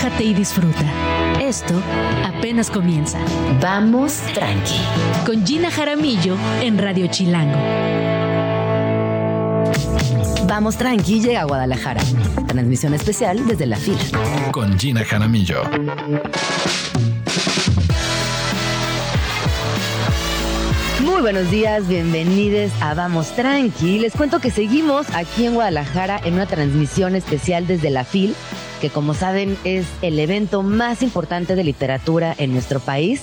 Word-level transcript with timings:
relájate 0.00 0.24
y 0.24 0.34
disfruta. 0.34 0.84
Esto 1.40 1.74
apenas 2.24 2.70
comienza. 2.70 3.18
Vamos 3.60 4.14
tranqui. 4.34 4.80
Con 5.26 5.46
Gina 5.46 5.70
Jaramillo 5.70 6.36
en 6.62 6.78
Radio 6.78 7.06
Chilango. 7.08 7.58
Vamos 10.46 10.76
tranqui 10.76 11.20
llega 11.20 11.42
a 11.42 11.44
Guadalajara. 11.44 12.00
Transmisión 12.46 12.94
especial 12.94 13.46
desde 13.46 13.66
la 13.66 13.76
FIL. 13.76 13.98
Con 14.52 14.78
Gina 14.78 15.04
Jaramillo. 15.04 15.64
Muy 21.02 21.20
buenos 21.20 21.50
días, 21.50 21.86
bienvenidos 21.86 22.72
a 22.80 22.94
Vamos 22.94 23.36
Tranqui. 23.36 23.98
Les 23.98 24.14
cuento 24.14 24.40
que 24.40 24.50
seguimos 24.50 25.06
aquí 25.14 25.44
en 25.44 25.54
Guadalajara 25.54 26.20
en 26.24 26.34
una 26.34 26.46
transmisión 26.46 27.14
especial 27.14 27.66
desde 27.66 27.90
la 27.90 28.04
FIL, 28.04 28.34
que 28.80 28.90
como 28.90 29.14
saben 29.14 29.56
es 29.64 29.86
el 30.02 30.18
evento 30.18 30.62
más 30.62 31.02
importante 31.02 31.54
de 31.54 31.64
literatura 31.64 32.34
en 32.38 32.52
nuestro 32.52 32.80
país 32.80 33.22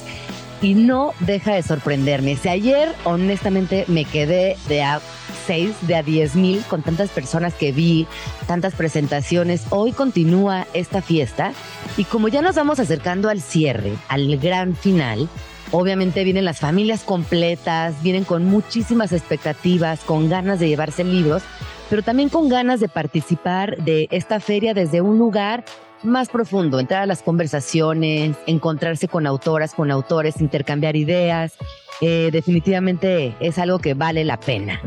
y 0.61 0.73
no 0.73 1.13
deja 1.19 1.53
de 1.53 1.63
sorprenderme. 1.63 2.35
Si 2.35 2.49
ayer 2.49 2.93
honestamente 3.03 3.85
me 3.87 4.05
quedé 4.05 4.57
de 4.67 4.83
a 4.83 5.01
6, 5.45 5.75
de 5.81 5.95
a 5.95 6.03
10 6.03 6.35
mil 6.35 6.63
con 6.69 6.81
tantas 6.81 7.09
personas 7.09 7.53
que 7.53 7.71
vi, 7.71 8.07
tantas 8.47 8.73
presentaciones, 8.73 9.63
hoy 9.69 9.91
continúa 9.91 10.67
esta 10.73 11.01
fiesta 11.01 11.53
y 11.95 12.03
como 12.05 12.27
ya 12.27 12.41
nos 12.41 12.55
vamos 12.55 12.79
acercando 12.79 13.29
al 13.29 13.41
cierre, 13.41 13.93
al 14.07 14.37
gran 14.37 14.75
final, 14.75 15.29
Obviamente 15.71 16.23
vienen 16.23 16.45
las 16.45 16.59
familias 16.59 17.03
completas, 17.03 18.01
vienen 18.01 18.23
con 18.23 18.45
muchísimas 18.45 19.11
expectativas, 19.11 19.99
con 20.01 20.29
ganas 20.29 20.59
de 20.59 20.69
llevarse 20.69 21.03
libros, 21.03 21.43
pero 21.89 22.01
también 22.03 22.29
con 22.29 22.47
ganas 22.47 22.79
de 22.79 22.87
participar 22.87 23.77
de 23.77 24.07
esta 24.11 24.39
feria 24.39 24.73
desde 24.73 25.01
un 25.01 25.17
lugar 25.17 25.65
más 26.03 26.29
profundo, 26.29 26.79
entrar 26.79 27.03
a 27.03 27.05
las 27.05 27.21
conversaciones, 27.21 28.37
encontrarse 28.45 29.07
con 29.07 29.27
autoras, 29.27 29.73
con 29.73 29.91
autores, 29.91 30.39
intercambiar 30.39 30.95
ideas. 30.95 31.57
Eh, 32.01 32.29
definitivamente 32.31 33.35
es 33.39 33.57
algo 33.57 33.79
que 33.79 33.93
vale 33.93 34.23
la 34.23 34.39
pena. 34.39 34.79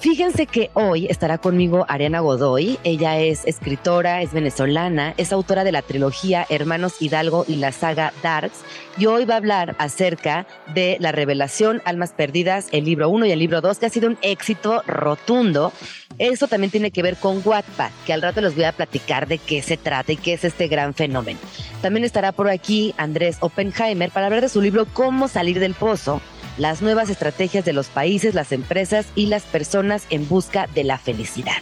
Fíjense 0.00 0.46
que 0.46 0.70
hoy 0.74 1.06
estará 1.06 1.38
conmigo 1.38 1.84
Ariana 1.88 2.20
Godoy. 2.20 2.78
Ella 2.84 3.18
es 3.18 3.44
escritora, 3.46 4.22
es 4.22 4.32
venezolana, 4.32 5.12
es 5.16 5.32
autora 5.32 5.64
de 5.64 5.72
la 5.72 5.82
trilogía 5.82 6.46
Hermanos 6.48 7.02
Hidalgo 7.02 7.44
y 7.48 7.56
la 7.56 7.72
saga 7.72 8.12
Darks. 8.22 8.60
Y 8.96 9.06
hoy 9.06 9.24
va 9.24 9.34
a 9.34 9.38
hablar 9.38 9.74
acerca 9.78 10.46
de 10.72 10.98
La 11.00 11.10
Revelación, 11.10 11.82
Almas 11.84 12.12
Perdidas, 12.12 12.68
el 12.70 12.84
libro 12.84 13.08
1 13.08 13.26
y 13.26 13.32
el 13.32 13.40
libro 13.40 13.60
2, 13.60 13.78
que 13.78 13.86
ha 13.86 13.90
sido 13.90 14.08
un 14.08 14.18
éxito 14.22 14.82
rotundo. 14.86 15.72
Eso 16.18 16.46
también 16.46 16.70
tiene 16.70 16.92
que 16.92 17.02
ver 17.02 17.16
con 17.16 17.42
Wattpad, 17.44 17.90
que 18.06 18.12
al 18.12 18.22
rato 18.22 18.40
les 18.40 18.54
voy 18.54 18.64
a 18.64 18.72
platicar 18.72 19.26
de 19.26 19.38
qué 19.38 19.62
se 19.62 19.76
trata 19.76 20.12
y 20.12 20.16
qué 20.16 20.34
es 20.34 20.44
este 20.44 20.68
gran 20.68 20.94
fenómeno. 20.94 21.40
También 21.82 22.04
estará 22.04 22.30
por 22.30 22.48
aquí 22.48 22.94
Andrés 22.98 23.38
Oppenheimer 23.40 24.10
para 24.10 24.26
hablar 24.26 24.42
de 24.42 24.48
su 24.48 24.60
libro 24.60 24.86
Cómo 24.92 25.26
salir 25.26 25.58
del 25.58 25.74
pozo 25.74 26.20
las 26.58 26.82
nuevas 26.82 27.08
estrategias 27.08 27.64
de 27.64 27.72
los 27.72 27.88
países, 27.88 28.34
las 28.34 28.52
empresas 28.52 29.06
y 29.14 29.26
las 29.26 29.44
personas 29.44 30.06
en 30.10 30.28
busca 30.28 30.68
de 30.74 30.84
la 30.84 30.98
felicidad. 30.98 31.56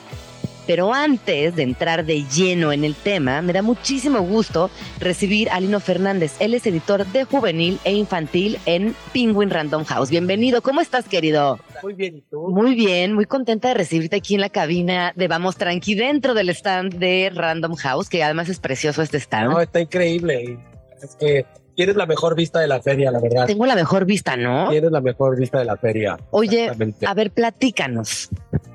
Pero 0.67 0.93
antes 0.93 1.55
de 1.55 1.63
entrar 1.63 2.05
de 2.05 2.25
lleno 2.25 2.73
en 2.73 2.83
el 2.83 2.97
tema, 2.97 3.41
me 3.41 3.53
da 3.53 3.63
muchísimo 3.63 4.21
gusto 4.23 4.69
recibir 4.99 5.49
a 5.51 5.61
Lino 5.61 5.79
Fernández. 5.79 6.35
Él 6.41 6.55
es 6.55 6.67
editor 6.67 7.07
de 7.07 7.23
juvenil 7.23 7.79
e 7.85 7.93
infantil 7.93 8.59
en 8.67 8.97
Penguin 9.13 9.51
Random 9.51 9.85
House. 9.85 10.11
Bienvenido, 10.11 10.63
¿cómo 10.63 10.81
estás, 10.81 11.09
querido? 11.09 11.61
Muy 11.85 11.95
bien, 11.95 12.17
¿y 12.17 12.23
tú? 12.23 12.49
Muy 12.49 12.75
bien, 12.75 13.13
muy 13.13 13.27
contenta 13.27 13.69
de 13.69 13.75
recibirte 13.75 14.17
aquí 14.17 14.35
en 14.35 14.41
la 14.41 14.51
cabina 14.51 15.13
de 15.15 15.29
Vamos 15.29 15.57
Tranqui 15.57 15.95
dentro 15.95 16.35
del 16.35 16.49
stand 16.49 16.95
de 16.95 17.31
Random 17.33 17.77
House, 17.77 18.09
que 18.09 18.25
además 18.25 18.49
es 18.49 18.59
precioso 18.59 19.03
este 19.03 19.19
stand. 19.19 19.53
No, 19.53 19.61
está 19.61 19.81
increíble. 19.81 20.59
Es 21.01 21.15
que 21.15 21.47
Tienes 21.77 21.95
la 21.95 22.07
mejor 22.07 22.35
vista 22.35 22.59
de 22.59 22.69
la 22.69 22.81
feria, 22.81 23.11
la 23.11 23.21
verdad. 23.21 23.47
Tengo 23.47 23.67
la 23.67 23.75
mejor 23.75 24.07
vista, 24.07 24.35
¿no? 24.35 24.71
Tienes 24.71 24.91
la 24.91 25.03
mejor 25.03 25.37
vista 25.37 25.59
de 25.59 25.67
la 25.67 25.77
feria. 25.77 26.19
Oye, 26.31 26.71
a 27.07 27.15
ver, 27.15 27.31
platícanos. 27.31 28.31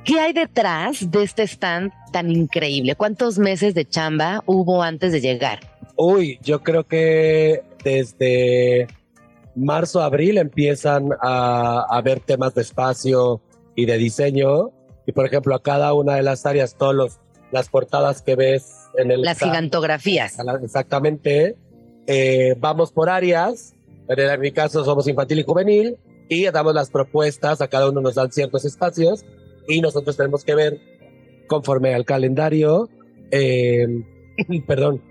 ¿Qué 0.05 0.19
hay 0.19 0.33
detrás 0.33 1.09
de 1.09 1.23
este 1.23 1.43
stand 1.43 1.91
tan 2.11 2.29
increíble? 2.29 2.95
¿Cuántos 2.95 3.39
meses 3.39 3.73
de 3.73 3.85
chamba 3.85 4.43
hubo 4.45 4.83
antes 4.83 5.11
de 5.11 5.19
llegar? 5.19 5.61
Uy, 5.95 6.39
yo 6.43 6.61
creo 6.61 6.85
que 6.85 7.63
desde 7.83 8.87
marzo, 9.55 10.03
abril 10.03 10.37
empiezan 10.37 11.09
a, 11.21 11.83
a 11.89 12.01
ver 12.01 12.19
temas 12.19 12.53
de 12.53 12.61
espacio 12.61 13.41
y 13.75 13.87
de 13.87 13.97
diseño. 13.97 14.69
Y 15.07 15.11
por 15.11 15.25
ejemplo, 15.25 15.55
a 15.55 15.63
cada 15.63 15.93
una 15.95 16.15
de 16.15 16.21
las 16.21 16.45
áreas, 16.45 16.75
todas 16.75 17.19
las 17.51 17.69
portadas 17.69 18.21
que 18.21 18.35
ves 18.35 18.89
en 18.95 19.09
el... 19.09 19.23
Las 19.23 19.39
gigantografías. 19.39 20.37
Exactamente 20.61 21.57
eh, 22.07 22.55
vamos 22.59 22.91
por 22.91 23.09
áreas, 23.09 23.75
en 24.07 24.41
mi 24.41 24.51
caso 24.51 24.83
somos 24.83 25.07
infantil 25.07 25.39
y 25.39 25.43
juvenil, 25.43 25.97
y 26.29 26.45
damos 26.45 26.73
las 26.73 26.89
propuestas, 26.89 27.61
a 27.61 27.67
cada 27.67 27.89
uno 27.89 28.01
nos 28.01 28.15
dan 28.15 28.31
ciertos 28.31 28.65
espacios, 28.65 29.25
y 29.67 29.81
nosotros 29.81 30.17
tenemos 30.17 30.43
que 30.43 30.55
ver 30.55 30.79
conforme 31.47 31.93
al 31.93 32.05
calendario, 32.05 32.89
eh, 33.31 34.03
perdón, 34.67 35.01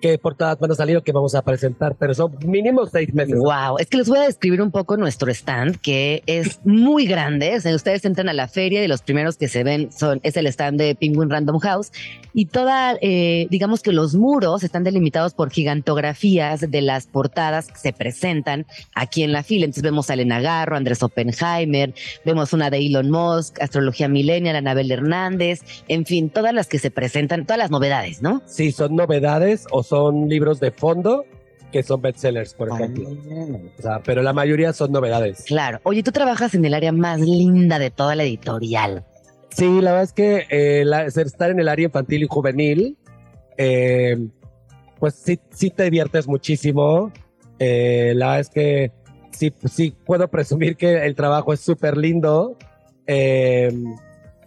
qué 0.00 0.18
portadas 0.18 0.58
van 0.58 0.72
a 0.72 0.74
salir 0.74 0.96
o 0.96 1.02
qué 1.02 1.12
vamos 1.12 1.34
a 1.34 1.42
presentar, 1.42 1.96
pero 1.98 2.14
son 2.14 2.36
mínimo 2.44 2.86
seis 2.86 3.12
meses. 3.14 3.38
Wow, 3.38 3.78
es 3.78 3.86
que 3.86 3.98
les 3.98 4.08
voy 4.08 4.18
a 4.18 4.22
describir 4.22 4.62
un 4.62 4.70
poco 4.70 4.96
nuestro 4.96 5.30
stand, 5.30 5.76
que 5.80 6.22
es 6.26 6.60
muy 6.64 7.06
grande. 7.06 7.56
O 7.56 7.60
sea, 7.60 7.74
ustedes 7.74 8.04
entran 8.04 8.28
a 8.28 8.32
la 8.32 8.48
feria 8.48 8.84
y 8.84 8.88
los 8.88 9.02
primeros 9.02 9.36
que 9.36 9.48
se 9.48 9.64
ven 9.64 9.90
son, 9.92 10.20
es 10.22 10.36
el 10.36 10.46
stand 10.46 10.78
de 10.78 10.94
Penguin 10.94 11.30
Random 11.30 11.58
House 11.58 11.90
y 12.32 12.46
toda, 12.46 12.96
eh, 13.00 13.46
digamos 13.50 13.82
que 13.82 13.92
los 13.92 14.14
muros 14.14 14.62
están 14.62 14.84
delimitados 14.84 15.34
por 15.34 15.50
gigantografías 15.50 16.60
de 16.70 16.82
las 16.82 17.06
portadas 17.06 17.68
que 17.68 17.78
se 17.78 17.92
presentan 17.92 18.66
aquí 18.94 19.22
en 19.22 19.32
la 19.32 19.42
fila. 19.42 19.64
Entonces 19.64 19.82
vemos 19.82 20.10
a 20.10 20.14
Elena 20.14 20.40
Garro, 20.40 20.76
Andrés 20.76 21.02
Oppenheimer, 21.02 21.94
vemos 22.24 22.52
una 22.52 22.70
de 22.70 22.78
Elon 22.78 23.10
Musk, 23.10 23.60
Astrología 23.60 24.08
Millennial, 24.08 24.56
Anabel 24.56 24.90
Hernández, 24.90 25.62
en 25.88 26.06
fin, 26.06 26.30
todas 26.30 26.54
las 26.54 26.68
que 26.68 26.78
se 26.78 26.90
presentan, 26.90 27.44
todas 27.44 27.58
las 27.58 27.70
novedades, 27.70 28.22
¿no? 28.22 28.42
Sí, 28.46 28.72
son 28.72 28.94
novedades 28.94 29.66
o 29.70 29.82
son 29.88 30.28
libros 30.28 30.60
de 30.60 30.70
fondo 30.70 31.24
que 31.72 31.82
son 31.82 32.00
bestsellers, 32.00 32.54
por 32.54 32.70
ejemplo. 32.70 33.10
O 33.78 33.82
sea, 33.82 34.00
pero 34.02 34.22
la 34.22 34.32
mayoría 34.32 34.72
son 34.72 34.92
novedades. 34.92 35.44
Claro. 35.44 35.80
Oye, 35.82 36.02
tú 36.02 36.12
trabajas 36.12 36.54
en 36.54 36.64
el 36.64 36.74
área 36.74 36.92
más 36.92 37.20
linda 37.20 37.78
de 37.78 37.90
toda 37.90 38.14
la 38.14 38.24
editorial. 38.24 39.04
Sí, 39.50 39.80
la 39.80 39.92
verdad 39.92 40.04
es 40.04 40.12
que 40.12 40.46
eh, 40.50 40.84
estar 41.06 41.50
en 41.50 41.60
el 41.60 41.68
área 41.68 41.86
infantil 41.86 42.22
y 42.22 42.26
juvenil, 42.28 42.96
eh, 43.56 44.16
pues 44.98 45.14
sí, 45.14 45.38
sí 45.50 45.70
te 45.70 45.84
diviertes 45.84 46.26
muchísimo. 46.26 47.12
Eh, 47.58 48.12
la 48.14 48.26
verdad 48.26 48.40
es 48.40 48.50
que 48.50 48.92
sí, 49.32 49.52
sí 49.70 49.94
puedo 50.06 50.28
presumir 50.28 50.76
que 50.76 51.04
el 51.04 51.14
trabajo 51.14 51.52
es 51.52 51.60
súper 51.60 51.96
lindo 51.96 52.56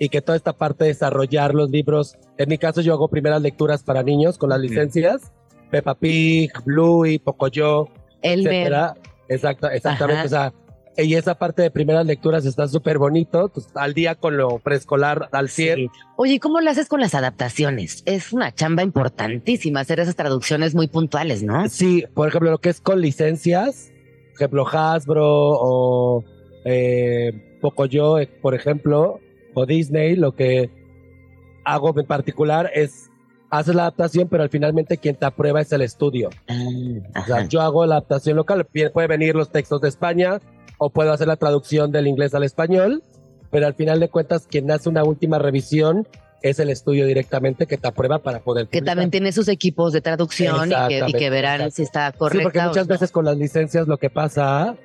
y 0.01 0.09
que 0.09 0.19
toda 0.23 0.35
esta 0.35 0.53
parte 0.53 0.85
de 0.85 0.87
desarrollar 0.87 1.53
los 1.53 1.69
libros, 1.69 2.17
en 2.39 2.49
mi 2.49 2.57
caso 2.57 2.81
yo 2.81 2.93
hago 2.93 3.07
primeras 3.07 3.39
lecturas 3.39 3.83
para 3.83 4.01
niños 4.01 4.39
con 4.39 4.49
las 4.49 4.59
licencias, 4.59 5.31
Peppa 5.69 5.93
Pig, 5.93 6.51
Bluey, 6.65 7.19
Pocoyo, 7.19 7.87
etcétera. 8.23 8.95
Exacto, 9.29 9.69
exactamente, 9.69 10.25
o 10.25 10.29
sea, 10.29 10.53
y 10.97 11.13
esa 11.13 11.35
parte 11.35 11.61
de 11.61 11.69
primeras 11.69 12.03
lecturas 12.07 12.47
está 12.47 12.67
súper 12.67 12.97
bonito, 12.97 13.49
pues, 13.49 13.67
al 13.75 13.93
día 13.93 14.15
con 14.15 14.37
lo 14.37 14.57
preescolar 14.57 15.29
al 15.33 15.49
100. 15.49 15.91
Oye, 16.17 16.39
¿cómo 16.39 16.61
lo 16.61 16.71
haces 16.71 16.87
con 16.87 16.99
las 16.99 17.13
adaptaciones? 17.13 18.01
Es 18.07 18.33
una 18.33 18.51
chamba 18.51 18.81
importantísima 18.81 19.81
hacer 19.81 19.99
esas 19.99 20.15
traducciones 20.15 20.73
muy 20.73 20.87
puntuales, 20.87 21.43
¿no? 21.43 21.69
Sí, 21.69 22.05
por 22.15 22.27
ejemplo, 22.27 22.49
lo 22.49 22.57
que 22.57 22.69
es 22.69 22.81
con 22.81 23.01
licencias, 23.01 23.91
por 24.31 24.35
ejemplo, 24.37 24.67
Hasbro 24.67 25.27
o 25.27 26.23
eh, 26.65 27.59
Pocoyo, 27.61 28.17
eh, 28.17 28.25
por 28.25 28.55
ejemplo, 28.55 29.19
o 29.53 29.65
Disney, 29.65 30.15
lo 30.15 30.33
que 30.33 30.69
hago 31.63 31.97
en 31.99 32.05
particular 32.05 32.71
es 32.73 33.09
hacer 33.49 33.75
la 33.75 33.83
adaptación, 33.83 34.27
pero 34.29 34.43
al 34.43 34.49
finalmente 34.49 34.97
quien 34.97 35.15
te 35.15 35.25
aprueba 35.25 35.61
es 35.61 35.71
el 35.71 35.81
estudio. 35.81 36.29
Ah, 36.47 37.21
o 37.21 37.25
sea, 37.25 37.45
yo 37.47 37.61
hago 37.61 37.85
la 37.85 37.95
adaptación 37.95 38.37
local, 38.37 38.65
puede 38.65 39.07
venir 39.07 39.35
los 39.35 39.51
textos 39.51 39.81
de 39.81 39.89
España 39.89 40.39
o 40.77 40.89
puedo 40.89 41.11
hacer 41.11 41.27
la 41.27 41.35
traducción 41.35 41.91
del 41.91 42.07
inglés 42.07 42.33
al 42.33 42.43
español, 42.43 43.03
pero 43.51 43.67
al 43.67 43.73
final 43.73 43.99
de 43.99 44.09
cuentas 44.09 44.47
quien 44.47 44.71
hace 44.71 44.89
una 44.89 45.03
última 45.03 45.37
revisión 45.37 46.07
es 46.41 46.59
el 46.59 46.69
estudio 46.69 47.05
directamente 47.05 47.67
que 47.67 47.77
te 47.77 47.87
aprueba 47.87 48.19
para 48.19 48.39
poder. 48.39 48.67
Que 48.67 48.81
también 48.81 49.11
tiene 49.11 49.31
sus 49.31 49.47
equipos 49.47 49.93
de 49.93 50.01
traducción 50.01 50.71
y 50.89 51.13
que, 51.13 51.29
verán 51.29 51.71
si 51.71 51.83
está 51.83 52.11
correcto. 52.13 52.39
Sí, 52.39 52.43
porque 52.43 52.61
muchas 52.61 52.87
veces 52.87 53.11
con 53.11 53.25
las 53.25 53.37
licencias 53.37 53.87
lo 53.87 53.97
que 53.97 54.09
pasa 54.09 54.75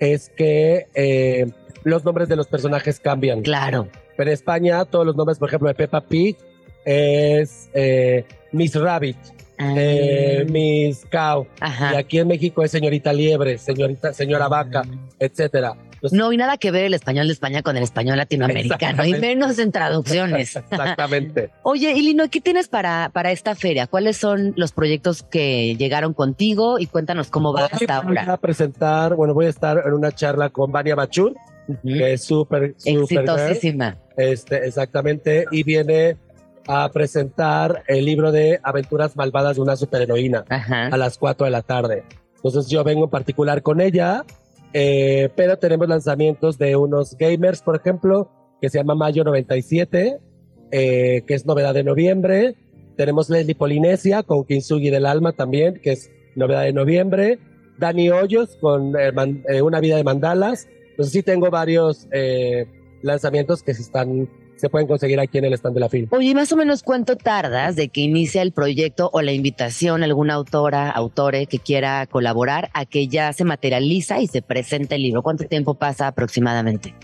es 0.00 0.30
que 0.30 0.86
eh, 0.94 1.50
los 1.84 2.04
nombres 2.04 2.28
de 2.28 2.36
los 2.36 2.46
personajes 2.46 2.98
cambian. 2.98 3.42
Claro. 3.42 3.88
Pero 4.16 4.30
en 4.30 4.34
España, 4.34 4.84
todos 4.84 5.06
los 5.06 5.16
nombres, 5.16 5.38
por 5.38 5.48
ejemplo, 5.48 5.68
de 5.68 5.74
Peppa 5.74 6.00
Pig 6.00 6.36
es 6.84 7.70
eh, 7.74 8.24
Miss 8.52 8.74
Rabbit, 8.74 9.16
ah. 9.58 9.74
eh, 9.76 10.46
Miss 10.48 11.06
Cow. 11.10 11.46
Y 11.92 11.96
aquí 11.96 12.18
en 12.18 12.28
México 12.28 12.62
es 12.62 12.70
señorita 12.70 13.12
Liebre, 13.12 13.58
señorita, 13.58 14.12
señora 14.12 14.48
Vaca, 14.48 14.82
etcétera. 15.18 15.76
No, 16.10 16.32
y 16.32 16.36
nada 16.36 16.56
que 16.56 16.72
ver 16.72 16.86
el 16.86 16.94
español 16.94 17.28
de 17.28 17.32
España 17.32 17.62
con 17.62 17.76
el 17.76 17.82
español 17.84 18.16
latinoamericano, 18.16 19.04
y 19.04 19.14
menos 19.14 19.58
en 19.60 19.70
traducciones. 19.70 20.56
Exactamente. 20.70 21.50
Oye, 21.62 21.92
y 21.92 22.02
Lino, 22.02 22.28
¿qué 22.28 22.40
tienes 22.40 22.66
para, 22.66 23.10
para 23.12 23.30
esta 23.30 23.54
feria? 23.54 23.86
¿Cuáles 23.86 24.16
son 24.16 24.52
los 24.56 24.72
proyectos 24.72 25.22
que 25.22 25.76
llegaron 25.76 26.12
contigo? 26.12 26.80
Y 26.80 26.86
cuéntanos 26.86 27.30
cómo 27.30 27.52
va 27.52 27.66
hasta 27.66 28.00
Voy 28.00 28.16
ahora. 28.18 28.32
a 28.32 28.36
presentar, 28.36 29.14
bueno, 29.14 29.34
voy 29.34 29.46
a 29.46 29.50
estar 29.50 29.80
en 29.86 29.92
una 29.92 30.10
charla 30.10 30.50
con 30.50 30.72
Vania 30.72 30.96
Bachur, 30.96 31.34
Que 31.84 32.12
es 32.14 32.24
súper. 32.24 32.74
Exitosísima. 32.84 33.98
Este, 34.16 34.66
exactamente, 34.66 35.46
y 35.50 35.62
viene 35.62 36.16
a 36.66 36.88
presentar 36.90 37.82
el 37.88 38.04
libro 38.04 38.30
de 38.32 38.60
Aventuras 38.62 39.16
Malvadas 39.16 39.56
de 39.56 39.62
una 39.62 39.76
superheroína 39.76 40.44
Ajá. 40.48 40.86
a 40.88 40.96
las 40.96 41.18
4 41.18 41.44
de 41.46 41.50
la 41.50 41.62
tarde. 41.62 42.04
Entonces 42.36 42.68
yo 42.68 42.84
vengo 42.84 43.04
en 43.04 43.10
particular 43.10 43.62
con 43.62 43.80
ella, 43.80 44.24
eh, 44.72 45.28
pero 45.36 45.56
tenemos 45.58 45.88
lanzamientos 45.88 46.58
de 46.58 46.76
unos 46.76 47.16
gamers, 47.18 47.62
por 47.62 47.76
ejemplo, 47.76 48.30
que 48.60 48.68
se 48.68 48.78
llama 48.78 48.94
Mayo 48.94 49.24
97, 49.24 50.18
eh, 50.70 51.22
que 51.26 51.34
es 51.34 51.46
novedad 51.46 51.74
de 51.74 51.84
noviembre. 51.84 52.54
Tenemos 52.96 53.28
Leslie 53.30 53.54
Polinesia 53.54 54.22
con 54.22 54.44
Kintsugi 54.44 54.90
del 54.90 55.06
Alma 55.06 55.32
también, 55.32 55.80
que 55.82 55.92
es 55.92 56.10
novedad 56.36 56.62
de 56.62 56.72
noviembre. 56.72 57.38
Dani 57.78 58.10
Hoyos 58.10 58.56
con 58.60 58.94
eh, 58.98 59.10
man- 59.12 59.42
eh, 59.48 59.62
Una 59.62 59.80
vida 59.80 59.96
de 59.96 60.04
mandalas. 60.04 60.68
Entonces 60.92 61.12
sí 61.12 61.22
tengo 61.22 61.50
varios 61.50 62.06
eh, 62.12 62.66
lanzamientos 63.02 63.62
que 63.62 63.74
se 63.74 63.82
están 63.82 64.28
se 64.62 64.68
pueden 64.70 64.86
conseguir 64.86 65.18
aquí 65.18 65.38
en 65.38 65.44
el 65.46 65.54
stand 65.54 65.74
de 65.74 65.80
la 65.80 65.88
film. 65.88 66.06
Oye, 66.12 66.28
¿y 66.28 66.34
más 66.36 66.52
o 66.52 66.56
menos 66.56 66.84
cuánto 66.84 67.16
tardas 67.16 67.74
de 67.74 67.88
que 67.88 68.00
inicia 68.02 68.42
el 68.42 68.52
proyecto 68.52 69.10
o 69.12 69.20
la 69.20 69.32
invitación 69.32 70.02
a 70.02 70.04
alguna 70.04 70.34
autora, 70.34 70.88
autore 70.88 71.46
que 71.46 71.58
quiera 71.58 72.06
colaborar 72.06 72.70
a 72.72 72.86
que 72.86 73.08
ya 73.08 73.32
se 73.32 73.42
materializa 73.42 74.20
y 74.20 74.28
se 74.28 74.40
presente 74.40 74.94
el 74.94 75.02
libro? 75.02 75.22
¿Cuánto 75.22 75.44
tiempo 75.46 75.74
pasa 75.74 76.06
aproximadamente? 76.06 76.94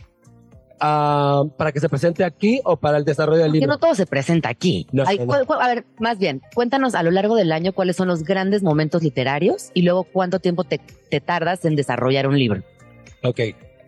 Ah, 0.79 1.43
para 1.57 1.73
que 1.73 1.81
se 1.81 1.89
presente 1.89 2.23
aquí 2.23 2.61
o 2.65 2.77
para 2.77 2.99
el 2.99 3.05
desarrollo 3.05 3.39
del 3.43 3.49
Porque 3.51 3.59
libro. 3.61 3.73
no 3.75 3.79
todo 3.81 3.97
se 3.97 4.07
presenta 4.07 4.49
aquí. 4.49 4.87
No, 4.93 5.03
Hay- 5.05 5.19
a 5.19 5.67
ver, 5.69 5.85
más 5.99 6.19
bien, 6.21 6.41
cuéntanos 6.55 6.95
a 6.95 7.03
lo 7.03 7.11
largo 7.11 7.35
del 7.35 7.51
año 7.51 7.73
cuáles 7.73 7.97
son 7.97 8.07
los 8.07 8.23
grandes 8.23 8.63
momentos 8.63 9.03
literarios 9.03 9.71
y 9.75 9.83
luego 9.83 10.05
cuánto 10.05 10.39
tiempo 10.39 10.63
te, 10.63 10.81
te 11.11 11.21
tardas 11.21 11.65
en 11.65 11.75
desarrollar 11.75 12.29
un 12.29 12.39
libro. 12.39 12.63
Ok, 13.25 13.41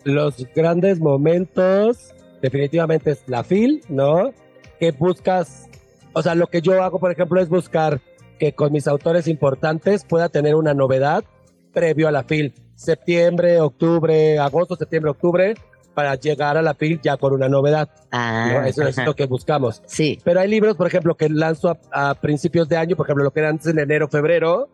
los 0.05 0.47
grandes 0.55 1.01
momentos 1.01 2.15
definitivamente 2.43 3.13
es 3.13 3.23
la 3.27 3.45
FIL, 3.45 3.83
¿no? 3.89 4.33
Que 4.79 4.93
buscas, 4.93 5.69
o 6.13 6.23
sea, 6.23 6.35
lo 6.35 6.47
que 6.47 6.63
yo 6.63 6.83
hago, 6.83 6.99
por 6.99 7.13
ejemplo, 7.13 7.41
es 7.41 7.49
buscar 7.49 8.01
que 8.39 8.55
con 8.55 8.73
mis 8.73 8.87
autores 8.87 9.29
importantes 9.29 10.05
pueda 10.05 10.29
tener 10.29 10.55
una 10.55 10.73
novedad 10.73 11.25
previo 11.73 12.09
a 12.09 12.13
la 12.13 12.25
FIL. 12.25 12.55
Septiembre, 12.75 13.61
octubre, 13.61 14.39
agosto, 14.39 14.77
septiembre, 14.77 15.11
octubre, 15.11 15.55
para 15.93 16.15
llegar 16.15 16.57
a 16.57 16.63
la 16.63 16.75
FIL 16.75 17.01
ya 17.03 17.19
con 17.19 17.35
una 17.35 17.49
novedad. 17.49 17.91
Ah, 18.11 18.51
¿no? 18.53 18.65
Eso 18.65 18.87
es 18.87 18.97
lo 19.05 19.15
que 19.15 19.27
buscamos. 19.27 19.83
Sí. 19.85 20.19
Pero 20.25 20.41
hay 20.41 20.49
libros, 20.49 20.77
por 20.77 20.87
ejemplo, 20.87 21.15
que 21.15 21.29
lanzo 21.29 21.77
a, 21.93 22.11
a 22.11 22.15
principios 22.15 22.69
de 22.69 22.79
año, 22.79 22.97
por 22.97 23.07
ejemplo, 23.07 23.25
lo 23.25 23.33
que 23.33 23.41
era 23.41 23.51
antes 23.51 23.67
en 23.67 23.79
enero, 23.79 24.09
febrero, 24.09 24.71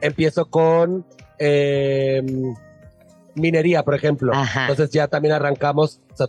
empiezo 0.00 0.46
con 0.46 1.04
eh, 1.38 2.22
minería, 3.34 3.82
por 3.82 3.94
ejemplo. 3.94 4.32
Ajá. 4.34 4.62
Entonces 4.62 4.90
ya 4.90 5.08
también 5.08 5.34
arrancamos, 5.34 6.00
o 6.12 6.16
sea, 6.16 6.26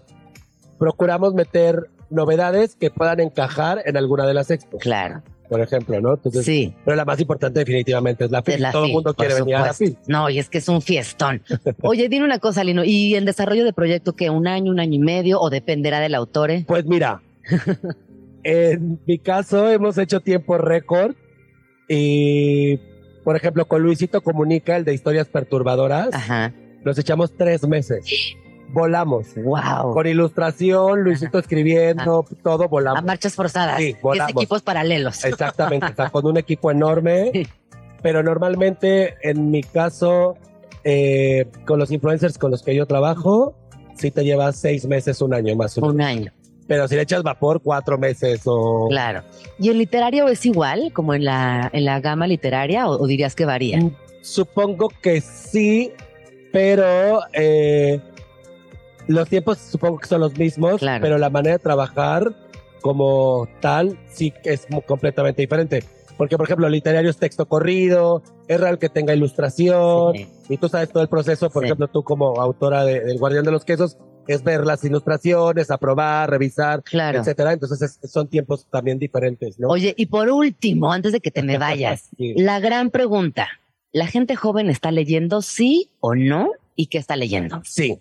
procuramos 0.77 1.33
meter 1.33 1.89
novedades 2.09 2.75
que 2.75 2.89
puedan 2.91 3.19
encajar 3.19 3.81
en 3.85 3.97
alguna 3.97 4.25
de 4.27 4.33
las 4.33 4.51
expos, 4.51 4.81
Claro. 4.81 5.23
por 5.49 5.61
ejemplo, 5.61 5.99
¿no? 6.01 6.13
Entonces, 6.15 6.45
Sí. 6.45 6.73
pero 6.85 6.95
la 6.95 7.05
más 7.05 7.19
importante 7.19 7.59
definitivamente 7.59 8.25
es 8.25 8.31
la 8.31 8.41
FIL. 8.43 8.63
Todo 8.71 8.85
el 8.85 8.91
mundo 8.91 9.13
quiere 9.13 9.33
venir 9.35 9.55
a 9.55 9.61
la. 9.67 9.73
FIL. 9.73 9.97
No, 10.07 10.29
y 10.29 10.37
es 10.39 10.49
que 10.49 10.59
es 10.59 10.67
un 10.69 10.81
fiestón. 10.81 11.41
Oye, 11.81 12.09
dime 12.09 12.25
una 12.25 12.39
cosa, 12.39 12.63
Lino, 12.63 12.83
¿y 12.83 13.15
en 13.15 13.25
desarrollo 13.25 13.63
de 13.65 13.73
proyecto 13.73 14.13
que 14.13 14.29
un 14.29 14.47
año, 14.47 14.71
un 14.71 14.79
año 14.79 14.93
y 14.95 14.99
medio 14.99 15.39
o 15.39 15.49
dependerá 15.49 15.99
del 15.99 16.13
autor? 16.15 16.51
eh? 16.51 16.65
Pues 16.67 16.85
mira, 16.85 17.21
en 18.43 18.99
mi 19.05 19.17
caso 19.19 19.69
hemos 19.69 19.97
hecho 19.97 20.19
tiempo 20.19 20.57
récord 20.57 21.15
y, 21.87 22.77
por 23.23 23.35
ejemplo, 23.35 23.65
con 23.67 23.81
Luisito 23.81 24.21
Comunica, 24.21 24.75
el 24.75 24.85
de 24.85 24.93
historias 24.93 25.27
perturbadoras, 25.27 26.09
Ajá. 26.13 26.53
Nos 26.85 26.97
echamos 26.97 27.31
tres 27.37 27.67
meses. 27.67 28.05
Volamos. 28.69 29.27
Wow. 29.35 29.93
Con 29.93 30.07
ilustración, 30.07 31.01
Luisito 31.03 31.37
escribiendo, 31.37 32.25
todo 32.41 32.63
A 32.63 32.67
volamos. 32.67 33.03
marchas 33.03 33.35
forzadas. 33.35 33.77
Sí, 33.77 33.89
es 33.95 34.01
volamos. 34.01 34.31
equipos 34.31 34.61
paralelos. 34.63 35.23
Exactamente, 35.23 35.85
está 35.87 36.09
con 36.11 36.25
un 36.25 36.37
equipo 36.37 36.71
enorme, 36.71 37.47
pero 38.01 38.23
normalmente 38.23 39.15
en 39.21 39.51
mi 39.51 39.61
caso, 39.61 40.35
eh, 40.83 41.45
con 41.65 41.77
los 41.77 41.91
influencers 41.91 42.37
con 42.39 42.49
los 42.49 42.63
que 42.63 42.73
yo 42.75 42.87
trabajo, 42.87 43.55
sí 43.95 44.09
te 44.09 44.23
llevas 44.23 44.57
seis 44.57 44.85
meses, 44.87 45.21
un 45.21 45.35
año 45.35 45.55
más 45.55 45.77
o 45.77 45.81
menos. 45.81 45.93
Un 45.93 46.01
año, 46.01 46.31
Pero 46.67 46.87
si 46.87 46.95
le 46.95 47.03
echas 47.03 47.21
vapor, 47.21 47.61
cuatro 47.61 47.99
meses 47.99 48.41
o... 48.45 48.87
claro. 48.89 49.21
¿Y 49.59 49.69
el 49.69 49.77
literario 49.77 50.27
es 50.29 50.47
igual 50.47 50.91
como 50.93 51.13
en 51.13 51.25
la, 51.25 51.69
en 51.73 51.85
la 51.85 51.99
gama 51.99 52.25
literaria 52.25 52.87
o, 52.89 52.99
o 52.99 53.05
dirías 53.05 53.35
que 53.35 53.45
varía? 53.45 53.79
Mm, 53.79 53.91
Supongo 54.23 54.89
que 55.01 55.19
sí, 55.21 55.91
pero 56.53 57.19
eh, 57.33 57.99
los 59.07 59.27
tiempos 59.27 59.57
supongo 59.57 59.97
que 59.97 60.07
son 60.07 60.21
los 60.21 60.37
mismos, 60.37 60.77
Claro. 60.79 61.01
pero 61.01 61.17
la 61.17 61.29
manera 61.29 61.57
de 61.57 61.63
trabajar 61.63 62.33
como 62.81 63.47
tal 63.59 63.97
sí 64.11 64.31
es 64.45 64.67
completamente 64.85 65.41
diferente. 65.41 65.83
Porque, 66.15 66.37
por 66.37 66.45
ejemplo, 66.45 66.69
literario 66.69 67.09
es 67.09 67.17
texto 67.17 67.47
corrido, 67.47 68.21
es 68.47 68.59
real 68.61 68.77
que 68.77 68.87
tenga 68.87 69.15
ilustración, 69.15 70.13
Sí. 70.15 70.27
y 70.49 70.57
tú 70.57 70.69
sabes 70.69 70.89
todo 70.89 71.01
el 71.01 71.09
proceso, 71.09 71.49
por 71.49 71.63
Sí. 71.63 71.65
ejemplo, 71.65 71.87
tú 71.87 72.03
como 72.03 72.39
autora 72.39 72.85
de- 72.85 72.99
del 73.01 73.17
Guardián 73.17 73.43
de 73.45 73.51
los 73.51 73.65
Quesos, 73.65 73.97
es 74.27 74.43
ver 74.43 74.63
las 74.65 74.83
ilustraciones, 74.85 75.71
aprobar, 75.71 76.29
revisar, 76.29 76.83
Claro. 76.83 77.19
etcétera. 77.19 77.51
Entonces 77.53 77.81
es- 78.03 78.11
son 78.11 78.27
tiempos 78.29 78.67
también 78.69 78.99
diferentes, 78.99 79.59
¿no? 79.59 79.69
Oye, 79.69 79.93
y 79.97 80.05
por 80.05 80.29
último, 80.29 80.93
antes 80.93 81.11
de 81.13 81.19
que 81.19 81.31
te 81.31 81.41
me 81.41 81.57
vayas, 81.57 82.09
Sí. 82.15 82.35
la 82.37 82.59
gran 82.59 82.91
pregunta. 82.91 83.47
¿La 83.93 84.07
gente 84.07 84.35
joven 84.35 84.69
está 84.69 84.91
leyendo 84.91 85.41
sí 85.41 85.89
o 86.01 86.15
no? 86.15 86.51
¿Y 86.75 86.87
qué 86.87 86.97
está 86.97 87.15
leyendo? 87.15 87.61
Sí. 87.63 87.99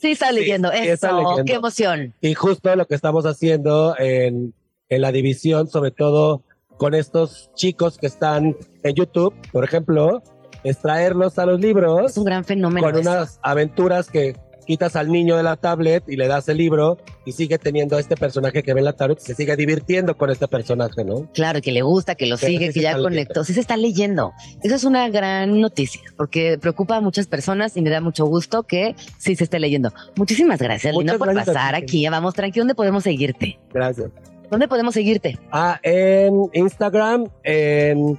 Sí 0.00 0.10
está 0.12 0.32
leyendo. 0.32 0.70
sí 0.72 0.78
Eso, 0.78 0.92
está 0.94 1.12
leyendo. 1.12 1.44
qué 1.44 1.52
emoción. 1.54 2.14
Y 2.20 2.34
justo 2.34 2.74
lo 2.74 2.86
que 2.86 2.94
estamos 2.94 3.24
haciendo 3.26 3.94
en, 3.98 4.54
en 4.88 5.00
la 5.02 5.12
división, 5.12 5.68
sobre 5.68 5.90
todo 5.90 6.42
con 6.78 6.94
estos 6.94 7.50
chicos 7.54 7.96
que 7.98 8.06
están 8.06 8.56
en 8.82 8.94
YouTube, 8.94 9.34
por 9.52 9.64
ejemplo, 9.64 10.22
es 10.64 10.78
traerlos 10.78 11.38
a 11.38 11.46
los 11.46 11.60
libros 11.60 12.10
Es 12.10 12.18
un 12.18 12.24
gran 12.24 12.44
fenómeno. 12.44 12.86
con 12.86 12.98
eso. 12.98 13.10
unas 13.10 13.38
aventuras 13.42 14.10
que 14.10 14.36
quitas 14.66 14.96
al 14.96 15.10
niño 15.10 15.36
de 15.36 15.42
la 15.42 15.56
tablet 15.56 16.04
y 16.08 16.16
le 16.16 16.28
das 16.28 16.48
el 16.48 16.58
libro 16.58 16.98
y 17.24 17.32
sigue 17.32 17.58
teniendo 17.58 17.96
a 17.96 18.00
este 18.00 18.16
personaje 18.16 18.62
que 18.62 18.74
ve 18.74 18.80
en 18.80 18.84
la 18.84 18.92
tablet 18.92 19.18
y 19.22 19.24
se 19.24 19.34
sigue 19.34 19.56
divirtiendo 19.56 20.16
con 20.16 20.30
este 20.30 20.48
personaje, 20.48 21.04
¿no? 21.04 21.30
Claro, 21.32 21.60
que 21.62 21.72
le 21.72 21.82
gusta, 21.82 22.14
que 22.14 22.26
lo 22.26 22.36
sigue, 22.36 22.72
que 22.72 22.80
ya 22.80 22.98
conectó. 22.98 23.44
Sí 23.44 23.54
se 23.54 23.60
está 23.60 23.76
leyendo. 23.76 24.32
Eso 24.62 24.74
es 24.74 24.84
una 24.84 25.08
gran 25.08 25.60
noticia, 25.60 26.02
porque 26.16 26.58
preocupa 26.60 26.96
a 26.96 27.00
muchas 27.00 27.26
personas 27.26 27.76
y 27.76 27.82
me 27.82 27.90
da 27.90 28.00
mucho 28.00 28.26
gusto 28.26 28.64
que 28.64 28.94
sí 29.18 29.36
se 29.36 29.44
esté 29.44 29.58
leyendo. 29.58 29.92
Muchísimas 30.16 30.60
gracias, 30.60 30.92
Muchas 30.92 31.14
Lino, 31.14 31.18
por 31.18 31.32
gracias 31.32 31.54
pasar 31.54 31.74
aquí. 31.74 32.06
Vamos, 32.08 32.34
tranqui, 32.34 32.58
¿dónde 32.58 32.74
podemos 32.74 33.04
seguirte? 33.04 33.58
Gracias. 33.72 34.10
¿Dónde 34.50 34.68
podemos 34.68 34.94
seguirte? 34.94 35.38
Ah, 35.50 35.80
en 35.82 36.48
Instagram, 36.52 37.28
en 37.42 38.18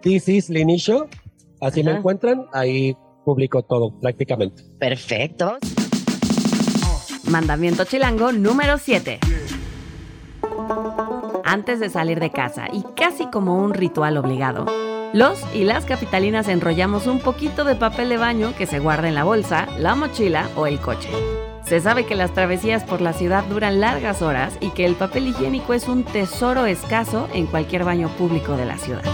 This 0.00 0.28
is 0.28 0.48
Linicio, 0.50 1.08
así 1.60 1.82
me 1.82 1.90
Ajá. 1.90 1.98
encuentran, 1.98 2.46
ahí 2.52 2.96
publico 3.24 3.62
todo 3.62 3.98
prácticamente. 4.00 4.62
Perfecto. 4.78 5.58
Mandamiento 7.24 7.84
chilango 7.84 8.32
número 8.32 8.78
7. 8.78 9.20
Antes 11.44 11.80
de 11.80 11.90
salir 11.90 12.20
de 12.20 12.30
casa 12.30 12.68
y 12.72 12.84
casi 12.94 13.26
como 13.26 13.62
un 13.62 13.74
ritual 13.74 14.16
obligado, 14.16 14.66
los 15.12 15.42
y 15.54 15.64
las 15.64 15.84
capitalinas 15.84 16.48
enrollamos 16.48 17.06
un 17.06 17.18
poquito 17.18 17.64
de 17.64 17.74
papel 17.74 18.08
de 18.08 18.16
baño 18.16 18.54
que 18.56 18.66
se 18.66 18.78
guarda 18.78 19.08
en 19.08 19.14
la 19.14 19.24
bolsa, 19.24 19.66
la 19.78 19.94
mochila 19.94 20.48
o 20.56 20.66
el 20.66 20.80
coche. 20.80 21.08
Se 21.64 21.80
sabe 21.80 22.04
que 22.06 22.14
las 22.14 22.32
travesías 22.32 22.84
por 22.84 23.00
la 23.00 23.12
ciudad 23.12 23.44
duran 23.44 23.80
largas 23.80 24.22
horas 24.22 24.56
y 24.60 24.70
que 24.70 24.84
el 24.84 24.94
papel 24.94 25.28
higiénico 25.28 25.74
es 25.74 25.88
un 25.88 26.04
tesoro 26.04 26.66
escaso 26.66 27.28
en 27.32 27.46
cualquier 27.46 27.84
baño 27.84 28.08
público 28.18 28.56
de 28.56 28.66
la 28.66 28.78
ciudad. 28.78 29.04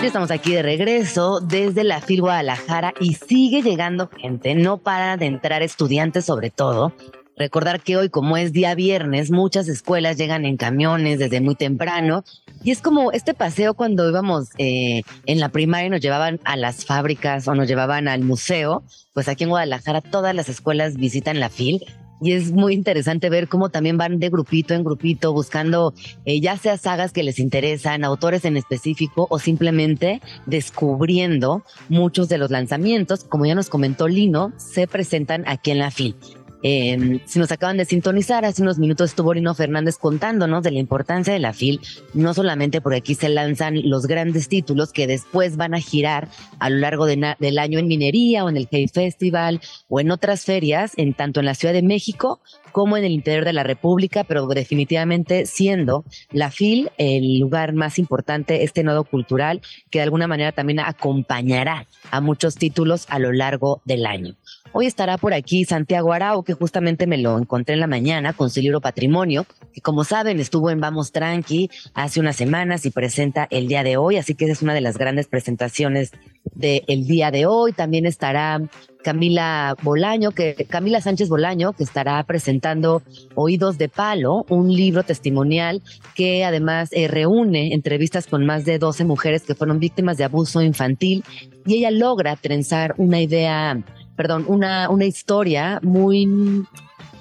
Ya 0.00 0.06
estamos 0.06 0.30
aquí 0.30 0.54
de 0.54 0.62
regreso 0.62 1.40
desde 1.40 1.84
la 1.84 2.00
FIL 2.00 2.22
Guadalajara 2.22 2.94
y 3.00 3.16
sigue 3.16 3.60
llegando 3.60 4.08
gente, 4.08 4.54
no 4.54 4.78
para 4.78 5.18
de 5.18 5.26
entrar 5.26 5.62
estudiantes 5.62 6.24
sobre 6.24 6.48
todo. 6.48 6.94
Recordar 7.36 7.82
que 7.82 7.98
hoy, 7.98 8.08
como 8.08 8.38
es 8.38 8.54
día 8.54 8.74
viernes, 8.74 9.30
muchas 9.30 9.68
escuelas 9.68 10.16
llegan 10.16 10.46
en 10.46 10.56
camiones 10.56 11.18
desde 11.18 11.42
muy 11.42 11.54
temprano. 11.54 12.24
Y 12.64 12.70
es 12.70 12.80
como 12.80 13.12
este 13.12 13.34
paseo 13.34 13.74
cuando 13.74 14.08
íbamos 14.08 14.48
eh, 14.56 15.02
en 15.26 15.38
la 15.38 15.50
primaria 15.50 15.88
y 15.88 15.90
nos 15.90 16.00
llevaban 16.00 16.40
a 16.44 16.56
las 16.56 16.86
fábricas 16.86 17.46
o 17.46 17.54
nos 17.54 17.68
llevaban 17.68 18.08
al 18.08 18.22
museo, 18.22 18.82
pues 19.12 19.28
aquí 19.28 19.44
en 19.44 19.50
Guadalajara 19.50 20.00
todas 20.00 20.34
las 20.34 20.48
escuelas 20.48 20.96
visitan 20.96 21.40
la 21.40 21.50
FIL 21.50 21.84
y 22.20 22.32
es 22.32 22.52
muy 22.52 22.74
interesante 22.74 23.30
ver 23.30 23.48
cómo 23.48 23.70
también 23.70 23.96
van 23.96 24.18
de 24.18 24.28
grupito 24.28 24.74
en 24.74 24.84
grupito 24.84 25.32
buscando 25.32 25.94
eh, 26.24 26.40
ya 26.40 26.56
sea 26.56 26.76
sagas 26.76 27.12
que 27.12 27.22
les 27.22 27.38
interesan, 27.38 28.04
autores 28.04 28.44
en 28.44 28.56
específico 28.56 29.26
o 29.30 29.38
simplemente 29.38 30.20
descubriendo 30.46 31.62
muchos 31.88 32.28
de 32.28 32.38
los 32.38 32.50
lanzamientos, 32.50 33.24
como 33.24 33.46
ya 33.46 33.54
nos 33.54 33.68
comentó 33.68 34.08
Lino, 34.08 34.52
se 34.56 34.86
presentan 34.86 35.44
aquí 35.46 35.70
en 35.70 35.78
la 35.78 35.90
FIL. 35.90 36.14
Eh, 36.62 37.20
si 37.24 37.38
nos 37.38 37.50
acaban 37.52 37.76
de 37.76 37.84
sintonizar, 37.84 38.44
hace 38.44 38.62
unos 38.62 38.78
minutos 38.78 39.10
estuvo 39.10 39.32
Lino 39.32 39.54
Fernández 39.54 39.96
contándonos 39.96 40.62
de 40.62 40.70
la 40.70 40.78
importancia 40.78 41.32
de 41.32 41.38
la 41.38 41.52
FIL, 41.52 41.80
no 42.14 42.34
solamente 42.34 42.80
porque 42.80 42.98
aquí 42.98 43.14
se 43.14 43.28
lanzan 43.28 43.88
los 43.88 44.06
grandes 44.06 44.48
títulos 44.48 44.92
que 44.92 45.06
después 45.06 45.56
van 45.56 45.74
a 45.74 45.80
girar 45.80 46.28
a 46.58 46.68
lo 46.70 46.78
largo 46.78 47.06
del 47.06 47.58
año 47.58 47.78
en 47.78 47.88
minería 47.88 48.44
o 48.44 48.48
en 48.48 48.56
el 48.56 48.68
Hay 48.72 48.88
Festival 48.88 49.60
o 49.88 50.00
en 50.00 50.10
otras 50.10 50.44
ferias, 50.44 50.92
en 50.96 51.14
tanto 51.14 51.40
en 51.40 51.46
la 51.46 51.54
Ciudad 51.54 51.74
de 51.74 51.82
México 51.82 52.40
como 52.72 52.96
en 52.96 53.04
el 53.04 53.12
interior 53.12 53.44
de 53.44 53.52
la 53.52 53.64
República, 53.64 54.24
pero 54.24 54.46
definitivamente 54.46 55.46
siendo 55.46 56.04
la 56.30 56.50
FIL 56.50 56.90
el 56.98 57.38
lugar 57.38 57.72
más 57.72 57.98
importante, 57.98 58.62
este 58.62 58.84
nodo 58.84 59.04
cultural 59.04 59.60
que 59.90 59.98
de 59.98 60.04
alguna 60.04 60.28
manera 60.28 60.52
también 60.52 60.80
acompañará 60.80 61.86
a 62.10 62.20
muchos 62.20 62.56
títulos 62.56 63.06
a 63.08 63.18
lo 63.18 63.32
largo 63.32 63.82
del 63.84 64.06
año. 64.06 64.36
Hoy 64.72 64.86
estará 64.86 65.18
por 65.18 65.34
aquí 65.34 65.64
Santiago 65.64 66.12
Arau, 66.12 66.44
que 66.44 66.54
justamente 66.54 67.08
me 67.08 67.18
lo 67.18 67.36
encontré 67.38 67.74
en 67.74 67.80
la 67.80 67.88
mañana 67.88 68.32
con 68.32 68.50
su 68.50 68.60
libro 68.60 68.80
Patrimonio, 68.80 69.44
que 69.72 69.80
como 69.80 70.04
saben 70.04 70.38
estuvo 70.38 70.70
en 70.70 70.80
Vamos 70.80 71.10
Tranqui 71.10 71.68
hace 71.92 72.20
unas 72.20 72.36
semanas 72.36 72.86
y 72.86 72.90
presenta 72.90 73.48
el 73.50 73.66
día 73.66 73.82
de 73.82 73.96
hoy, 73.96 74.16
así 74.16 74.36
que 74.36 74.44
esa 74.44 74.52
es 74.52 74.62
una 74.62 74.72
de 74.72 74.80
las 74.80 74.96
grandes 74.96 75.26
presentaciones 75.26 76.12
del 76.54 77.06
día 77.08 77.32
de 77.32 77.46
hoy. 77.46 77.72
También 77.72 78.06
estará 78.06 78.60
Camila 79.02 79.74
Bolaño, 79.82 80.30
que 80.30 80.54
Camila 80.68 81.00
Sánchez 81.00 81.28
Bolaño, 81.28 81.72
que 81.72 81.82
estará 81.82 82.22
presentando 82.22 83.02
Oídos 83.34 83.76
de 83.76 83.88
Palo, 83.88 84.46
un 84.50 84.72
libro 84.72 85.02
testimonial 85.02 85.82
que 86.14 86.44
además 86.44 86.90
eh, 86.92 87.08
reúne 87.08 87.74
entrevistas 87.74 88.28
con 88.28 88.46
más 88.46 88.64
de 88.64 88.78
12 88.78 89.04
mujeres 89.04 89.42
que 89.42 89.56
fueron 89.56 89.80
víctimas 89.80 90.16
de 90.16 90.24
abuso 90.24 90.62
infantil 90.62 91.24
y 91.66 91.78
ella 91.78 91.90
logra 91.90 92.36
trenzar 92.36 92.94
una 92.98 93.20
idea 93.20 93.82
perdón, 94.20 94.44
una, 94.48 94.90
una 94.90 95.06
historia 95.06 95.80
muy, 95.82 96.28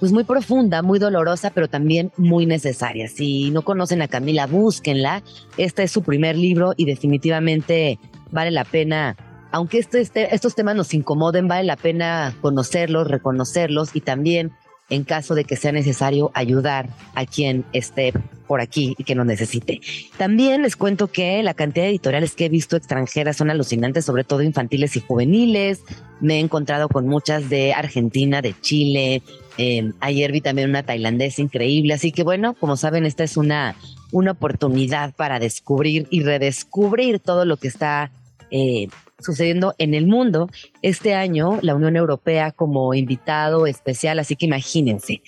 pues 0.02 0.12
muy 0.12 0.26
profunda, 0.26 0.82
muy 0.82 1.00
dolorosa, 1.00 1.50
pero 1.50 1.70
también 1.70 2.12
muy 2.18 2.46
necesaria. 2.46 3.08
Si 3.08 3.52
no 3.52 3.62
conocen 3.62 4.02
a 4.02 4.10
Camila, 4.10 4.48
búsquenla. 4.48 5.24
Este 5.56 5.84
es 5.84 5.92
su 5.94 6.04
primer 6.04 6.36
libro 6.36 6.74
y 6.76 6.84
definitivamente 6.84 8.00
vale 8.32 8.52
la 8.52 8.66
pena, 8.66 9.16
aunque 9.54 9.78
este, 9.78 10.02
este, 10.02 10.36
estos 10.36 10.56
temas 10.56 10.76
nos 10.76 10.94
incomoden, 10.94 11.48
vale 11.48 11.64
la 11.64 11.78
pena 11.78 12.36
conocerlos, 12.42 13.08
reconocerlos 13.08 13.96
y 13.96 14.02
también 14.02 14.52
en 14.90 15.06
caso 15.06 15.36
de 15.36 15.46
que 15.46 15.56
sea 15.56 15.72
necesario 15.72 16.32
ayudar 16.34 16.90
a 17.16 17.26
quien 17.26 17.64
esté 17.72 18.12
por 18.50 18.62
aquí 18.62 18.96
y 18.98 19.04
que 19.04 19.14
nos 19.14 19.28
necesite. 19.28 19.80
También 20.18 20.64
les 20.64 20.76
cuento 20.76 21.08
que 21.08 21.44
la 21.44 21.54
cantidad 21.54 21.86
de 21.86 21.92
editoriales 21.92 22.34
que 22.34 22.46
he 22.46 22.50
visto 22.50 22.76
extranjeras 22.76 23.38
son 23.38 23.52
alucinantes, 23.52 24.06
sobre 24.06 24.24
todo 24.24 24.42
infantiles 24.42 24.96
y 24.96 25.02
juveniles. 25.02 25.84
Me 26.20 26.38
he 26.38 26.40
encontrado 26.40 26.90
con 26.90 27.08
muchas 27.08 27.48
de 27.48 27.74
Argentina, 27.74 28.42
de 28.42 28.60
Chile. 28.60 29.22
Em, 29.60 29.94
ayer 30.00 30.32
vi 30.32 30.42
también 30.42 30.68
una 30.68 30.82
tailandesa 30.82 31.44
increíble. 31.44 31.94
Así 31.94 32.12
que 32.12 32.24
bueno, 32.24 32.56
como 32.56 32.76
saben, 32.76 33.06
esta 33.06 33.24
es 33.24 33.38
una, 33.38 33.76
una 34.12 34.32
oportunidad 34.32 35.14
para 35.14 35.38
descubrir 35.38 36.08
y 36.10 36.24
redescubrir 36.24 37.20
todo 37.20 37.46
lo 37.46 37.58
que 37.58 37.68
está 37.68 38.10
eh, 38.50 38.88
sucediendo 39.20 39.76
en 39.78 39.94
el 39.94 40.08
mundo. 40.08 40.50
Este 40.82 41.14
año, 41.14 41.60
la 41.62 41.76
Unión 41.76 41.96
Europea 41.96 42.52
como 42.52 42.96
invitado 42.96 43.68
especial, 43.68 44.18
así 44.18 44.36
que 44.36 44.48
imagínense, 44.48 45.22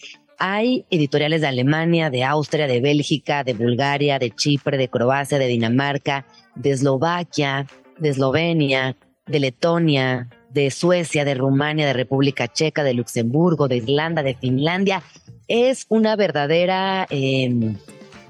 hay 0.43 0.85
editoriales 0.89 1.41
de 1.41 1.47
Alemania, 1.47 2.09
de 2.09 2.23
Austria, 2.23 2.65
de 2.65 2.81
Bélgica, 2.81 3.43
de 3.43 3.53
Bulgaria, 3.53 4.17
de 4.17 4.31
Chipre, 4.31 4.75
de 4.75 4.89
Croacia, 4.89 5.37
de 5.37 5.45
Dinamarca, 5.45 6.25
de 6.55 6.71
Eslovaquia, 6.71 7.67
de 7.99 8.09
Eslovenia, 8.09 8.97
de 9.27 9.39
Letonia, 9.39 10.29
de 10.49 10.71
Suecia, 10.71 11.25
de 11.25 11.35
Rumania, 11.35 11.85
de 11.85 11.93
República 11.93 12.47
Checa, 12.47 12.83
de 12.83 12.95
Luxemburgo, 12.95 13.67
de 13.67 13.77
Irlanda, 13.77 14.23
de 14.23 14.33
Finlandia. 14.33 15.03
Es 15.47 15.85
una 15.89 16.15
verdadera 16.15 17.05
eh, 17.11 17.75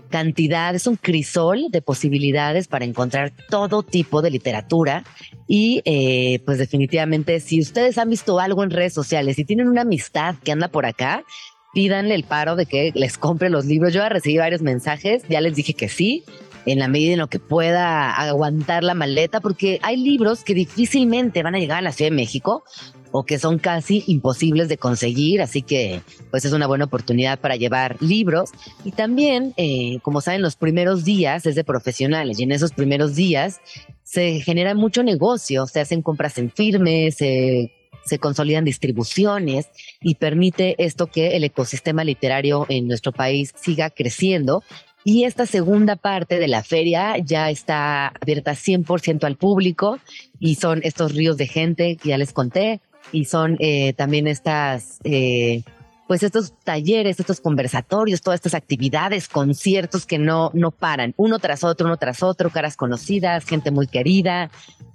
cantidad, 0.09 0.75
es 0.75 0.87
un 0.87 0.97
crisol 0.97 1.67
de 1.69 1.81
posibilidades 1.81 2.67
para 2.67 2.83
encontrar 2.83 3.31
todo 3.49 3.83
tipo 3.83 4.21
de 4.21 4.31
literatura. 4.31 5.05
Y 5.47 5.81
eh, 5.85 6.41
pues 6.45 6.57
definitivamente, 6.57 7.39
si 7.39 7.61
ustedes 7.61 7.97
han 7.97 8.09
visto 8.09 8.37
algo 8.39 8.63
en 8.63 8.69
redes 8.69 8.93
sociales 8.93 9.39
y 9.39 9.45
tienen 9.45 9.69
una 9.69 9.81
amistad 9.81 10.35
que 10.43 10.51
anda 10.51 10.67
por 10.67 10.85
acá, 10.85 11.23
pídanle 11.73 12.15
el 12.15 12.23
paro 12.23 12.55
de 12.55 12.65
que 12.65 12.91
les 12.95 13.17
compre 13.17 13.49
los 13.49 13.65
libros. 13.65 13.93
Yo 13.93 14.03
he 14.03 14.09
recibido 14.09 14.41
varios 14.41 14.61
mensajes, 14.61 15.23
ya 15.29 15.41
les 15.41 15.55
dije 15.55 15.73
que 15.73 15.89
sí, 15.89 16.23
en 16.65 16.79
la 16.79 16.87
medida 16.87 17.13
en 17.13 17.19
lo 17.19 17.27
que 17.27 17.39
pueda 17.39 18.11
aguantar 18.11 18.83
la 18.83 18.93
maleta, 18.93 19.39
porque 19.39 19.79
hay 19.81 19.97
libros 19.97 20.43
que 20.43 20.53
difícilmente 20.53 21.43
van 21.43 21.55
a 21.55 21.59
llegar 21.59 21.79
a 21.79 21.81
la 21.81 21.91
Ciudad 21.91 22.11
de 22.11 22.15
México 22.15 22.63
o 23.11 23.23
que 23.23 23.39
son 23.39 23.59
casi 23.59 24.03
imposibles 24.07 24.69
de 24.69 24.77
conseguir, 24.77 25.41
así 25.41 25.61
que 25.61 26.01
pues 26.29 26.45
es 26.45 26.53
una 26.53 26.67
buena 26.67 26.85
oportunidad 26.85 27.39
para 27.39 27.57
llevar 27.57 27.97
libros 28.01 28.51
y 28.85 28.91
también, 28.91 29.53
eh, 29.57 29.97
como 30.01 30.21
saben, 30.21 30.41
los 30.41 30.55
primeros 30.55 31.03
días 31.03 31.45
es 31.45 31.55
de 31.55 31.63
profesionales 31.63 32.39
y 32.39 32.43
en 32.43 32.51
esos 32.51 32.71
primeros 32.71 33.15
días 33.15 33.59
se 34.03 34.39
genera 34.39 34.75
mucho 34.75 35.03
negocio, 35.03 35.67
se 35.67 35.81
hacen 35.81 36.01
compras 36.01 36.37
en 36.37 36.51
firme, 36.51 37.11
se, 37.11 37.71
se 38.05 38.19
consolidan 38.19 38.65
distribuciones 38.65 39.67
y 40.01 40.15
permite 40.15 40.75
esto 40.77 41.07
que 41.07 41.35
el 41.35 41.43
ecosistema 41.43 42.03
literario 42.03 42.65
en 42.69 42.87
nuestro 42.87 43.11
país 43.11 43.53
siga 43.55 43.89
creciendo 43.89 44.63
y 45.03 45.23
esta 45.23 45.45
segunda 45.45 45.95
parte 45.95 46.37
de 46.37 46.47
la 46.47 46.63
feria 46.63 47.17
ya 47.17 47.49
está 47.49 48.07
abierta 48.07 48.51
100% 48.51 49.23
al 49.23 49.35
público 49.35 49.99
y 50.39 50.55
son 50.55 50.81
estos 50.83 51.13
ríos 51.15 51.37
de 51.37 51.47
gente 51.47 51.97
ya 52.03 52.17
les 52.17 52.33
conté, 52.33 52.81
y 53.11 53.25
son 53.25 53.57
eh, 53.59 53.93
también 53.93 54.27
estas, 54.27 54.99
eh, 55.03 55.63
pues 56.07 56.23
estos 56.23 56.53
talleres, 56.63 57.19
estos 57.19 57.41
conversatorios, 57.41 58.21
todas 58.21 58.37
estas 58.37 58.53
actividades, 58.53 59.27
conciertos 59.27 60.05
que 60.05 60.17
no, 60.17 60.51
no 60.53 60.71
paran, 60.71 61.13
uno 61.17 61.39
tras 61.39 61.63
otro, 61.63 61.87
uno 61.87 61.97
tras 61.97 62.23
otro, 62.23 62.49
caras 62.49 62.75
conocidas, 62.75 63.45
gente 63.45 63.71
muy 63.71 63.87
querida. 63.87 64.49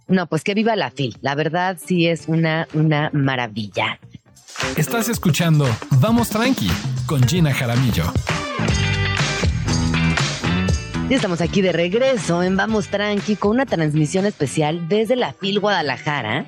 No, 0.09 0.27
pues 0.27 0.45
que 0.45 0.55
viva 0.55 0.77
la 0.77 0.91
FIL. 0.91 1.17
La 1.21 1.35
verdad 1.35 1.79
sí 1.85 2.07
es 2.07 2.25
una, 2.29 2.69
una 2.75 3.11
maravilla. 3.13 3.99
Estás 4.77 5.09
escuchando 5.09 5.67
Vamos 5.99 6.31
Tranqui 6.31 6.71
con 7.07 7.27
Gina 7.27 7.53
Jaramillo. 7.53 8.05
Y 11.11 11.15
estamos 11.15 11.41
aquí 11.41 11.61
de 11.61 11.73
regreso 11.73 12.43
en 12.43 12.57
Vamos 12.57 12.89
Tranqui 12.89 13.37
con 13.37 13.53
una 13.53 13.67
transmisión 13.67 14.27
especial 14.27 14.89
desde 14.89 15.17
la 15.17 15.33
FIL 15.33 15.59
Guadalajara 15.59 16.47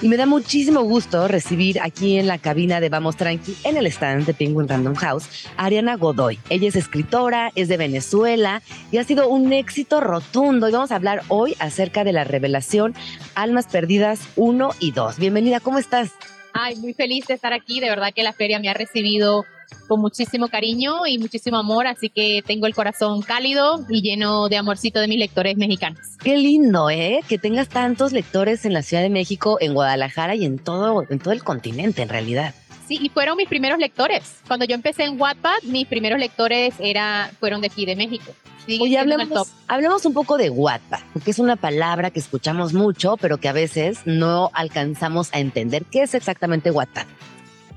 y 0.00 0.08
me 0.08 0.16
da 0.16 0.26
muchísimo 0.26 0.82
gusto 0.82 1.26
recibir 1.26 1.80
aquí 1.80 2.18
en 2.18 2.26
la 2.26 2.38
cabina 2.38 2.80
de 2.80 2.88
Vamos 2.88 3.16
Tranqui, 3.16 3.56
en 3.64 3.76
el 3.76 3.86
stand 3.86 4.26
de 4.26 4.34
Penguin 4.34 4.68
Random 4.68 4.94
House, 4.94 5.28
a 5.56 5.64
Ariana 5.64 5.96
Godoy. 5.96 6.38
Ella 6.50 6.68
es 6.68 6.76
escritora, 6.76 7.50
es 7.54 7.68
de 7.68 7.76
Venezuela 7.76 8.62
y 8.92 8.98
ha 8.98 9.04
sido 9.04 9.28
un 9.28 9.52
éxito 9.52 10.00
rotundo. 10.00 10.68
Y 10.68 10.72
vamos 10.72 10.92
a 10.92 10.96
hablar 10.96 11.22
hoy 11.28 11.56
acerca 11.58 12.04
de 12.04 12.12
la 12.12 12.24
revelación 12.24 12.94
Almas 13.34 13.66
Perdidas 13.66 14.20
1 14.36 14.70
y 14.78 14.92
2. 14.92 15.18
Bienvenida, 15.18 15.60
¿cómo 15.60 15.78
estás? 15.78 16.12
Ay, 16.52 16.76
muy 16.76 16.94
feliz 16.94 17.26
de 17.26 17.34
estar 17.34 17.52
aquí. 17.52 17.80
De 17.80 17.88
verdad 17.88 18.12
que 18.14 18.22
la 18.22 18.32
feria 18.32 18.60
me 18.60 18.68
ha 18.68 18.74
recibido 18.74 19.44
con 19.86 20.00
muchísimo 20.00 20.48
cariño 20.48 21.06
y 21.06 21.18
muchísimo 21.18 21.56
amor, 21.56 21.86
así 21.86 22.10
que 22.10 22.42
tengo 22.46 22.66
el 22.66 22.74
corazón 22.74 23.22
cálido 23.22 23.84
y 23.88 24.02
lleno 24.02 24.48
de 24.48 24.56
amorcito 24.56 25.00
de 25.00 25.08
mis 25.08 25.18
lectores 25.18 25.56
mexicanos. 25.56 26.00
Qué 26.22 26.36
lindo, 26.36 26.90
¿eh? 26.90 27.20
Que 27.28 27.38
tengas 27.38 27.68
tantos 27.68 28.12
lectores 28.12 28.64
en 28.64 28.72
la 28.72 28.82
Ciudad 28.82 29.02
de 29.02 29.10
México, 29.10 29.58
en 29.60 29.74
Guadalajara 29.74 30.34
y 30.34 30.44
en 30.44 30.58
todo, 30.58 31.04
en 31.08 31.18
todo 31.18 31.32
el 31.32 31.42
continente, 31.42 32.02
en 32.02 32.08
realidad. 32.08 32.54
Sí, 32.86 32.98
y 33.02 33.10
fueron 33.10 33.36
mis 33.36 33.48
primeros 33.48 33.78
lectores. 33.78 34.36
Cuando 34.46 34.64
yo 34.64 34.74
empecé 34.74 35.04
en 35.04 35.20
Wattpad, 35.20 35.62
mis 35.64 35.86
primeros 35.86 36.18
lectores 36.18 36.74
era, 36.78 37.30
fueron 37.38 37.60
de 37.60 37.66
aquí, 37.66 37.84
de 37.84 37.96
México. 37.96 38.32
Oye, 38.80 38.98
hablemos, 38.98 39.48
hablemos 39.66 40.04
un 40.04 40.12
poco 40.12 40.36
de 40.36 40.50
Wattpad, 40.50 41.00
porque 41.14 41.30
es 41.30 41.38
una 41.38 41.56
palabra 41.56 42.10
que 42.10 42.20
escuchamos 42.20 42.74
mucho, 42.74 43.16
pero 43.16 43.38
que 43.38 43.48
a 43.48 43.52
veces 43.52 44.00
no 44.04 44.50
alcanzamos 44.52 45.30
a 45.32 45.38
entender. 45.38 45.84
¿Qué 45.86 46.02
es 46.02 46.14
exactamente 46.14 46.70
Wattpad? 46.70 47.06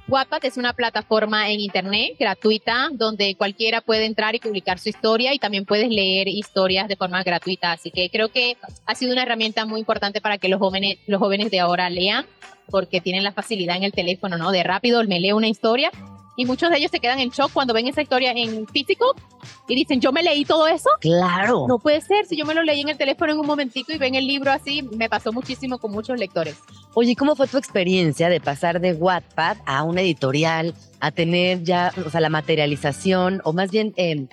Wattpad 0.07 0.43
es 0.43 0.57
una 0.57 0.73
plataforma 0.73 1.49
en 1.51 1.59
internet 1.59 2.15
gratuita 2.19 2.89
donde 2.91 3.35
cualquiera 3.35 3.81
puede 3.81 4.05
entrar 4.05 4.35
y 4.35 4.39
publicar 4.39 4.77
su 4.79 4.89
historia 4.89 5.33
y 5.33 5.39
también 5.39 5.65
puedes 5.65 5.89
leer 5.89 6.27
historias 6.27 6.87
de 6.87 6.97
forma 6.97 7.23
gratuita. 7.23 7.71
Así 7.71 7.91
que 7.91 8.09
creo 8.09 8.29
que 8.29 8.57
ha 8.85 8.95
sido 8.95 9.13
una 9.13 9.23
herramienta 9.23 9.65
muy 9.65 9.79
importante 9.79 10.19
para 10.19 10.37
que 10.37 10.49
los 10.49 10.59
jóvenes, 10.59 10.97
los 11.07 11.19
jóvenes 11.19 11.49
de 11.51 11.59
ahora 11.59 11.89
lean 11.89 12.25
porque 12.69 13.01
tienen 13.01 13.23
la 13.23 13.31
facilidad 13.31 13.77
en 13.77 13.83
el 13.83 13.91
teléfono, 13.91 14.37
¿no? 14.37 14.51
De 14.51 14.63
rápido 14.63 15.03
me 15.03 15.19
leo 15.19 15.37
una 15.37 15.47
historia 15.47 15.91
Y 16.41 16.45
muchos 16.45 16.71
de 16.71 16.77
ellos 16.77 16.89
se 16.89 16.99
quedan 16.99 17.19
en 17.19 17.29
shock 17.29 17.51
cuando 17.53 17.71
ven 17.71 17.87
esa 17.87 18.01
historia 18.01 18.31
en 18.31 18.65
físico 18.65 19.13
y 19.67 19.75
dicen, 19.75 20.01
yo 20.01 20.11
me 20.11 20.23
leí 20.23 20.43
todo 20.43 20.67
eso. 20.67 20.89
Claro. 20.99 21.67
No 21.67 21.77
puede 21.77 22.01
ser, 22.01 22.25
si 22.25 22.35
yo 22.35 22.45
me 22.45 22.55
lo 22.55 22.63
leí 22.63 22.81
en 22.81 22.89
el 22.89 22.97
teléfono 22.97 23.31
en 23.31 23.39
un 23.39 23.45
momentico 23.45 23.91
y 23.93 23.99
ven 23.99 24.15
el 24.15 24.25
libro 24.25 24.49
así, 24.49 24.81
me 24.81 25.07
pasó 25.07 25.31
muchísimo 25.31 25.77
con 25.77 25.91
muchos 25.91 26.17
lectores. 26.17 26.57
Oye, 26.95 27.15
¿cómo 27.15 27.35
fue 27.35 27.47
tu 27.47 27.59
experiencia 27.59 28.27
de 28.27 28.41
pasar 28.41 28.81
de 28.81 28.93
Wattpad 28.93 29.57
a 29.67 29.83
una 29.83 30.01
editorial, 30.01 30.73
a 30.99 31.11
tener 31.11 31.61
ya, 31.61 31.93
o 32.03 32.09
sea, 32.09 32.21
la 32.21 32.29
materialización, 32.29 33.41
o 33.43 33.53
más 33.53 33.69
bien 33.69 33.93
eh, 33.97 34.25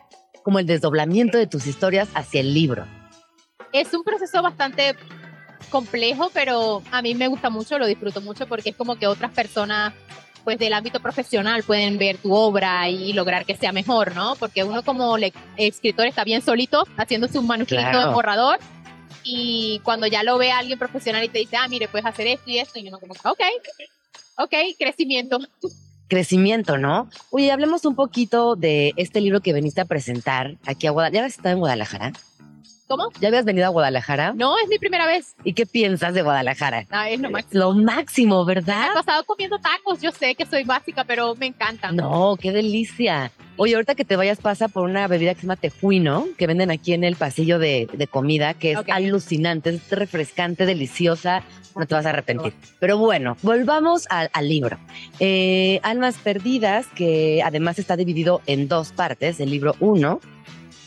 como 0.42 0.60
el 0.60 0.64
desdoblamiento 0.64 1.36
de 1.36 1.46
tus 1.46 1.66
historias 1.66 2.08
hacia 2.14 2.40
el 2.40 2.54
libro? 2.54 2.86
Es 3.74 3.92
un 3.92 4.02
proceso 4.02 4.40
bastante 4.40 4.96
complejo, 5.68 6.30
pero 6.32 6.82
a 6.90 7.02
mí 7.02 7.14
me 7.14 7.28
gusta 7.28 7.50
mucho, 7.50 7.78
lo 7.78 7.86
disfruto 7.86 8.22
mucho 8.22 8.46
porque 8.46 8.70
es 8.70 8.76
como 8.76 8.96
que 8.96 9.06
otras 9.06 9.30
personas 9.30 9.92
pues 10.44 10.58
del 10.58 10.72
ámbito 10.72 11.00
profesional 11.00 11.62
pueden 11.62 11.98
ver 11.98 12.16
tu 12.18 12.32
obra 12.34 12.88
y 12.88 13.12
lograr 13.12 13.44
que 13.44 13.56
sea 13.56 13.72
mejor, 13.72 14.14
¿no? 14.14 14.34
Porque 14.36 14.64
uno 14.64 14.82
como 14.82 15.18
le- 15.18 15.32
escritor 15.56 16.06
está 16.06 16.24
bien 16.24 16.42
solito 16.42 16.84
haciéndose 16.96 17.38
un 17.38 17.46
manuscrito 17.46 17.82
Claro. 17.90 18.08
de 18.08 18.14
borrador 18.14 18.58
y 19.24 19.80
cuando 19.84 20.06
ya 20.06 20.22
lo 20.22 20.38
ve 20.38 20.50
alguien 20.52 20.78
profesional 20.78 21.22
y 21.24 21.28
te 21.28 21.38
dice, 21.40 21.56
ah, 21.56 21.68
mire, 21.68 21.88
puedes 21.88 22.06
hacer 22.06 22.26
esto 22.28 22.50
y 22.50 22.58
esto, 22.58 22.78
y 22.78 22.88
uno 22.88 22.98
como, 22.98 23.12
ok, 23.12 23.40
ok, 24.38 24.54
crecimiento. 24.78 25.38
Crecimiento, 26.08 26.78
¿no? 26.78 27.10
Oye, 27.30 27.52
hablemos 27.52 27.84
un 27.84 27.94
poquito 27.94 28.56
de 28.56 28.94
este 28.96 29.20
libro 29.20 29.40
que 29.42 29.52
veniste 29.52 29.82
a 29.82 29.84
presentar 29.84 30.56
aquí 30.64 30.86
a 30.86 30.90
Guadalajara. 30.92 31.22
¿Ya 31.22 31.26
estado 31.26 31.50
en 31.52 31.58
Guadalajara? 31.58 32.12
¿Cómo? 32.88 33.10
¿Ya 33.20 33.28
habías 33.28 33.44
venido 33.44 33.66
a 33.66 33.68
Guadalajara? 33.68 34.32
No, 34.34 34.58
es 34.58 34.68
mi 34.68 34.78
primera 34.78 35.06
vez. 35.06 35.34
¿Y 35.44 35.52
qué 35.52 35.66
piensas 35.66 36.14
de 36.14 36.22
Guadalajara? 36.22 36.86
No, 36.90 37.02
es 37.02 37.20
lo 37.20 37.30
máximo. 37.30 37.60
Lo 37.60 37.74
máximo, 37.74 38.44
Me 38.46 38.52
he 38.52 38.54
¿verdad? 38.56 38.88
pasado 38.94 39.24
comiendo 39.24 39.58
tacos, 39.58 40.00
yo 40.00 40.10
sé 40.10 40.34
que 40.34 40.46
soy 40.46 40.64
básica, 40.64 41.04
pero 41.04 41.34
me 41.34 41.46
encantan. 41.46 41.96
No, 41.96 42.36
qué 42.40 42.50
delicia. 42.50 43.30
Oye, 43.58 43.74
ahorita 43.74 43.94
que 43.94 44.04
te 44.04 44.16
vayas 44.16 44.38
pasa 44.38 44.68
por 44.68 44.84
una 44.84 45.06
bebida 45.06 45.34
que 45.34 45.40
se 45.40 45.46
llama 45.46 45.56
tejuino, 45.56 46.26
que 46.38 46.46
venden 46.46 46.70
aquí 46.70 46.92
en 46.94 47.04
el 47.04 47.16
pasillo 47.16 47.58
de, 47.58 47.88
de 47.92 48.06
comida, 48.06 48.54
que 48.54 48.72
es 48.72 48.78
alucinante, 48.90 49.70
es 49.70 49.90
refrescante, 49.90 50.64
deliciosa, 50.64 51.42
no 51.76 51.84
te 51.86 51.94
vas 51.94 52.06
a 52.06 52.10
arrepentir. 52.10 52.54
Pero 52.78 52.96
bueno, 52.98 53.36
volvamos 53.42 54.06
al, 54.10 54.30
al 54.32 54.48
libro. 54.48 54.78
Eh, 55.20 55.80
Almas 55.82 56.16
Perdidas, 56.18 56.86
que 56.94 57.42
además 57.44 57.78
está 57.78 57.96
dividido 57.96 58.40
en 58.46 58.68
dos 58.68 58.92
partes, 58.92 59.40
el 59.40 59.50
libro 59.50 59.74
uno. 59.80 60.20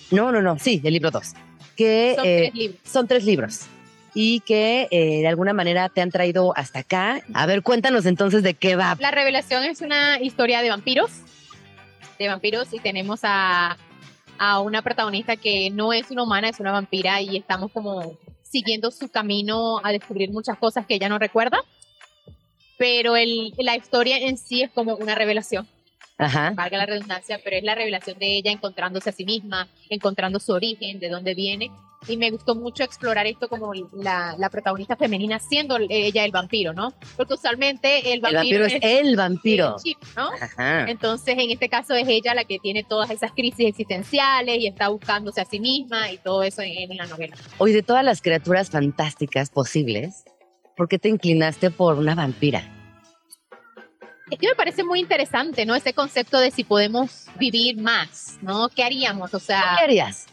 No, 0.10 0.32
no, 0.32 0.42
no, 0.42 0.58
sí, 0.58 0.82
el 0.84 0.94
libro 0.94 1.12
dos. 1.12 1.34
Que 1.76 2.14
Son 2.16 2.26
eh, 2.26 2.38
tres 2.38 2.54
libros. 2.56 2.80
son 2.84 3.08
tres 3.08 3.24
libros 3.26 3.68
y 4.14 4.42
que 4.42 4.88
eh, 4.92 5.22
de 5.22 5.28
alguna 5.28 5.54
manera 5.54 5.90
te 5.90 6.02
han 6.02 6.12
traído 6.12 6.54
hasta 6.58 6.80
acá. 6.80 7.22
A 7.34 7.46
ver, 7.46 7.64
cuéntanos 7.64 8.06
entonces 8.06 8.44
de 8.44 8.54
qué 8.54 8.76
va. 8.76 8.98
La 9.00 9.12
revelación 9.12 9.64
es 9.64 9.82
una 9.82 10.20
historia 10.20 10.62
de 10.62 10.70
vampiros, 10.70 11.12
de 12.20 12.28
vampiros 12.28 12.74
y 12.74 12.80
tenemos 12.80 13.22
a, 13.24 13.78
a 14.38 14.60
una 14.60 14.82
protagonista 14.82 15.36
que 15.38 15.70
no 15.70 15.94
es 15.94 16.12
una 16.12 16.24
humana, 16.24 16.50
es 16.50 16.60
una 16.60 16.72
vampira 16.72 17.22
y 17.22 17.38
estamos 17.38 17.72
como 17.72 18.18
siguiendo 18.42 18.92
su 18.92 19.10
camino 19.10 19.80
a 19.84 19.92
descubrir 19.92 20.30
muchas 20.30 20.58
cosas 20.58 20.86
que 20.86 20.96
ella 20.96 21.10
no 21.10 21.18
recuerda. 21.18 21.64
Pero 22.78 23.16
el, 23.16 23.54
la 23.60 23.78
historia 23.78 24.18
en 24.18 24.38
sí 24.38 24.64
es 24.64 24.72
como 24.72 24.96
una 24.96 25.16
revelación, 25.16 25.68
Ajá. 26.26 26.52
valga 26.56 26.78
la 26.78 26.86
redundancia, 26.86 27.40
pero 27.44 27.58
es 27.58 27.64
la 27.64 27.76
revelación 27.76 28.18
de 28.20 28.38
ella 28.38 28.52
encontrándose 28.52 29.10
a 29.10 29.14
sí 29.14 29.26
misma, 29.26 29.68
encontrando 29.90 30.40
su 30.40 30.52
origen, 30.54 31.00
de 31.00 31.10
dónde 31.10 31.34
viene. 31.34 31.72
Y 32.08 32.18
me 32.18 32.32
gustó 32.32 32.56
mucho 32.56 32.84
explorar 32.84 33.28
esto 33.28 33.48
como 33.48 33.72
la, 33.94 34.34
la 34.40 34.50
protagonista 34.50 34.96
femenina 34.96 35.38
siendo 35.38 35.78
ella 35.88 36.26
el 36.26 36.32
vampiro, 36.32 36.74
¿no? 36.74 36.94
Porque 37.16 37.36
usualmente 37.36 38.12
el 38.12 38.14
El 38.14 38.22
vampiro, 38.22 38.62
vampiro 38.62 38.66
es 38.66 38.80
el 38.82 39.16
vampiro. 39.16 39.76
el 39.78 39.84
chip, 39.84 39.98
¿no? 40.18 40.30
Ajá. 40.42 40.90
Entonces, 40.90 41.36
en 41.38 41.52
este 41.52 41.70
caso 41.70 41.94
es 41.94 42.08
ella 42.08 42.34
la 42.34 42.46
que 42.46 42.58
tiene 42.58 42.84
todas 42.84 43.12
esas 43.12 43.32
crisis 43.34 43.68
existenciales 43.68 44.58
y 44.58 44.66
está 44.66 44.88
buscándose 44.88 45.42
a 45.42 45.46
sí 45.46 45.60
misma 45.60 46.12
y 46.12 46.18
todo 46.18 46.42
eso 46.42 46.64
en, 46.64 46.92
en 46.92 46.98
la 46.98 47.06
novela. 47.06 47.36
Hoy 47.60 47.72
de 47.72 47.84
todas 47.84 48.04
las 48.04 48.22
criaturas 48.24 48.72
fantásticas 48.72 49.52
posibles, 49.52 50.24
¿por 50.76 50.88
qué 50.88 50.98
te 50.98 51.08
inclinaste 51.10 51.70
por 51.70 52.00
una 52.00 52.16
vampira? 52.16 52.64
Es 54.32 54.40
que 54.40 54.48
me 54.48 54.56
parece 54.56 54.84
muy 54.84 55.00
interesante, 55.00 55.66
¿no? 55.66 55.76
Ese 55.76 55.94
concepto 55.94 56.40
de 56.40 56.50
si 56.52 56.64
podemos 56.64 57.26
vivir 57.38 57.78
más, 57.78 58.38
¿no? 58.42 58.70
¿Qué 58.70 58.82
haríamos? 58.84 59.34
O 59.34 59.40
sea, 59.40 59.76
¿Qué 59.78 59.84
harías? 59.84 60.26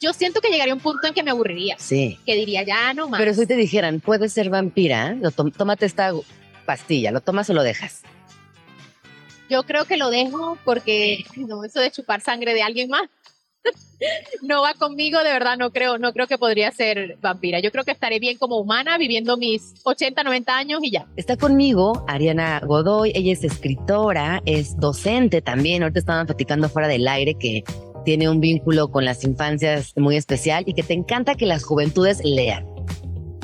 yo 0.00 0.12
siento 0.12 0.40
que 0.40 0.48
llegaría 0.50 0.74
un 0.74 0.80
punto 0.80 1.08
en 1.08 1.14
que 1.14 1.22
me 1.24 1.30
aburriría, 1.30 1.74
Sí. 1.78 2.18
que 2.26 2.34
diría, 2.36 2.62
ya 2.62 2.92
no 2.94 3.08
más. 3.08 3.18
Pero 3.18 3.34
si 3.34 3.46
te 3.46 3.56
dijeran, 3.56 4.00
puedes 4.00 4.32
ser 4.32 4.50
vampira, 4.50 5.14
lo 5.14 5.30
tómate 5.32 5.86
esta 5.86 6.12
pastilla, 6.66 7.10
¿lo 7.10 7.20
tomas 7.20 7.48
o 7.50 7.54
lo 7.54 7.62
dejas? 7.62 8.02
Yo 9.50 9.62
creo 9.64 9.86
que 9.86 9.96
lo 9.96 10.10
dejo 10.10 10.58
porque 10.64 11.24
no, 11.36 11.64
eso 11.64 11.80
de 11.80 11.90
chupar 11.90 12.20
sangre 12.20 12.52
de 12.54 12.62
alguien 12.62 12.90
más 12.90 13.08
no 14.42 14.62
va 14.62 14.74
conmigo, 14.74 15.18
de 15.18 15.32
verdad 15.32 15.56
no 15.56 15.70
creo, 15.70 15.98
no 15.98 16.12
creo 16.12 16.26
que 16.26 16.38
podría 16.38 16.70
ser 16.70 17.18
vampira. 17.20 17.60
Yo 17.60 17.70
creo 17.70 17.84
que 17.84 17.90
estaré 17.90 18.18
bien 18.18 18.38
como 18.38 18.58
humana, 18.58 18.98
viviendo 18.98 19.36
mis 19.36 19.74
80, 19.84 20.22
90 20.22 20.56
años 20.56 20.80
y 20.82 20.90
ya. 20.90 21.06
Está 21.16 21.36
conmigo 21.36 22.04
Ariana 22.06 22.60
Godoy, 22.60 23.12
ella 23.14 23.32
es 23.32 23.44
escritora, 23.44 24.42
es 24.46 24.76
docente 24.78 25.42
también, 25.42 25.82
ahorita 25.82 25.98
estaban 25.98 26.26
platicando 26.26 26.68
fuera 26.68 26.88
del 26.88 27.06
aire 27.08 27.34
que 27.34 27.64
tiene 28.04 28.28
un 28.28 28.40
vínculo 28.40 28.90
con 28.90 29.04
las 29.04 29.24
infancias 29.24 29.92
muy 29.96 30.16
especial 30.16 30.64
y 30.66 30.74
que 30.74 30.82
te 30.82 30.94
encanta 30.94 31.34
que 31.34 31.46
las 31.46 31.64
juventudes 31.64 32.24
lean. 32.24 32.77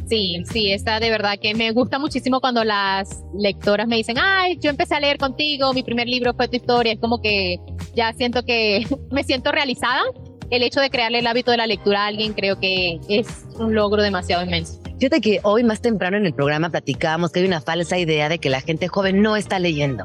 Sí, 0.07 0.43
sí, 0.51 0.71
está 0.71 1.01
de 1.01 1.11
verdad 1.11 1.39
que 1.41 1.55
me 1.55 1.71
gusta 1.73 1.99
muchísimo 1.99 2.41
cuando 2.41 2.63
las 2.63 3.25
lectoras 3.35 3.89
me 3.89 3.97
dicen, 3.97 4.17
ay, 4.19 4.59
yo 4.61 4.71
empecé 4.71 4.95
a 4.95 5.01
leer 5.01 5.17
contigo, 5.19 5.73
mi 5.73 5.83
primer 5.83 6.09
libro 6.09 6.35
fue 6.35 6.49
tu 6.49 6.57
historia, 6.57 6.93
es 6.93 7.01
como 7.01 7.23
que 7.23 7.57
ya 7.95 8.13
siento 8.13 8.45
que 8.45 8.87
me 9.11 9.25
siento 9.25 9.51
realizada. 9.51 10.03
El 10.51 10.63
hecho 10.63 10.81
de 10.81 10.91
crearle 10.91 11.21
el 11.21 11.27
hábito 11.27 11.51
de 11.51 11.57
la 11.57 11.67
lectura 11.67 12.05
a 12.05 12.07
alguien 12.09 12.35
creo 12.35 12.61
que 12.61 13.01
es 13.09 13.27
un 13.59 13.75
logro 13.75 14.03
demasiado 14.03 14.45
inmenso. 14.45 14.79
Fíjate 14.99 15.21
que 15.21 15.41
hoy 15.43 15.65
más 15.65 15.81
temprano 15.81 16.19
en 16.19 16.27
el 16.27 16.35
programa 16.35 16.71
platicábamos 16.71 17.33
que 17.33 17.41
hay 17.41 17.47
una 17.47 17.63
falsa 17.63 17.99
idea 17.99 18.29
de 18.29 18.39
que 18.39 18.51
la 18.51 18.61
gente 18.61 18.87
joven 18.89 19.23
no 19.23 19.37
está 19.37 19.59
leyendo. 19.59 20.05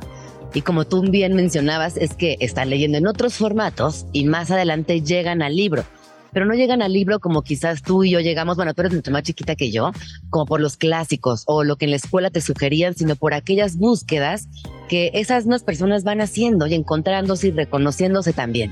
Y 0.54 0.62
como 0.62 0.86
tú 0.86 1.02
bien 1.02 1.36
mencionabas, 1.36 1.98
es 1.98 2.16
que 2.16 2.38
están 2.40 2.70
leyendo 2.70 2.98
en 2.98 3.06
otros 3.06 3.36
formatos 3.36 4.08
y 4.14 4.26
más 4.26 4.50
adelante 4.50 5.02
llegan 5.02 5.42
al 5.42 5.56
libro. 5.56 5.84
Pero 6.32 6.46
no 6.46 6.54
llegan 6.54 6.82
al 6.82 6.94
libro 6.94 7.20
como 7.20 7.42
quizás 7.42 7.82
tú 7.82 8.04
y 8.04 8.12
yo 8.12 8.20
llegamos, 8.20 8.56
bueno, 8.56 8.74
tú 8.74 8.82
eres 8.82 8.94
mucho 8.94 9.12
más 9.12 9.24
chiquita 9.24 9.56
que 9.56 9.72
yo, 9.72 9.92
como 10.30 10.46
por 10.46 10.60
los 10.62 10.78
clásicos 10.78 11.44
o 11.48 11.64
lo 11.64 11.76
que 11.76 11.86
en 11.86 11.92
la 11.92 11.98
escuela 11.98 12.30
te 12.30 12.42
sugerían, 12.42 12.94
sino 12.96 13.16
por 13.16 13.34
aquellas 13.34 13.78
búsquedas 13.78 14.48
que 14.88 15.12
esas 15.14 15.46
mismas 15.46 15.64
personas 15.64 16.04
van 16.04 16.22
haciendo 16.22 16.68
y 16.68 16.74
encontrándose 16.76 17.48
y 17.48 17.52
reconociéndose 17.52 18.34
también. 18.34 18.72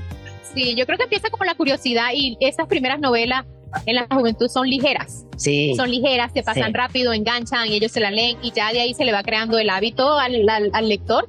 Sí, 0.54 0.74
yo 0.76 0.86
creo 0.86 0.98
que 0.98 1.04
empieza 1.04 1.30
como 1.30 1.44
la 1.44 1.54
curiosidad 1.54 2.08
y 2.14 2.36
esas 2.40 2.66
primeras 2.68 3.00
novelas 3.00 3.44
en 3.86 3.96
la 3.96 4.06
juventud 4.10 4.48
son 4.48 4.66
ligeras. 4.68 5.26
Sí. 5.36 5.74
Son 5.76 5.90
ligeras, 5.90 6.32
se 6.32 6.42
pasan 6.42 6.68
Sí. 6.68 6.72
rápido, 6.72 7.12
enganchan 7.12 7.68
y 7.68 7.74
ellos 7.74 7.92
se 7.92 8.00
la 8.00 8.10
leen 8.10 8.38
y 8.42 8.50
ya 8.52 8.72
de 8.72 8.80
ahí 8.80 8.94
se 8.94 9.04
le 9.04 9.12
va 9.12 9.22
creando 9.22 9.58
el 9.58 9.68
hábito 9.68 10.18
al, 10.18 10.48
al- 10.48 10.70
al 10.72 10.88
lector 10.88 11.28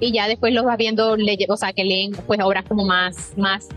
y 0.00 0.12
ya 0.12 0.28
después 0.28 0.52
los 0.52 0.66
va 0.66 0.76
viendo, 0.76 1.16
o 1.48 1.56
sea, 1.56 1.72
que 1.72 1.84
leen 1.84 2.12
pues 2.26 2.38
obras 2.42 2.64
como 2.68 2.84
más, 2.84 3.32
más, 3.36 3.68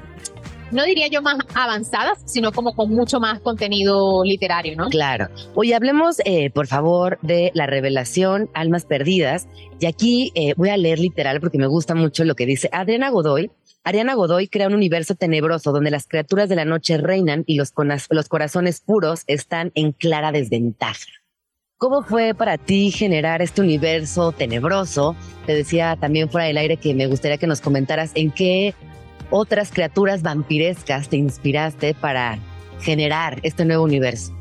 no 0.71 0.83
diría 0.83 1.07
yo 1.07 1.21
más 1.21 1.37
avanzadas, 1.53 2.19
sino 2.25 2.51
como 2.51 2.73
con 2.73 2.89
mucho 2.91 3.19
más 3.19 3.39
contenido 3.39 4.23
literario, 4.23 4.75
¿no? 4.75 4.89
Claro. 4.89 5.27
Hoy 5.53 5.73
hablemos, 5.73 6.17
eh, 6.25 6.49
por 6.49 6.67
favor, 6.67 7.19
de 7.21 7.51
la 7.53 7.67
revelación 7.67 8.49
Almas 8.53 8.85
Perdidas. 8.85 9.47
Y 9.79 9.85
aquí 9.85 10.31
eh, 10.35 10.53
voy 10.55 10.69
a 10.69 10.77
leer 10.77 10.99
literal 10.99 11.39
porque 11.39 11.57
me 11.57 11.67
gusta 11.67 11.95
mucho 11.95 12.23
lo 12.23 12.35
que 12.35 12.45
dice 12.45 12.69
Adriana 12.71 13.09
Godoy. 13.09 13.51
Ariana 13.83 14.13
Godoy 14.13 14.47
crea 14.47 14.67
un 14.67 14.75
universo 14.75 15.15
tenebroso 15.15 15.71
donde 15.71 15.89
las 15.89 16.07
criaturas 16.07 16.47
de 16.49 16.55
la 16.55 16.65
noche 16.65 16.97
reinan 16.97 17.43
y 17.47 17.55
los, 17.55 17.73
los 18.09 18.29
corazones 18.29 18.79
puros 18.79 19.23
están 19.25 19.71
en 19.73 19.91
clara 19.91 20.31
desventaja. 20.31 21.07
¿Cómo 21.77 22.03
fue 22.03 22.35
para 22.35 22.59
ti 22.59 22.91
generar 22.91 23.41
este 23.41 23.59
universo 23.59 24.33
tenebroso? 24.33 25.15
Te 25.47 25.55
decía 25.55 25.97
también 25.99 26.29
fuera 26.29 26.45
del 26.45 26.57
aire 26.57 26.77
que 26.77 26.93
me 26.93 27.07
gustaría 27.07 27.37
que 27.37 27.47
nos 27.47 27.59
comentaras 27.59 28.11
en 28.13 28.29
qué 28.29 28.75
otras 29.31 29.71
criaturas 29.71 30.21
vampirescas 30.21 31.09
te 31.09 31.17
inspiraste 31.17 31.93
para 31.95 32.37
generar 32.81 33.39
este 33.43 33.65
nuevo 33.65 33.83
universo. 33.83 34.33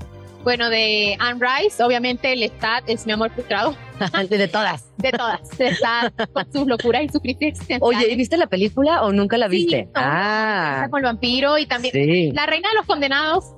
Bueno, 0.43 0.71
de 0.71 1.17
Anne 1.19 1.39
Rice, 1.39 1.83
obviamente 1.83 2.33
el 2.33 2.43
Stat 2.45 2.85
es 2.89 3.05
mi 3.07 3.13
amor 3.13 3.31
frustrado 3.31 3.77
de 4.31 4.49
todas. 4.49 4.91
de 4.97 5.13
todas. 5.13 5.41
Está 5.61 6.11
con 6.33 6.51
sus 6.51 6.67
locuras 6.67 7.03
y 7.05 7.09
sus 7.11 7.21
crisis. 7.21 7.59
Oye, 7.81 8.11
¿y 8.11 8.17
viste 8.17 8.39
la 8.39 8.47
película 8.47 9.03
o 9.05 9.13
nunca 9.13 9.37
la 9.37 9.49
Sí, 9.51 9.57
viste? 9.57 9.85
no, 9.85 9.91
ah, 9.97 10.87
con 10.91 11.01
el 11.01 11.05
vampiro 11.05 11.59
y 11.59 11.67
también 11.67 11.93
sí. 11.93 12.33
La 12.33 12.47
reina 12.47 12.71
de 12.71 12.77
los 12.77 12.87
condenados, 12.87 13.55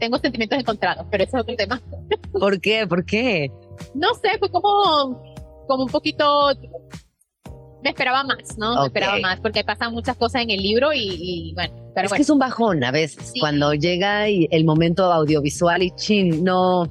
tengo 0.00 0.16
sentimientos 0.18 0.58
encontrados, 0.58 1.06
pero 1.10 1.24
ese 1.24 1.36
es 1.36 1.42
otro 1.42 1.54
tema. 1.54 1.82
¿Por 2.32 2.60
qué? 2.62 2.86
¿Por 2.86 3.04
qué? 3.04 3.50
No 3.94 4.14
sé, 4.14 4.38
fue 4.38 4.50
como, 4.50 5.22
como 5.68 5.84
un 5.84 5.90
poquito. 5.90 6.48
Me 7.86 7.90
esperaba 7.90 8.24
más, 8.24 8.58
¿no? 8.58 8.80
Me 8.80 8.86
esperaba 8.88 9.18
más, 9.20 9.38
porque 9.40 9.62
pasan 9.62 9.92
muchas 9.92 10.16
cosas 10.16 10.42
en 10.42 10.50
el 10.50 10.60
libro 10.60 10.92
y, 10.92 10.98
y 11.00 11.54
bueno, 11.54 11.72
pero 11.94 12.06
es 12.06 12.10
bueno. 12.10 12.16
que 12.16 12.22
es 12.22 12.30
un 12.30 12.38
bajón 12.40 12.82
a 12.82 12.90
veces 12.90 13.30
Sí. 13.32 13.38
cuando 13.40 13.72
llega 13.74 14.28
y 14.28 14.48
el 14.50 14.64
momento 14.64 15.12
audiovisual 15.12 15.82
y 15.84 15.90
chin, 15.92 16.42
no, 16.42 16.84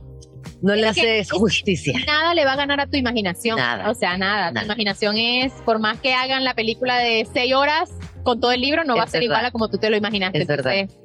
No 0.61 0.73
le 0.73 0.83
Es 0.83 0.87
haces 0.97 1.31
justicia. 1.31 1.99
Nada 2.07 2.33
le 2.33 2.45
va 2.45 2.53
a 2.53 2.55
ganar 2.55 2.79
a 2.79 2.87
tu 2.87 2.95
imaginación. 2.97 3.57
Nada. 3.57 3.89
O 3.89 3.93
sea, 3.93 4.17
nada. 4.17 4.51
Nada. 4.51 4.61
Tu 4.61 4.65
imaginación 4.67 5.17
es, 5.17 5.51
por 5.65 5.79
más 5.79 5.99
que 5.99 6.13
hagan 6.13 6.43
la 6.45 6.53
película 6.53 6.97
de 6.99 7.27
seis 7.33 7.53
horas 7.53 7.91
con 8.23 8.39
todo 8.39 8.51
el 8.53 8.61
libro, 8.61 8.83
no 8.85 8.95
va 8.95 9.03
a 9.03 9.07
ser 9.07 9.19
verdad. 9.19 9.33
igual 9.35 9.45
a 9.47 9.51
como 9.51 9.67
tú 9.69 9.77
te 9.77 9.89
lo 9.89 9.97
imaginaste. 9.97 10.41
Es 10.41 10.47
verdad. 10.47 10.73
Entonces, 10.75 11.01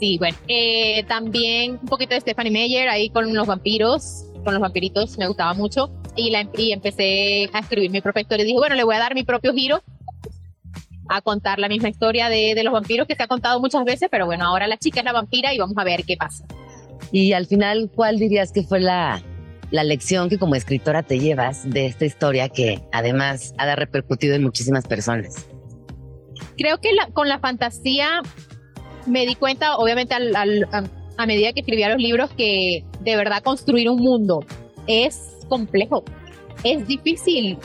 Sí, 0.00 0.18
bueno. 0.18 0.36
Eh, 0.48 1.04
también 1.08 1.78
un 1.80 1.88
poquito 1.88 2.14
de 2.14 2.20
Stephanie 2.20 2.50
Meyer 2.52 2.88
ahí 2.88 3.08
con 3.08 3.32
los 3.32 3.46
vampiros, 3.46 4.24
con 4.46 4.54
los 4.54 4.62
vampiritos, 4.62 5.18
me 5.18 5.26
gustaba 5.26 5.52
mucho. 5.52 5.90
Y, 6.14 6.30
la, 6.30 6.48
y 6.56 6.72
empecé 6.72 7.50
a 7.52 7.58
escribir 7.58 7.90
mi 7.90 8.00
propia 8.00 8.22
historia. 8.22 8.44
Y 8.44 8.46
dije, 8.46 8.58
bueno, 8.58 8.74
le 8.76 8.84
voy 8.84 8.94
a 8.94 8.98
dar 9.00 9.14
mi 9.14 9.24
propio 9.24 9.52
giro 9.52 9.82
a 11.08 11.20
contar 11.20 11.58
la 11.58 11.68
misma 11.68 11.88
historia 11.88 12.28
de, 12.28 12.54
de 12.54 12.64
los 12.64 12.72
vampiros 12.72 13.06
que 13.06 13.14
se 13.14 13.22
ha 13.22 13.26
contado 13.28 13.60
muchas 13.60 13.84
veces, 13.84 14.08
pero 14.10 14.24
bueno, 14.26 14.46
ahora 14.46 14.66
la 14.66 14.76
chica 14.76 15.00
es 15.00 15.04
la 15.04 15.12
vampira 15.12 15.52
y 15.52 15.58
vamos 15.58 15.76
a 15.76 15.84
ver 15.84 16.04
qué 16.04 16.16
pasa. 16.16 16.44
Y 17.12 17.32
al 17.32 17.46
final, 17.46 17.90
¿cuál 17.94 18.18
dirías 18.18 18.50
que 18.50 18.62
fue 18.62 18.80
la, 18.80 19.22
la 19.70 19.84
lección 19.84 20.28
que 20.28 20.38
como 20.38 20.54
escritora 20.54 21.02
te 21.02 21.18
llevas 21.20 21.68
de 21.68 21.86
esta 21.86 22.04
historia 22.06 22.48
que 22.48 22.80
además 22.92 23.52
ha 23.58 23.74
repercutido 23.76 24.34
en 24.34 24.42
muchísimas 24.42 24.86
personas? 24.86 25.46
creo 26.58 26.78
que 26.80 26.92
la- 26.94 27.08
con 27.12 27.28
la 27.28 27.38
fantasía 27.38 28.22
me 29.06 29.26
di 29.26 29.34
cuenta, 29.34 29.76
obviamente 29.76 30.14
al- 30.14 30.34
al- 30.34 30.64
a, 30.72 30.84
a 31.18 31.26
medida 31.26 31.52
que 31.52 31.60
escribía 31.60 31.88
los 31.90 31.98
libros, 31.98 32.30
que 32.30 32.82
de 33.06 33.16
verdad 33.16 33.42
construir 33.42 33.88
un 33.88 34.00
mundo 34.00 34.44
es 34.86 35.38
complejo, 35.48 36.04
es 36.64 36.86
difícil. 36.86 37.56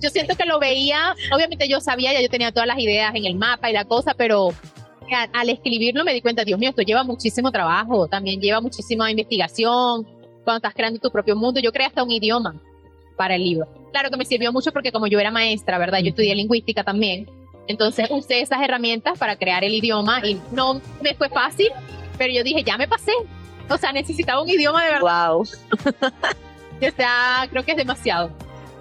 Yo 0.00 0.10
siento 0.10 0.36
que 0.36 0.46
lo 0.46 0.60
veía, 0.60 1.14
obviamente 1.34 1.68
yo 1.68 1.80
sabía, 1.80 2.12
ya 2.12 2.22
yo 2.22 2.28
tenía 2.28 2.52
todas 2.52 2.68
las 2.68 2.78
ideas 2.78 3.12
en 3.14 3.26
el 3.26 3.34
mapa 3.34 3.68
y 3.68 3.72
la 3.72 3.84
cosa, 3.84 4.14
pero 4.14 4.50
al 5.32 5.50
escribirlo 5.50 6.04
me 6.04 6.14
di 6.14 6.22
cuenta, 6.22 6.44
Dios 6.44 6.58
mío, 6.58 6.70
esto 6.70 6.82
lleva 6.82 7.02
muchísimo 7.02 7.50
trabajo, 7.50 8.06
también 8.06 8.40
lleva 8.40 8.60
muchísima 8.60 9.10
investigación, 9.10 10.06
cuando 10.44 10.58
estás 10.58 10.74
creando 10.74 11.00
tu 11.00 11.10
propio 11.10 11.34
mundo, 11.34 11.60
yo 11.60 11.72
creé 11.72 11.88
hasta 11.88 12.04
un 12.04 12.12
idioma 12.12 12.54
para 13.16 13.34
el 13.34 13.42
libro. 13.42 13.66
Claro 13.92 14.08
que 14.08 14.16
me 14.16 14.24
sirvió 14.24 14.52
mucho 14.52 14.70
porque 14.72 14.92
como 14.92 15.08
yo 15.08 15.18
era 15.18 15.32
maestra, 15.32 15.78
¿verdad? 15.78 15.98
Yo 15.98 16.10
estudié 16.10 16.34
lingüística 16.36 16.84
también. 16.84 17.28
Entonces 17.66 18.08
usé 18.10 18.40
esas 18.40 18.62
herramientas 18.62 19.18
para 19.18 19.36
crear 19.36 19.64
el 19.64 19.74
idioma 19.74 20.24
y 20.24 20.40
no 20.52 20.80
me 21.02 21.14
fue 21.14 21.28
fácil, 21.28 21.68
pero 22.16 22.32
yo 22.32 22.44
dije, 22.44 22.62
ya 22.62 22.78
me 22.78 22.86
pasé. 22.86 23.12
O 23.70 23.78
sea, 23.78 23.92
necesitaba 23.92 24.42
un 24.42 24.48
idioma 24.48 24.84
de 24.84 24.90
verdad. 24.92 25.30
¡Wow! 25.30 25.46
O 26.82 26.96
sea, 26.96 27.46
creo 27.50 27.64
que 27.64 27.72
es 27.72 27.76
demasiado. 27.76 28.30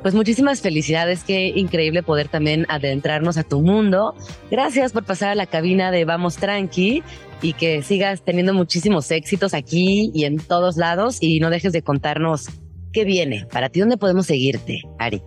Pues 0.02 0.15
muchísimas 0.15 0.62
felicidades, 0.62 1.25
qué 1.25 1.47
increíble 1.47 2.04
poder 2.04 2.30
también 2.30 2.65
adentrarnos 2.69 3.38
a 3.38 3.43
tu 3.43 3.62
mundo. 3.62 4.15
Gracias 4.49 4.93
por 4.93 5.04
pasar 5.04 5.30
a 5.30 5.36
la 5.36 5.45
cabina 5.45 5.91
de 5.91 6.06
Vamos 6.06 6.38
Tranqui 6.38 7.04
y 7.41 7.54
que 7.54 7.82
sigas 7.84 8.23
teniendo 8.23 8.54
muchísimos 8.54 9.12
éxitos 9.12 9.54
aquí 9.54 10.12
y 10.13 10.23
en 10.23 10.38
todos 10.38 10.78
lados 10.78 11.17
y 11.19 11.41
no 11.41 11.49
dejes 11.49 11.73
de 11.73 11.82
contarnos 11.82 12.47
qué 12.93 13.04
viene 13.04 13.45
para 13.52 13.67
ti, 13.69 13.82
dónde 13.82 13.97
podemos 13.97 14.25
seguirte, 14.25 14.82
Ari. 14.97 15.21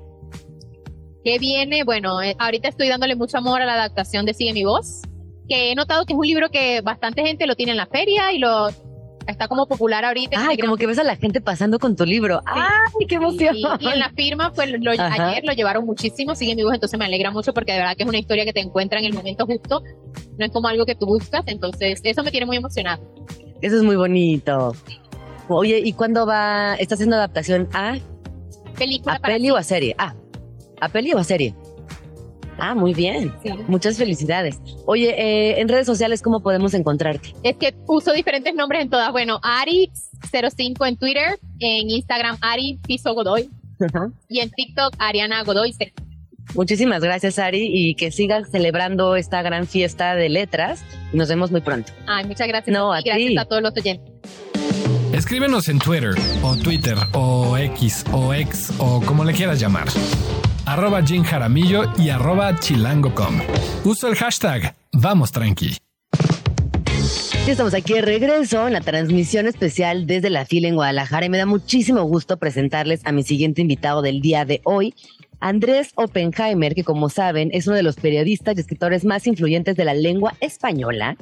¿Qué 1.22 1.38
viene? 1.38 1.84
Bueno, 1.84 2.22
eh, 2.22 2.34
ahorita 2.38 2.68
estoy 2.68 2.88
dándole 2.88 3.14
mucho 3.14 3.36
amor 3.38 3.60
a 3.60 3.66
la 3.66 3.74
adaptación 3.74 4.24
de 4.24 4.32
Sigue 4.34 4.54
mi 4.54 4.64
voz, 4.64 5.02
que 5.48 5.70
he 5.70 5.74
notado 5.74 6.06
que 6.06 6.14
es 6.14 6.18
un 6.18 6.26
libro 6.26 6.48
que 6.48 6.80
bastante 6.80 7.22
gente 7.22 7.46
lo 7.46 7.54
tiene 7.54 7.72
en 7.72 7.78
la 7.78 7.86
feria 7.86 8.32
y 8.32 8.38
lo 8.38 8.70
está 9.26 9.48
como 9.48 9.66
popular 9.66 10.04
ahorita. 10.04 10.36
Ay, 10.48 10.56
como 10.58 10.76
que 10.76 10.86
ves 10.86 10.98
a 10.98 11.04
la 11.04 11.16
gente 11.16 11.40
pasando 11.40 11.78
con 11.78 11.96
tu 11.96 12.04
libro. 12.04 12.40
¡Ay, 12.46 13.06
qué 13.08 13.16
emoción! 13.16 13.56
Y, 13.56 13.62
y 13.80 13.88
en 13.88 13.98
la 13.98 14.10
firma, 14.10 14.52
pues 14.52 14.70
lo- 14.80 14.90
ayer 14.92 15.44
lo 15.44 15.52
llevaron 15.52 15.84
muchísimo, 15.86 16.34
sigue 16.34 16.54
mi 16.56 16.62
voz, 16.62 16.74
entonces 16.74 16.98
me 16.98 17.04
alegra 17.04 17.30
mucho 17.30 17.52
porque 17.54 17.72
de 17.72 17.78
verdad 17.78 17.96
que 17.96 18.02
es 18.02 18.08
una 18.08 18.18
historia 18.18 18.44
que 18.44 18.52
te 18.52 18.60
encuentra 18.60 18.98
en 18.98 19.04
el 19.06 19.12
momento 19.14 19.46
justo, 19.46 19.82
no 20.38 20.44
es 20.44 20.50
como 20.50 20.68
algo 20.68 20.84
que 20.86 20.94
tú 20.94 21.06
buscas, 21.06 21.42
entonces 21.46 22.00
eso 22.02 22.22
me 22.22 22.30
tiene 22.30 22.46
muy 22.46 22.56
emocionada. 22.56 23.00
Eso 23.60 23.76
es 23.76 23.82
muy 23.82 23.96
bonito. 23.96 24.74
Oye, 25.48 25.78
¿y 25.84 25.92
cuándo 25.92 26.26
va? 26.26 26.74
¿Estás 26.76 26.96
haciendo 26.96 27.16
adaptación 27.16 27.68
a, 27.72 27.96
Película 28.78 29.14
a 29.14 29.18
para 29.18 29.34
peli 29.34 29.50
o 29.50 29.56
a 29.56 29.62
serie? 29.62 29.94
Ah, 29.98 30.14
¿a 30.80 30.88
peli 30.88 31.12
o 31.12 31.18
a 31.18 31.24
serie? 31.24 31.54
Ah, 32.64 32.76
muy 32.76 32.94
bien. 32.94 33.34
sí. 33.42 33.50
Muchas 33.66 33.98
felicidades. 33.98 34.60
Oye, 34.86 35.10
eh, 35.18 35.60
en 35.60 35.68
redes 35.68 35.84
sociales, 35.84 36.22
¿cómo 36.22 36.40
podemos 36.44 36.74
encontrarte? 36.74 37.34
Es 37.42 37.56
que 37.56 37.74
uso 37.88 38.12
diferentes 38.12 38.54
nombres 38.54 38.82
en 38.82 38.88
todas. 38.88 39.10
Bueno, 39.10 39.40
Ari05 39.40 40.86
en 40.88 40.96
Twitter, 40.96 41.40
en 41.58 41.90
Instagram 41.90 42.36
Ari 42.40 42.78
Piso 42.86 43.14
Godoy 43.14 43.50
y 44.28 44.38
en 44.38 44.50
TikTok 44.50 44.94
Ariana 45.00 45.42
Godoy. 45.42 45.72
C. 45.72 45.92
Muchísimas 46.54 47.02
gracias, 47.02 47.40
Ari, 47.40 47.68
y 47.72 47.96
que 47.96 48.12
sigas 48.12 48.48
celebrando 48.52 49.16
esta 49.16 49.42
gran 49.42 49.66
fiesta 49.66 50.14
de 50.14 50.28
letras. 50.28 50.84
Y 51.12 51.16
nos 51.16 51.28
vemos 51.28 51.50
muy 51.50 51.62
pronto. 51.62 51.92
Ay, 52.06 52.26
muchas 52.26 52.46
gracias. 52.46 52.72
No, 52.72 52.94
y 52.94 52.98
a 52.98 53.02
gracias 53.02 53.28
ti. 53.28 53.38
a 53.38 53.44
todos 53.44 53.62
los 53.62 53.72
oyentes. 53.76 54.12
Escríbenos 55.12 55.68
en 55.68 55.80
Twitter 55.80 56.14
o 56.44 56.54
Twitter 56.56 56.96
o 57.12 57.56
X 57.58 58.04
o 58.12 58.32
X 58.32 58.72
o 58.78 59.00
como 59.02 59.24
le 59.24 59.32
quieras 59.32 59.58
llamar. 59.58 59.88
Arroba 60.66 61.02
Jim 61.02 61.24
Jaramillo 61.24 61.84
y 61.98 62.10
arroba 62.10 62.58
chilango.com. 62.58 63.40
Usa 63.84 64.08
el 64.08 64.14
hashtag 64.14 64.74
Vamos 64.92 65.32
Tranqui. 65.32 65.76
Ya 67.44 67.50
estamos 67.52 67.74
aquí 67.74 67.94
de 67.94 68.02
regreso 68.02 68.68
en 68.68 68.72
la 68.72 68.80
transmisión 68.80 69.48
especial 69.48 70.06
desde 70.06 70.30
la 70.30 70.44
fila 70.44 70.68
en 70.68 70.76
Guadalajara 70.76 71.26
y 71.26 71.28
me 71.28 71.38
da 71.38 71.46
muchísimo 71.46 72.04
gusto 72.04 72.36
presentarles 72.36 73.00
a 73.04 73.10
mi 73.10 73.24
siguiente 73.24 73.60
invitado 73.60 74.00
del 74.00 74.20
día 74.20 74.44
de 74.44 74.60
hoy, 74.62 74.94
Andrés 75.40 75.90
Oppenheimer, 75.96 76.76
que 76.76 76.84
como 76.84 77.08
saben 77.08 77.50
es 77.52 77.66
uno 77.66 77.74
de 77.74 77.82
los 77.82 77.96
periodistas 77.96 78.56
y 78.56 78.60
escritores 78.60 79.04
más 79.04 79.26
influyentes 79.26 79.74
de 79.76 79.84
la 79.84 79.94
lengua 79.94 80.34
española. 80.38 81.16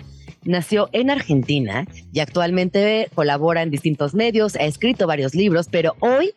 Nació 0.45 0.91
en 0.93 1.09
Argentina 1.09 1.87
y 2.13 2.21
actualmente 2.21 3.09
colabora 3.15 3.63
en 3.63 3.71
distintos 3.71 4.15
medios, 4.15 4.57
ha 4.57 4.65
escrito 4.65 5.07
varios 5.07 5.35
libros, 5.35 5.69
pero 5.71 5.97
hoy 6.01 6.35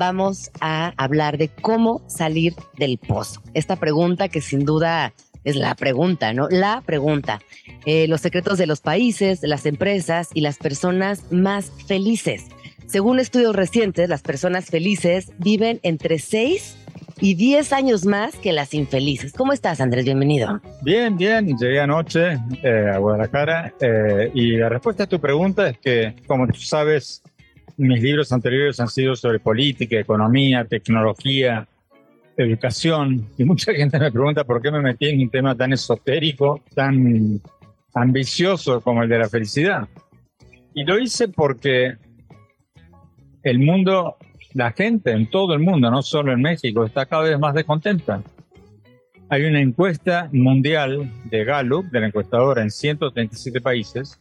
vamos 0.00 0.50
a 0.62 0.94
hablar 0.96 1.36
de 1.36 1.48
cómo 1.48 2.02
salir 2.08 2.54
del 2.78 2.96
pozo. 2.96 3.42
Esta 3.52 3.76
pregunta 3.76 4.30
que 4.30 4.40
sin 4.40 4.64
duda 4.64 5.12
es 5.44 5.56
la 5.56 5.74
pregunta, 5.74 6.32
¿no? 6.32 6.48
La 6.48 6.82
pregunta. 6.84 7.40
Eh, 7.84 8.08
los 8.08 8.22
secretos 8.22 8.56
de 8.56 8.66
los 8.66 8.80
países, 8.80 9.40
las 9.42 9.66
empresas 9.66 10.30
y 10.32 10.40
las 10.40 10.56
personas 10.56 11.30
más 11.30 11.70
felices. 11.86 12.46
Según 12.86 13.20
estudios 13.20 13.54
recientes, 13.54 14.08
las 14.08 14.22
personas 14.22 14.66
felices 14.66 15.32
viven 15.38 15.80
entre 15.82 16.18
6 16.18 16.76
y 17.20 17.34
10 17.34 17.72
años 17.74 18.06
más 18.06 18.34
que 18.36 18.54
las 18.54 18.72
infelices. 18.72 19.34
¿Cómo 19.34 19.52
estás, 19.52 19.82
Andrés? 19.82 20.06
Bienvenido. 20.06 20.62
Bien, 20.80 21.14
bien, 21.18 21.58
llegué 21.58 21.78
anoche 21.78 22.38
eh, 22.62 22.90
a 22.90 22.96
Guadalajara 22.96 23.74
eh, 23.80 24.30
y 24.32 24.56
la 24.56 24.70
respuesta 24.70 25.04
a 25.04 25.06
tu 25.06 25.20
pregunta 25.20 25.68
es 25.68 25.78
que, 25.78 26.16
como 26.26 26.46
tú 26.46 26.58
sabes, 26.60 27.22
mis 27.80 28.02
libros 28.02 28.30
anteriores 28.30 28.78
han 28.78 28.88
sido 28.88 29.16
sobre 29.16 29.40
política, 29.40 29.98
economía, 29.98 30.66
tecnología, 30.66 31.66
educación 32.36 33.26
y 33.38 33.44
mucha 33.44 33.72
gente 33.72 33.98
me 33.98 34.12
pregunta 34.12 34.44
por 34.44 34.60
qué 34.60 34.70
me 34.70 34.80
metí 34.80 35.08
en 35.08 35.20
un 35.20 35.30
tema 35.30 35.54
tan 35.54 35.72
esotérico, 35.72 36.62
tan 36.74 37.40
ambicioso 37.94 38.82
como 38.82 39.02
el 39.02 39.08
de 39.08 39.18
la 39.18 39.28
felicidad. 39.28 39.88
Y 40.74 40.84
lo 40.84 40.98
hice 40.98 41.28
porque 41.28 41.96
el 43.42 43.58
mundo, 43.58 44.16
la 44.52 44.72
gente 44.72 45.12
en 45.12 45.30
todo 45.30 45.54
el 45.54 45.60
mundo, 45.60 45.90
no 45.90 46.02
solo 46.02 46.32
en 46.32 46.42
México, 46.42 46.84
está 46.84 47.06
cada 47.06 47.22
vez 47.22 47.38
más 47.38 47.54
descontenta. 47.54 48.22
Hay 49.30 49.44
una 49.44 49.60
encuesta 49.60 50.28
mundial 50.32 51.10
de 51.24 51.44
Gallup, 51.44 51.86
de 51.86 52.00
la 52.00 52.08
encuestadora 52.08 52.62
en 52.62 52.70
137 52.70 53.60
países, 53.62 54.20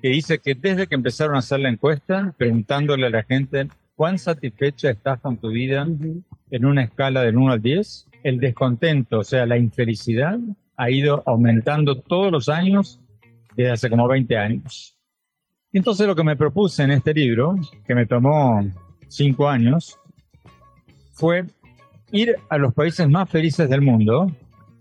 que 0.00 0.08
dice 0.08 0.38
que 0.38 0.54
desde 0.54 0.86
que 0.86 0.94
empezaron 0.94 1.34
a 1.34 1.40
hacer 1.40 1.60
la 1.60 1.68
encuesta, 1.68 2.32
preguntándole 2.36 3.06
a 3.06 3.10
la 3.10 3.24
gente 3.24 3.68
cuán 3.96 4.18
satisfecha 4.18 4.90
estás 4.90 5.20
con 5.20 5.36
tu 5.38 5.48
vida 5.48 5.86
en 6.50 6.64
una 6.64 6.84
escala 6.84 7.22
del 7.22 7.36
1 7.36 7.52
al 7.52 7.62
10, 7.62 8.06
el 8.22 8.38
descontento, 8.38 9.18
o 9.18 9.24
sea, 9.24 9.44
la 9.44 9.58
infelicidad, 9.58 10.38
ha 10.76 10.90
ido 10.90 11.24
aumentando 11.26 12.00
todos 12.00 12.30
los 12.30 12.48
años 12.48 13.00
desde 13.56 13.72
hace 13.72 13.90
como 13.90 14.06
20 14.06 14.36
años. 14.36 14.96
Entonces 15.72 16.06
lo 16.06 16.14
que 16.14 16.22
me 16.22 16.36
propuse 16.36 16.84
en 16.84 16.92
este 16.92 17.12
libro, 17.12 17.56
que 17.84 17.94
me 17.96 18.06
tomó 18.06 18.64
5 19.08 19.48
años, 19.48 19.98
fue 21.12 21.44
ir 22.12 22.36
a 22.48 22.56
los 22.56 22.72
países 22.72 23.08
más 23.08 23.28
felices 23.28 23.68
del 23.68 23.82
mundo 23.82 24.30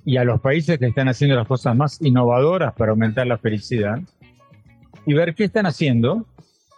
y 0.06 0.18
a 0.18 0.24
los 0.24 0.40
países 0.40 0.78
que 0.78 0.86
están 0.86 1.10
haciendo 1.10 1.36
las 1.36 1.48
cosas 1.48 1.76
más 1.76 2.00
innovadoras 2.02 2.74
para 2.76 2.92
aumentar 2.92 3.26
la 3.26 3.40
felicidad 3.40 4.00
y 5.08 5.14
ver 5.14 5.34
qué 5.34 5.46
están 5.46 5.66
haciendo 5.66 6.28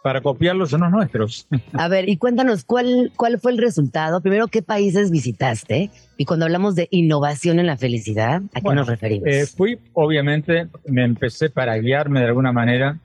para 0.02 0.22
copiarlos 0.22 0.72
en 0.72 0.82
los 0.82 0.92
nuestros. 0.92 1.48
A 1.74 1.90
ver, 1.90 2.08
y 2.08 2.16
cuéntanos, 2.16 2.64
¿cuál, 2.64 3.12
¿cuál 3.18 3.40
fue 3.40 3.52
el 3.52 3.58
resultado? 3.58 4.22
Primero, 4.22 4.48
¿qué 4.48 4.62
países 4.62 5.12
visitaste? 5.12 5.90
Y 6.16 6.24
cuando 6.24 6.46
hablamos 6.46 6.76
de 6.76 6.88
innovación 6.92 7.60
en 7.60 7.66
la 7.66 7.76
felicidad, 7.76 8.42
¿a 8.54 8.56
qué 8.56 8.62
Bueno, 8.62 8.82
nos 8.82 8.88
referimos? 8.88 9.28
Eh, 9.28 9.46
fui, 9.46 9.78
obviamente, 9.94 10.68
me 10.86 11.04
empecé 11.04 11.50
para 11.50 11.76
guiarme 11.78 12.22
de 12.22 12.28
alguna 12.28 12.54
manera, 12.54 13.00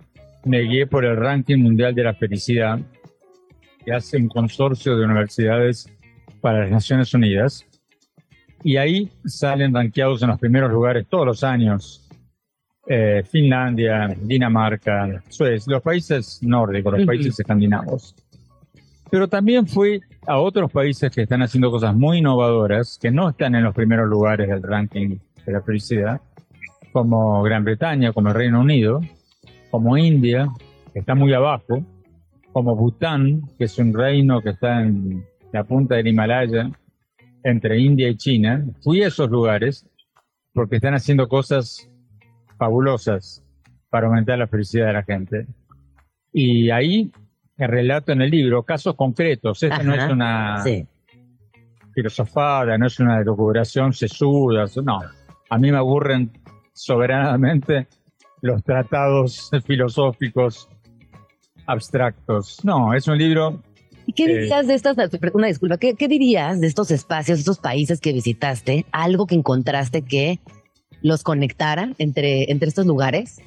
me 0.44 0.60
guié 0.60 0.86
por 0.86 1.04
el 1.04 1.16
ranking 1.16 1.58
mundial 1.58 1.94
de 1.94 2.04
la 2.04 2.14
felicidad 2.14 2.78
que 3.84 3.92
hace 3.92 4.18
un 4.18 4.28
consorcio 4.28 4.96
de 4.96 5.04
universidades 5.04 5.88
para 6.40 6.60
las 6.60 6.70
Naciones 6.70 7.12
Unidas. 7.14 7.66
Y 8.62 8.76
ahí 8.76 9.10
salen 9.24 9.74
rankeados 9.74 10.22
en 10.22 10.28
los 10.28 10.38
primeros 10.38 10.70
lugares 10.70 11.06
todos 11.08 11.26
los 11.26 11.44
años. 11.44 12.03
Eh, 12.86 13.22
Finlandia, 13.30 14.14
Dinamarca, 14.20 15.22
Suecia, 15.28 15.72
los 15.72 15.82
países 15.82 16.40
nórdicos, 16.42 16.98
los 16.98 17.06
países 17.06 17.38
escandinavos. 17.38 18.14
Pero 19.10 19.28
también 19.28 19.66
fui 19.66 20.00
a 20.26 20.38
otros 20.38 20.70
países 20.70 21.10
que 21.10 21.22
están 21.22 21.42
haciendo 21.42 21.70
cosas 21.70 21.94
muy 21.94 22.18
innovadoras, 22.18 22.98
que 23.00 23.10
no 23.10 23.30
están 23.30 23.54
en 23.54 23.64
los 23.64 23.74
primeros 23.74 24.08
lugares 24.08 24.48
del 24.48 24.62
ranking 24.62 25.18
de 25.46 25.52
la 25.52 25.62
felicidad, 25.62 26.20
como 26.92 27.42
Gran 27.42 27.64
Bretaña, 27.64 28.12
como 28.12 28.28
el 28.28 28.34
Reino 28.34 28.60
Unido, 28.60 29.00
como 29.70 29.96
India, 29.96 30.48
que 30.92 31.00
está 31.00 31.14
muy 31.14 31.32
abajo, 31.32 31.84
como 32.52 32.76
Bután, 32.76 33.42
que 33.58 33.64
es 33.64 33.78
un 33.78 33.92
reino 33.92 34.40
que 34.40 34.50
está 34.50 34.82
en 34.82 35.24
la 35.52 35.64
punta 35.64 35.96
del 35.96 36.08
Himalaya, 36.08 36.70
entre 37.42 37.78
India 37.78 38.08
y 38.08 38.16
China. 38.16 38.64
Fui 38.82 39.02
a 39.02 39.08
esos 39.08 39.30
lugares 39.30 39.86
porque 40.52 40.76
están 40.76 40.94
haciendo 40.94 41.28
cosas 41.28 41.88
fabulosas 42.58 43.42
para 43.90 44.06
aumentar 44.06 44.38
la 44.38 44.46
felicidad 44.46 44.86
de 44.88 44.92
la 44.92 45.02
gente. 45.04 45.46
Y 46.32 46.70
ahí 46.70 47.12
relato 47.56 48.12
en 48.12 48.22
el 48.22 48.30
libro 48.30 48.62
casos 48.64 48.94
concretos. 48.96 49.62
Esto 49.62 49.82
no 49.84 49.94
es 49.94 50.10
una 50.10 50.62
Sí. 50.64 50.86
filosofada, 51.94 52.76
no 52.76 52.86
es 52.86 52.98
una 52.98 53.18
recuperación 53.18 53.92
sesuda. 53.92 54.66
No, 54.82 55.00
a 55.50 55.58
mí 55.58 55.70
me 55.70 55.78
aburren 55.78 56.30
soberanamente 56.72 57.86
los 58.42 58.62
tratados 58.64 59.50
filosóficos 59.66 60.68
abstractos. 61.66 62.64
No, 62.64 62.94
es 62.94 63.06
un 63.08 63.18
libro 63.18 63.62
¿Y 64.06 64.12
qué 64.12 64.24
Eh, 64.24 64.38
dirías 64.40 64.66
de 64.66 64.74
estas, 64.74 64.96
una 65.32 65.46
disculpa, 65.46 65.78
¿qué, 65.78 65.94
qué 65.94 66.08
dirías 66.08 66.60
de 66.60 66.66
estos 66.66 66.90
espacios, 66.90 67.38
estos 67.38 67.58
países 67.58 68.00
que 68.02 68.12
visitaste? 68.12 68.84
Algo 68.92 69.26
que 69.26 69.34
encontraste 69.34 70.02
que 70.02 70.40
los 71.04 71.22
conectara 71.22 71.90
entre, 71.98 72.50
entre 72.50 72.68
estos 72.68 72.86
lugares. 72.86 73.38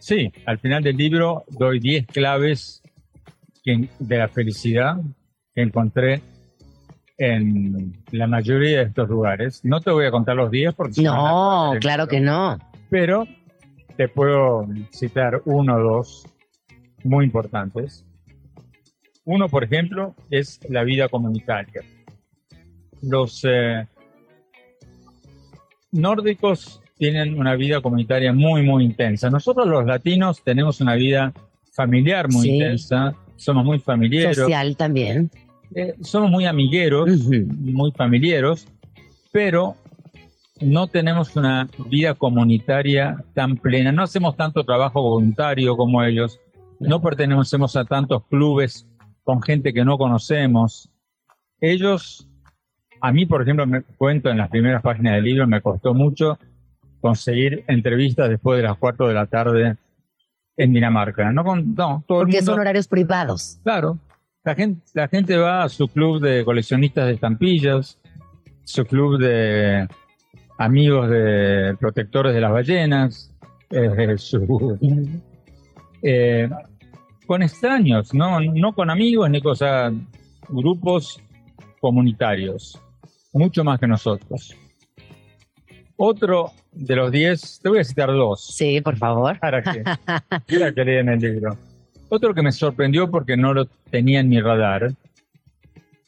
Sí, 0.00 0.32
al 0.46 0.58
final 0.58 0.82
del 0.82 0.96
libro 0.96 1.44
doy 1.48 1.78
10 1.78 2.08
claves 2.08 2.82
que- 3.62 3.88
de 4.00 4.18
la 4.18 4.28
felicidad 4.28 4.96
que 5.54 5.62
encontré 5.62 6.20
en 7.18 8.02
la 8.10 8.26
mayoría 8.26 8.78
de 8.78 8.84
estos 8.86 9.08
lugares. 9.08 9.60
No 9.64 9.80
te 9.80 9.92
voy 9.92 10.06
a 10.06 10.10
contar 10.10 10.34
los 10.34 10.50
10 10.50 10.74
porque... 10.74 11.02
No, 11.02 11.74
claro 11.80 12.08
que 12.08 12.18
no. 12.18 12.58
Pero 12.90 13.28
te 13.96 14.08
puedo 14.08 14.66
citar 14.92 15.40
uno 15.44 15.76
o 15.76 15.80
dos 15.80 16.26
muy 17.04 17.24
importantes. 17.24 18.04
Uno, 19.24 19.48
por 19.48 19.62
ejemplo, 19.62 20.16
es 20.30 20.58
la 20.68 20.82
vida 20.82 21.08
comunitaria. 21.08 21.82
Los 23.02 23.44
eh, 23.44 23.86
nórdicos 25.92 26.80
tienen 26.98 27.38
una 27.38 27.54
vida 27.56 27.80
comunitaria 27.80 28.32
muy, 28.32 28.62
muy 28.62 28.84
intensa. 28.84 29.30
Nosotros 29.30 29.66
los 29.66 29.84
latinos 29.86 30.42
tenemos 30.42 30.80
una 30.80 30.94
vida 30.94 31.32
familiar 31.72 32.28
muy 32.30 32.42
Sí. 32.42 32.50
intensa, 32.54 33.14
somos 33.36 33.64
muy 33.64 33.78
familiares, 33.78 34.36
Social 34.36 34.76
también. 34.76 35.30
eh, 35.74 35.94
somos 36.02 36.30
muy 36.30 36.44
amigueros, 36.46 37.08
muy 37.28 37.90
familiares, 37.92 38.66
pero 39.32 39.74
no 40.60 40.86
tenemos 40.86 41.34
una 41.34 41.66
vida 41.88 42.14
comunitaria 42.14 43.16
tan 43.34 43.56
plena, 43.56 43.90
no 43.90 44.02
hacemos 44.02 44.36
tanto 44.36 44.64
trabajo 44.64 45.02
voluntario 45.02 45.76
como 45.76 46.02
ellos, 46.04 46.38
no 46.78 47.00
pertenecemos 47.00 47.74
a 47.76 47.84
tantos 47.84 48.24
clubes 48.28 48.86
con 49.24 49.42
gente 49.42 49.72
que 49.72 49.84
no 49.84 49.96
conocemos. 49.98 50.90
Ellos, 51.60 52.28
a 53.04 53.12
mí 53.12 53.26
por 53.26 53.42
ejemplo, 53.42 53.66
me 53.66 53.82
cuento 53.82 54.30
en 54.30 54.38
las 54.38 54.48
primeras 54.48 54.80
páginas 54.82 55.14
del 55.16 55.24
libro, 55.24 55.46
me 55.46 55.60
costó 55.60 55.92
mucho 55.92 56.38
conseguir 57.00 57.64
entrevistas 57.66 58.28
después 58.28 58.58
de 58.58 58.62
las 58.68 58.76
4 58.78 59.08
de 59.08 59.14
la 59.14 59.26
tarde 59.26 59.76
en 60.56 60.72
Dinamarca. 60.72 61.32
No, 61.32 61.42
con, 61.44 61.74
no 61.74 62.04
todo 62.06 62.20
el 62.20 62.26
Porque 62.26 62.36
mundo- 62.38 62.52
son 62.52 62.60
horarios 62.60 62.86
privados. 62.88 63.58
Claro. 63.64 63.98
La 64.44 64.54
gente, 64.54 64.82
la 64.94 65.08
gente 65.08 65.36
va 65.36 65.64
a 65.64 65.68
su 65.68 65.88
club 65.88 66.20
de 66.20 66.44
coleccionistas 66.44 67.06
de 67.06 67.12
estampillas, 67.14 67.98
su 68.64 68.84
club 68.84 69.18
de 69.18 69.88
amigos 70.58 71.08
de 71.10 71.76
protectores 71.80 72.34
de 72.34 72.40
las 72.40 72.52
ballenas, 72.52 73.32
eh, 73.70 74.14
su- 74.18 74.78
eh, 76.02 76.48
con 77.26 77.42
extraños, 77.42 78.12
¿no? 78.14 78.40
no 78.40 78.72
con 78.74 78.90
amigos 78.90 79.30
ni 79.30 79.40
cosas, 79.40 79.92
grupos 80.48 81.20
comunitarios, 81.80 82.80
mucho 83.32 83.64
más 83.64 83.78
que 83.80 83.86
nosotros. 83.86 84.56
Otro 85.96 86.52
de 86.72 86.96
los 86.96 87.12
diez, 87.12 87.60
te 87.62 87.68
voy 87.68 87.78
a 87.78 87.84
citar 87.84 88.08
dos 88.08 88.54
Sí, 88.54 88.80
por 88.80 88.96
favor. 88.96 89.38
para 89.38 89.62
que, 89.62 89.82
para 90.26 90.72
que 90.72 90.84
lean 90.84 91.08
el 91.08 91.20
libro. 91.20 91.56
Otro 92.08 92.34
que 92.34 92.42
me 92.42 92.52
sorprendió 92.52 93.10
porque 93.10 93.36
no 93.36 93.54
lo 93.54 93.66
tenía 93.90 94.20
en 94.20 94.28
mi 94.28 94.40
radar 94.40 94.92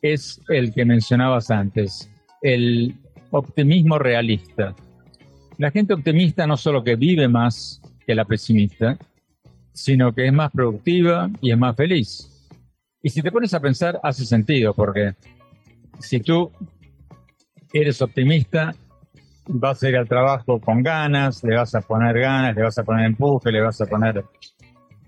es 0.03 0.41
el 0.49 0.75
que 0.75 0.85
mencionabas 0.85 1.51
antes, 1.51 2.11
el 2.43 2.95
optimismo 3.31 3.99
realista. 3.99 4.75
La 5.57 5.71
gente 5.71 5.95
optimista 5.95 6.47
no 6.47 6.57
solo 6.57 6.85
que 6.85 6.97
vive 6.97 7.27
más 7.29 7.81
que 8.07 8.15
la 8.15 8.25
pesimista, 8.25 8.99
sino 9.73 10.13
que 10.13 10.27
es 10.27 10.33
más 10.33 10.51
productiva 10.51 11.31
y 11.41 11.53
es 11.53 11.59
más 11.59 11.75
feliz. 11.75 12.31
Y 13.03 13.11
si 13.11 13.23
te 13.23 13.33
pones 13.33 13.55
a 13.55 13.61
pensar, 13.61 13.99
hace 14.03 14.25
sentido, 14.27 14.75
porque 14.75 15.15
si 16.01 16.21
tú 16.21 16.51
eres 17.81 18.01
optimista, 18.01 18.75
vas 19.47 19.83
a 19.83 19.89
ir 19.89 19.97
al 19.97 20.09
trabajo 20.09 20.61
con 20.61 20.83
ganas, 20.83 21.43
le 21.45 21.57
vas 21.57 21.75
a 21.75 21.81
poner 21.81 22.19
ganas, 22.19 22.55
le 22.55 22.63
vas 22.63 22.79
a 22.79 22.85
poner 22.85 23.07
empuje, 23.07 23.53
le 23.53 23.61
vas 23.61 23.81
a 23.81 23.87
poner 23.87 24.25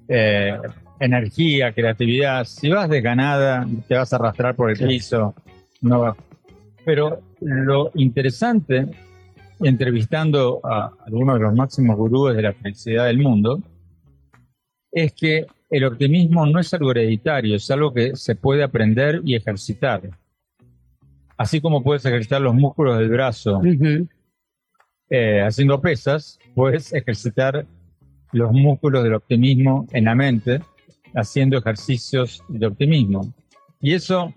eh, 0.09 0.59
energía, 1.01 1.73
creatividad. 1.73 2.45
Si 2.45 2.69
vas 2.69 2.89
desganada, 2.89 3.67
te 3.89 3.95
vas 3.95 4.13
a 4.13 4.17
arrastrar 4.17 4.55
por 4.55 4.71
el 4.71 4.79
piso. 4.79 5.35
No 5.81 6.01
va. 6.01 6.17
Pero 6.85 7.21
lo 7.41 7.91
interesante, 7.95 8.87
entrevistando 9.61 10.61
a 10.65 10.91
algunos 11.07 11.39
de 11.39 11.45
los 11.45 11.55
máximos 11.55 11.97
gurúes 11.97 12.37
de 12.37 12.43
la 12.43 12.53
felicidad 12.53 13.07
del 13.07 13.19
mundo, 13.19 13.61
es 14.93 15.13
que 15.13 15.47
el 15.71 15.85
optimismo 15.85 16.47
no 16.47 16.61
es 16.61 16.73
algo 16.75 16.91
hereditario, 16.93 17.57
es 17.57 17.71
algo 17.71 17.93
que 17.93 18.17
se 18.17 18.35
puede 18.35 18.63
aprender 18.63 19.21
y 19.25 19.35
ejercitar. 19.35 20.03
Así 21.37 21.61
como 21.61 21.83
puedes 21.83 22.05
ejercitar 22.05 22.41
los 22.41 22.55
músculos 22.55 22.99
del 22.99 23.11
brazo 23.11 23.61
eh, 25.11 25.43
haciendo 25.43 25.81
pesas, 25.81 26.39
puedes 26.55 26.93
ejercitar 26.93 27.67
los 28.33 28.53
músculos 28.53 29.05
del 29.05 29.15
optimismo 29.15 29.87
en 29.93 30.05
la 30.07 30.15
mente, 30.15 30.61
haciendo 31.15 31.59
ejercicios 31.59 32.43
de 32.49 32.67
optimismo. 32.67 33.33
Y 33.81 33.95
eso 33.95 34.33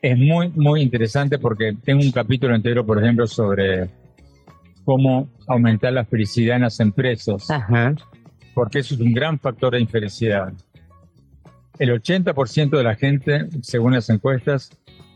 es 0.00 0.16
muy, 0.16 0.48
muy 0.50 0.82
interesante 0.82 1.38
porque 1.38 1.76
tengo 1.84 2.02
un 2.02 2.12
capítulo 2.12 2.54
entero, 2.54 2.84
por 2.86 3.02
ejemplo, 3.02 3.26
sobre 3.26 3.88
cómo 4.84 5.28
aumentar 5.46 5.92
la 5.92 6.04
felicidad 6.04 6.56
en 6.56 6.62
las 6.62 6.80
empresas, 6.80 7.50
Ajá. 7.50 7.94
porque 8.54 8.78
eso 8.78 8.94
es 8.94 9.00
un 9.00 9.12
gran 9.12 9.38
factor 9.38 9.74
de 9.74 9.80
infelicidad. 9.80 10.52
El 11.78 11.90
80% 11.90 12.76
de 12.76 12.82
la 12.82 12.94
gente, 12.94 13.48
según 13.60 13.92
las 13.92 14.08
encuestas, 14.10 14.70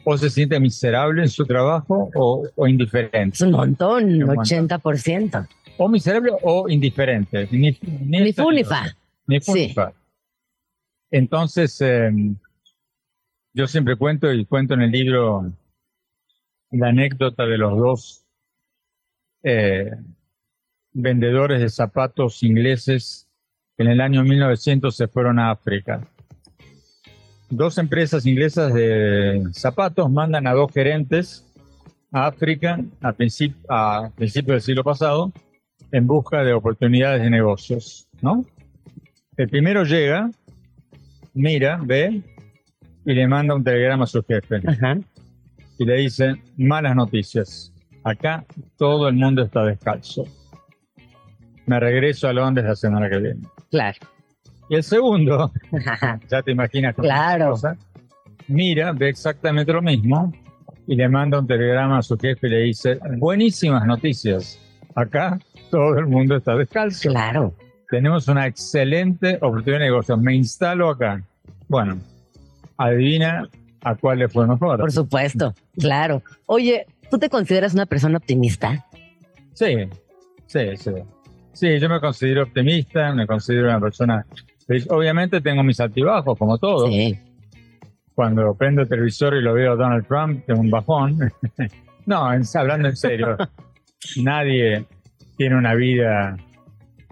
o 0.04 0.16
se 0.18 0.30
siente 0.30 0.58
miserable 0.60 1.22
en 1.22 1.28
su 1.28 1.44
trabajo 1.46 2.10
o, 2.14 2.48
o 2.54 2.66
indiferente. 2.66 3.34
Es 3.36 3.40
un 3.40 3.52
montón, 3.52 4.04
Un 4.04 4.26
montón. 4.26 4.44
80%. 4.44 5.48
o 5.78 5.88
miserable 5.88 6.32
o 6.42 6.68
indiferente. 6.68 7.48
Ni, 7.50 7.70
ni, 7.82 8.20
Ni 8.20 8.28
esta 8.28 8.42
fu 8.42 8.50
ni 8.50 8.56
ni 8.58 8.64
fa. 8.64 8.80
otra. 8.82 8.96
Ni 9.26 9.40
fu 9.40 9.54
ni 9.54 9.68
Sí. 9.68 9.74
Entonces, 11.10 11.78
eh, 11.80 12.10
yo 13.54 13.66
siempre 13.66 13.96
cuento 13.96 14.32
y 14.32 14.44
cuento 14.46 14.74
en 14.74 14.82
el 14.82 14.90
libro 14.90 15.52
la 16.70 16.88
anécdota 16.88 17.44
de 17.44 17.58
los 17.58 17.76
dos 17.78 18.24
eh, 19.42 19.90
vendedores 20.92 21.60
de 21.60 21.68
zapatos 21.68 22.42
ingleses 22.42 23.28
que 23.76 23.82
en 23.84 23.90
el 23.90 24.00
año 24.00 24.22
1900 24.24 24.94
se 24.96 25.06
fueron 25.08 25.38
a 25.38 25.50
África. 25.50 26.06
Dos 27.54 27.76
empresas 27.76 28.24
inglesas 28.24 28.72
de 28.72 29.42
zapatos 29.52 30.10
mandan 30.10 30.46
a 30.46 30.54
dos 30.54 30.72
gerentes 30.72 31.46
a 32.10 32.26
África 32.28 32.80
a, 33.02 33.12
princip- 33.12 33.54
a 33.68 34.10
principios 34.16 34.54
del 34.54 34.62
siglo 34.62 34.82
pasado 34.82 35.30
en 35.90 36.06
busca 36.06 36.42
de 36.44 36.54
oportunidades 36.54 37.20
de 37.22 37.28
negocios, 37.28 38.08
¿no? 38.22 38.46
El 39.36 39.50
primero 39.50 39.84
llega, 39.84 40.30
mira, 41.34 41.78
ve 41.84 42.22
y 43.04 43.12
le 43.12 43.28
manda 43.28 43.54
un 43.54 43.62
telegrama 43.62 44.04
a 44.04 44.06
su 44.06 44.22
jefe 44.22 44.62
Ajá. 44.66 44.98
y 45.78 45.84
le 45.84 45.96
dice, 45.98 46.36
malas 46.56 46.96
noticias, 46.96 47.70
acá 48.02 48.46
todo 48.78 49.08
el 49.08 49.14
mundo 49.16 49.42
está 49.42 49.62
descalzo. 49.64 50.24
Me 51.66 51.78
regreso 51.78 52.28
a 52.28 52.32
Londres 52.32 52.64
la 52.66 52.76
semana 52.76 53.10
que 53.10 53.18
viene. 53.18 53.40
Claro. 53.70 53.98
Y 54.72 54.76
el 54.76 54.82
segundo, 54.82 55.52
ya 56.30 56.40
te 56.42 56.50
imaginas 56.50 56.94
cómo 56.94 57.04
es 57.04 57.08
la 57.10 57.14
Claro. 57.36 57.50
cosa, 57.50 57.76
mira, 58.48 58.92
ve 58.92 59.10
exactamente 59.10 59.70
lo 59.70 59.82
mismo 59.82 60.32
y 60.86 60.96
le 60.96 61.10
manda 61.10 61.38
un 61.40 61.46
telegrama 61.46 61.98
a 61.98 62.02
su 62.02 62.16
jefe 62.16 62.46
y 62.46 62.50
le 62.50 62.58
dice, 62.60 62.98
buenísimas 63.18 63.84
noticias, 63.86 64.58
acá 64.94 65.38
todo 65.70 65.98
el 65.98 66.06
mundo 66.06 66.36
está 66.36 66.56
descalzo. 66.56 67.10
Claro. 67.10 67.52
Tenemos 67.90 68.26
una 68.28 68.46
excelente 68.46 69.36
oportunidad 69.42 69.80
de 69.80 69.84
negocio, 69.84 70.16
me 70.16 70.34
instalo 70.36 70.88
acá. 70.88 71.22
Bueno, 71.68 71.98
adivina 72.78 73.46
a 73.82 73.94
cuál 73.94 74.20
le 74.20 74.28
fue 74.30 74.46
mejor. 74.46 74.80
Por 74.80 74.90
supuesto, 74.90 75.52
claro. 75.78 76.22
Oye, 76.46 76.86
¿tú 77.10 77.18
te 77.18 77.28
consideras 77.28 77.74
una 77.74 77.84
persona 77.84 78.16
optimista? 78.16 78.86
Sí, 79.52 79.86
sí, 80.46 80.76
sí. 80.78 80.92
Sí, 81.52 81.78
yo 81.78 81.90
me 81.90 82.00
considero 82.00 82.44
optimista, 82.44 83.12
me 83.12 83.26
considero 83.26 83.68
una 83.68 83.78
persona... 83.78 84.24
feliz. 84.66 84.86
Obviamente 84.90 85.40
tengo 85.40 85.62
mis 85.62 85.80
altibajos, 85.80 86.38
como 86.38 86.58
todo. 86.58 86.88
Sí. 86.88 87.18
Cuando 88.14 88.54
prendo 88.54 88.82
el 88.82 88.88
televisor 88.88 89.34
y 89.36 89.42
lo 89.42 89.54
veo 89.54 89.72
a 89.72 89.76
Donald 89.76 90.06
Trump, 90.06 90.44
tengo 90.46 90.60
un 90.60 90.70
bajón. 90.70 91.18
no, 92.06 92.32
en- 92.32 92.42
hablando 92.54 92.88
en 92.88 92.96
serio, 92.96 93.36
nadie 94.22 94.84
tiene 95.36 95.56
una 95.56 95.74
vida 95.74 96.36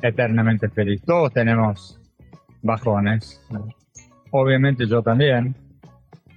eternamente 0.03 0.69
feliz. 0.69 1.03
Todos 1.03 1.33
tenemos 1.33 1.99
bajones. 2.63 3.41
Obviamente 4.31 4.87
yo 4.87 5.03
también. 5.03 5.55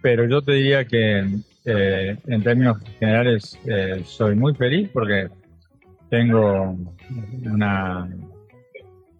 Pero 0.01 0.27
yo 0.27 0.41
te 0.41 0.53
diría 0.53 0.83
que 0.85 1.25
eh, 1.65 2.17
en 2.27 2.43
términos 2.43 2.77
generales 2.99 3.57
eh, 3.65 4.01
soy 4.05 4.35
muy 4.35 4.53
feliz 4.53 4.89
porque 4.93 5.29
tengo 6.09 6.75
una 7.45 8.09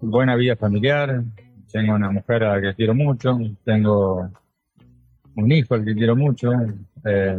buena 0.02 0.36
vida 0.36 0.56
familiar, 0.58 1.24
tengo 1.74 1.96
una 1.96 2.10
mujer 2.12 2.44
a 2.46 2.56
la 2.56 2.62
que 2.62 2.76
quiero 2.76 2.96
mucho, 2.96 3.38
tengo 3.66 4.30
un 5.36 5.52
hijo 5.52 5.74
al 5.74 5.84
que 5.84 5.94
quiero 5.96 6.16
mucho, 6.16 6.52
eh, 7.04 7.38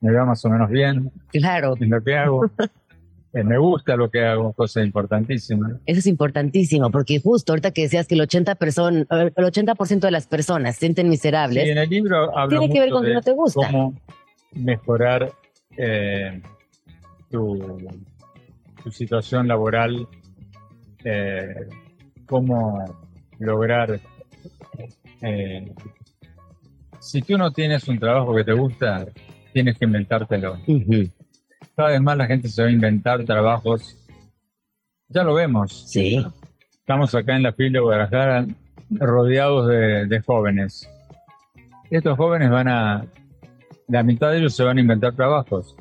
me 0.00 0.12
va 0.12 0.24
más 0.24 0.42
o 0.44 0.48
menos 0.48 0.70
bien 0.70 1.10
Claro, 1.32 1.74
en 1.80 1.90
lo 1.90 2.00
que 2.02 2.16
hago, 2.16 2.48
eh, 3.32 3.42
me 3.42 3.58
gusta 3.58 3.96
lo 3.96 4.08
que 4.08 4.24
hago, 4.24 4.52
cosa 4.52 4.82
importantísima. 4.84 5.78
eso 5.84 5.98
es 5.98 6.06
importantísimo, 6.06 6.90
porque 6.90 7.20
justo 7.20 7.52
ahorita 7.52 7.72
que 7.72 7.82
decías 7.82 8.06
que 8.06 8.14
el 8.14 8.20
80%, 8.20 8.56
person- 8.56 9.06
el 9.36 9.44
80 9.44 9.74
de 10.06 10.10
las 10.12 10.26
personas 10.28 10.74
se 10.76 10.80
sienten 10.80 11.08
miserables, 11.08 11.64
Sí, 11.64 11.70
en 11.70 11.78
el 11.78 11.88
libro 11.90 12.38
hablo 12.38 12.58
tiene 12.60 12.72
que 12.72 12.80
ver 12.80 12.90
con 12.90 13.02
que 13.02 13.08
de 13.08 13.14
no 13.14 13.20
te 13.22 13.32
gusta. 13.32 13.66
cómo 13.66 13.94
mejorar 14.54 15.32
eh, 15.76 16.40
tu, 17.30 17.78
tu 18.84 18.90
situación 18.92 19.48
laboral, 19.48 20.06
cómo 22.26 22.84
lograr... 23.38 24.00
eh, 25.22 25.72
si 27.00 27.22
tú 27.22 27.38
no 27.38 27.50
tienes 27.52 27.86
un 27.88 27.98
trabajo 27.98 28.34
que 28.34 28.44
te 28.44 28.52
gusta, 28.52 29.06
tienes 29.52 29.78
que 29.78 29.84
inventártelo. 29.84 30.58
Cada 31.76 31.90
vez 31.90 32.00
más 32.00 32.16
la 32.16 32.26
gente 32.26 32.48
se 32.48 32.62
va 32.62 32.68
a 32.68 32.72
inventar 32.72 33.24
trabajos. 33.24 33.96
Ya 35.08 35.22
lo 35.22 35.34
vemos. 35.34 35.88
Sí, 35.90 36.24
Estamos 36.78 37.14
acá 37.14 37.34
en 37.36 37.42
la 37.42 37.52
fila 37.52 37.78
de 37.78 37.80
Guadalajara 37.80 38.46
rodeados 38.90 39.66
de, 39.68 40.06
de 40.06 40.20
jóvenes. 40.20 40.88
Estos 41.90 42.16
jóvenes 42.16 42.50
van 42.50 42.68
a, 42.68 43.04
la 43.88 44.02
mitad 44.02 44.30
de 44.30 44.38
ellos 44.38 44.54
se 44.54 44.64
van 44.64 44.78
a 44.78 44.80
inventar 44.80 45.14
trabajos. 45.14 45.74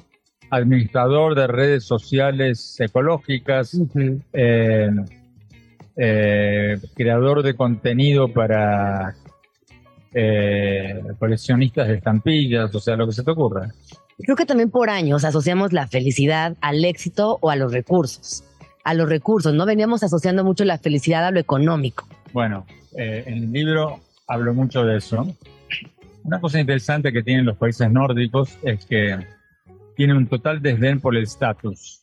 Administrador 0.50 1.36
de 1.36 1.48
redes 1.48 1.84
sociales 1.86 2.80
ecológicas, 2.80 3.80
eh, 4.34 4.90
eh, 5.98 6.78
creador 6.96 7.44
de 7.44 7.56
contenido 7.56 8.28
para 8.28 9.16
eh, 10.14 11.02
coleccionistas 11.20 11.88
de 11.88 11.96
estampillas, 11.96 12.74
o 12.74 12.80
sea, 12.80 12.96
lo 12.96 13.06
que 13.06 13.14
se 13.14 13.24
te 13.24 13.32
ocurra. 13.32 13.70
Creo 14.18 14.36
que 14.36 14.46
también 14.46 14.70
por 14.70 14.90
años 14.90 15.26
asociamos 15.26 15.74
la 15.74 15.88
felicidad 15.88 16.56
al 16.62 16.86
éxito 16.86 17.38
o 17.42 17.50
a 17.50 17.56
los 17.56 17.72
recursos. 17.72 18.44
A 18.84 18.94
los 18.94 19.10
recursos, 19.10 19.54
¿no? 19.54 19.66
Veníamos 19.66 20.04
asociando 20.04 20.44
mucho 20.44 20.64
la 20.64 20.78
felicidad 20.78 21.26
a 21.26 21.32
lo 21.32 21.40
económico. 21.40 22.08
Bueno, 22.32 22.66
eh, 22.98 23.24
en 23.26 23.44
el 23.44 23.52
libro 23.52 24.00
hablo 24.28 24.54
mucho 24.54 24.86
de 24.86 24.98
eso. 24.98 25.28
Una 26.24 26.40
cosa 26.40 26.60
interesante 26.60 27.12
que 27.12 27.24
tienen 27.24 27.46
los 27.46 27.58
países 27.58 27.92
nórdicos 27.92 28.58
es 28.64 28.86
que 28.86 29.18
tienen 29.96 30.18
un 30.18 30.28
total 30.28 30.62
desdén 30.62 31.00
por 31.00 31.16
el 31.16 31.24
estatus. 31.24 32.02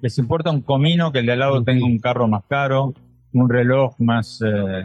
Les 0.00 0.18
importa 0.18 0.50
un 0.50 0.60
comino 0.60 1.12
que 1.12 1.20
el 1.20 1.26
de 1.26 1.32
al 1.32 1.38
lado 1.38 1.64
tenga 1.64 1.86
un 1.86 1.98
carro 1.98 2.28
más 2.28 2.44
caro, 2.46 2.94
un 3.34 3.48
reloj 3.50 3.94
más... 3.98 4.40
eh, 4.42 4.84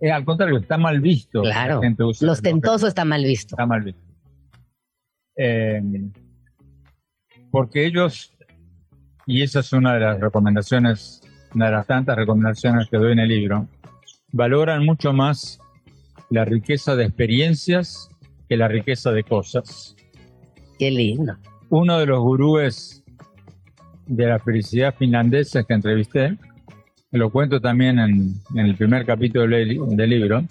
eh, 0.00 0.10
al 0.10 0.24
contrario, 0.24 0.58
está 0.58 0.76
mal 0.76 1.00
visto. 1.00 1.42
Claro. 1.42 1.80
Lo 2.20 2.32
ostentoso 2.32 2.86
está 2.86 3.04
mal 3.04 3.24
visto. 3.24 3.54
Está 3.54 3.64
mal 3.64 3.82
visto. 3.82 4.02
Eh, 5.36 5.80
porque 7.50 7.86
ellos, 7.86 8.34
y 9.26 9.42
esa 9.42 9.60
es 9.60 9.72
una 9.72 9.94
de 9.94 10.00
las 10.00 10.20
recomendaciones, 10.20 11.22
una 11.54 11.66
de 11.66 11.72
las 11.72 11.86
tantas 11.86 12.16
recomendaciones 12.16 12.88
que 12.90 12.98
doy 12.98 13.12
en 13.12 13.20
el 13.20 13.28
libro, 13.28 13.66
valoran 14.32 14.84
mucho 14.84 15.12
más 15.12 15.58
la 16.30 16.44
riqueza 16.44 16.96
de 16.96 17.04
experiencias 17.04 18.08
que 18.48 18.56
la 18.56 18.68
riqueza 18.68 19.10
de 19.12 19.22
cosas. 19.22 19.96
Qué 20.78 20.90
lindo. 20.90 21.36
Uno 21.70 21.98
de 21.98 22.06
los 22.06 22.20
gurúes 22.20 23.04
de 24.06 24.26
la 24.26 24.38
felicidad 24.38 24.94
finlandeses 24.94 25.64
que 25.64 25.74
entrevisté, 25.74 26.36
lo 27.18 27.30
cuento 27.30 27.60
también 27.60 27.98
en, 27.98 28.34
en 28.54 28.66
el 28.66 28.74
primer 28.74 29.04
capítulo 29.04 29.46
del, 29.56 29.78
del 29.96 30.10
libro, 30.10 30.44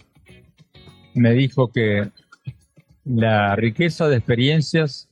me 1.13 1.33
dijo 1.33 1.71
que 1.71 2.09
la 3.03 3.55
riqueza 3.55 4.07
de 4.07 4.17
experiencias 4.17 5.09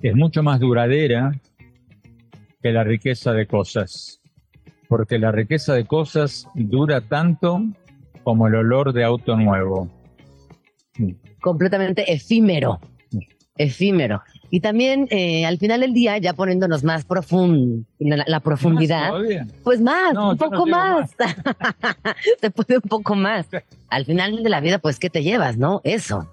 es 0.00 0.14
mucho 0.14 0.42
más 0.42 0.60
duradera 0.60 1.32
que 2.62 2.72
la 2.72 2.84
riqueza 2.84 3.32
de 3.32 3.46
cosas, 3.46 4.20
porque 4.88 5.18
la 5.18 5.32
riqueza 5.32 5.74
de 5.74 5.84
cosas 5.84 6.48
dura 6.54 7.00
tanto 7.00 7.60
como 8.22 8.46
el 8.46 8.54
olor 8.54 8.92
de 8.92 9.04
auto 9.04 9.36
nuevo. 9.36 9.90
Completamente 11.40 12.10
efímero. 12.12 12.80
Efímero. 13.56 14.22
Y 14.54 14.60
también 14.60 15.08
eh, 15.10 15.44
al 15.46 15.58
final 15.58 15.80
del 15.80 15.92
día, 15.92 16.16
ya 16.18 16.32
poniéndonos 16.32 16.84
más 16.84 17.04
profundo, 17.04 17.84
la, 17.98 18.22
la 18.24 18.38
profundidad, 18.38 19.10
¿Más 19.10 19.48
pues 19.64 19.80
más, 19.80 20.14
No, 20.14 20.30
un 20.30 20.36
no 20.36 20.36
poco 20.36 20.64
digo 20.64 20.78
más. 20.78 21.10
Se 22.40 22.52
puede 22.52 22.76
un 22.76 22.88
poco 22.88 23.16
más. 23.16 23.48
Al 23.88 24.04
final 24.04 24.44
de 24.44 24.48
la 24.48 24.60
vida, 24.60 24.78
pues, 24.78 25.00
¿qué 25.00 25.10
te 25.10 25.24
llevas, 25.24 25.56
no? 25.56 25.80
Eso. 25.82 26.30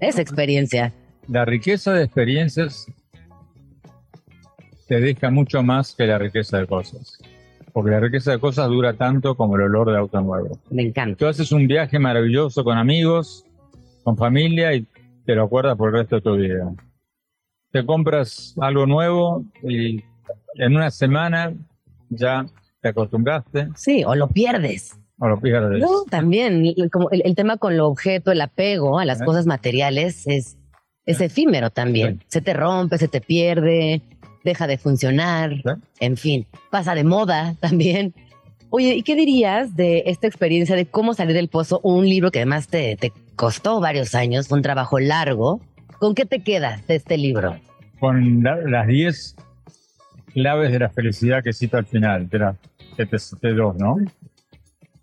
Esa 0.00 0.20
experiencia. 0.20 0.92
La 1.28 1.46
riqueza 1.46 1.94
de 1.94 2.04
experiencias 2.04 2.84
te 4.86 5.00
deja 5.00 5.30
mucho 5.30 5.62
más 5.62 5.94
que 5.94 6.06
la 6.06 6.18
riqueza 6.18 6.58
de 6.58 6.66
cosas. 6.66 7.16
Porque 7.72 7.90
la 7.90 8.00
riqueza 8.00 8.32
de 8.32 8.38
cosas 8.38 8.68
dura 8.68 8.92
tanto 8.92 9.34
como 9.34 9.56
el 9.56 9.62
olor 9.62 9.92
de 9.92 9.96
auto 9.96 10.20
nuevo. 10.20 10.58
Me 10.68 10.82
encanta. 10.82 11.16
Tú 11.16 11.26
haces 11.26 11.52
un 11.52 11.66
viaje 11.66 11.98
maravilloso 11.98 12.62
con 12.62 12.76
amigos, 12.76 13.46
con 14.04 14.18
familia 14.18 14.74
y 14.74 14.86
te 15.24 15.34
lo 15.34 15.44
acuerdas 15.44 15.76
por 15.76 15.88
el 15.90 16.00
resto 16.00 16.16
de 16.16 16.22
tu 16.22 16.36
vida. 16.36 16.72
Te 17.70 17.84
compras 17.86 18.54
algo 18.60 18.86
nuevo 18.86 19.44
y 19.62 20.02
en 20.56 20.76
una 20.76 20.90
semana 20.90 21.54
ya 22.10 22.46
te 22.80 22.88
acostumbraste 22.88 23.68
Sí, 23.76 24.04
o 24.04 24.14
lo 24.14 24.28
pierdes. 24.28 24.98
o 25.18 25.28
lo 25.28 25.40
pierdes. 25.40 25.80
No, 25.80 26.04
también, 26.10 26.66
el- 26.76 26.90
como 26.90 27.10
el, 27.10 27.22
el 27.24 27.34
tema 27.34 27.56
con 27.56 27.76
lo 27.76 27.86
objeto, 27.86 28.32
el 28.32 28.40
apego 28.40 28.98
a 28.98 29.04
las 29.04 29.22
cosas 29.22 29.46
materiales 29.46 30.26
es, 30.26 30.58
es 31.06 31.20
efímero 31.20 31.70
también. 31.70 32.18
Sí. 32.22 32.26
Se 32.28 32.40
te 32.42 32.52
rompe, 32.54 32.98
se 32.98 33.08
te 33.08 33.20
pierde, 33.20 34.02
deja 34.44 34.66
de 34.66 34.76
funcionar, 34.78 35.52
Sí. 35.54 35.70
en 36.00 36.16
fin, 36.16 36.46
pasa 36.70 36.94
de 36.94 37.04
moda 37.04 37.54
también. 37.60 38.14
Oye, 38.74 38.94
¿y 38.94 39.02
qué 39.02 39.14
dirías 39.16 39.76
de 39.76 40.04
esta 40.06 40.26
experiencia 40.26 40.74
de 40.74 40.86
cómo 40.86 41.12
salir 41.12 41.34
del 41.34 41.48
pozo? 41.48 41.78
Un 41.82 42.06
libro 42.08 42.30
que 42.30 42.38
además 42.38 42.68
te, 42.68 42.96
costó 43.36 43.80
varios 43.80 44.14
años, 44.14 44.48
fue 44.48 44.56
un 44.56 44.62
trabajo 44.62 44.98
largo. 44.98 45.60
¿Con 45.98 46.14
qué 46.14 46.24
te 46.24 46.42
quedas 46.42 46.86
de 46.86 46.94
este 46.94 47.18
libro? 47.18 47.54
Con 48.00 48.42
la- 48.42 48.56
las 48.56 48.86
10 48.86 49.36
claves 50.32 50.72
de 50.72 50.78
la 50.78 50.88
felicidad 50.88 51.44
que 51.44 51.52
cito 51.52 51.76
al 51.76 51.84
final, 51.84 52.30
de 52.30 52.38
las 52.38 52.56
que 52.96 53.04
te 53.04 53.18
cité 53.18 53.52
dos, 53.52 53.76
¿no? 53.76 53.96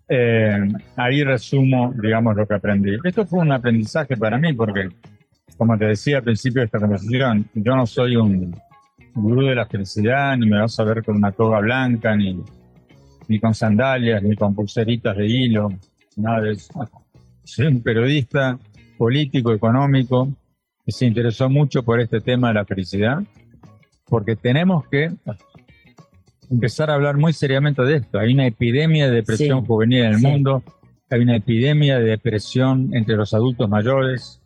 Eh, 0.08 0.58
ahí 0.96 1.22
resumo, 1.22 1.94
digamos, 2.02 2.34
lo 2.34 2.48
que 2.48 2.54
aprendí. 2.54 2.96
Esto 3.04 3.24
fue 3.24 3.38
un 3.38 3.52
aprendizaje 3.52 4.16
para 4.16 4.36
mí 4.36 4.52
porque, 4.52 4.88
como 5.56 5.78
te 5.78 5.84
decía 5.84 6.16
al 6.16 6.24
principio 6.24 6.62
de 6.62 6.66
esta 6.66 6.80
conversación, 6.80 7.48
yo 7.54 7.76
no 7.76 7.86
soy 7.86 8.16
un 8.16 8.52
gurú 9.14 9.46
de 9.46 9.54
la 9.54 9.66
felicidad, 9.66 10.36
ni 10.36 10.46
me 10.50 10.60
vas 10.60 10.76
a 10.80 10.82
ver 10.82 11.04
con 11.04 11.14
una 11.18 11.30
toga 11.30 11.60
blanca, 11.60 12.16
ni, 12.16 12.42
ni 13.30 13.38
con 13.38 13.54
sandalias, 13.54 14.20
ni 14.24 14.34
con 14.34 14.56
pulseritas 14.56 15.16
de 15.16 15.24
hilo, 15.24 15.68
nada 16.16 16.40
de 16.40 16.52
eso. 16.54 16.74
Soy 17.44 17.68
un 17.68 17.80
periodista 17.80 18.58
político, 18.98 19.52
económico, 19.52 20.28
que 20.84 20.90
se 20.90 21.06
interesó 21.06 21.48
mucho 21.48 21.84
por 21.84 22.00
este 22.00 22.20
tema 22.20 22.48
de 22.48 22.54
la 22.54 22.64
felicidad, 22.64 23.22
porque 24.06 24.34
tenemos 24.34 24.84
que 24.88 25.12
empezar 26.50 26.90
a 26.90 26.94
hablar 26.94 27.18
muy 27.18 27.32
seriamente 27.32 27.82
de 27.82 27.98
esto. 27.98 28.18
Hay 28.18 28.34
una 28.34 28.48
epidemia 28.48 29.08
de 29.08 29.14
depresión 29.14 29.60
Sí. 29.60 29.66
juvenil 29.68 29.98
en 30.02 30.12
el 30.14 30.18
Sí. 30.18 30.26
mundo, 30.26 30.64
hay 31.08 31.20
una 31.20 31.36
epidemia 31.36 32.00
de 32.00 32.06
depresión 32.06 32.90
entre 32.94 33.14
los 33.14 33.32
adultos 33.32 33.68
mayores. 33.68 34.40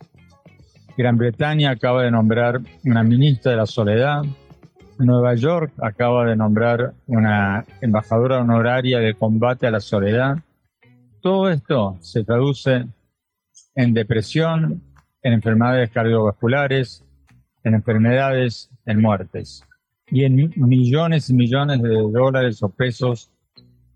Gran 0.99 1.17
Bretaña 1.17 1.71
acaba 1.71 2.03
de 2.03 2.11
nombrar 2.11 2.61
una 2.85 3.03
ministra 3.03 3.53
de 3.53 3.57
la 3.57 3.67
soledad. 3.67 4.25
Nueva 5.05 5.35
York 5.35 5.73
acaba 5.83 6.27
de 6.27 6.37
nombrar 6.37 6.95
una 7.07 7.65
embajadora 7.81 8.41
honoraria 8.41 8.99
de 8.99 9.15
combate 9.15 9.67
a 9.67 9.71
la 9.71 9.81
soledad. 9.81 10.39
Todo 11.21 11.51
esto 11.51 11.97
se 12.01 12.25
traduce 12.25 12.87
en 13.75 13.95
depresión, 13.95 14.83
en 15.23 15.33
enfermedades 15.33 15.91
cardiovasculares, 15.91 17.05
en 17.63 17.75
enfermedades, 17.75 18.71
en 18.87 19.01
muertes 19.01 19.65
y 20.07 20.25
en 20.25 20.53
millones 20.57 21.31
y 21.31 21.35
millones 21.35 21.83
de 21.83 21.89
dólares 21.89 22.63
o 22.63 22.69
pesos 22.69 23.31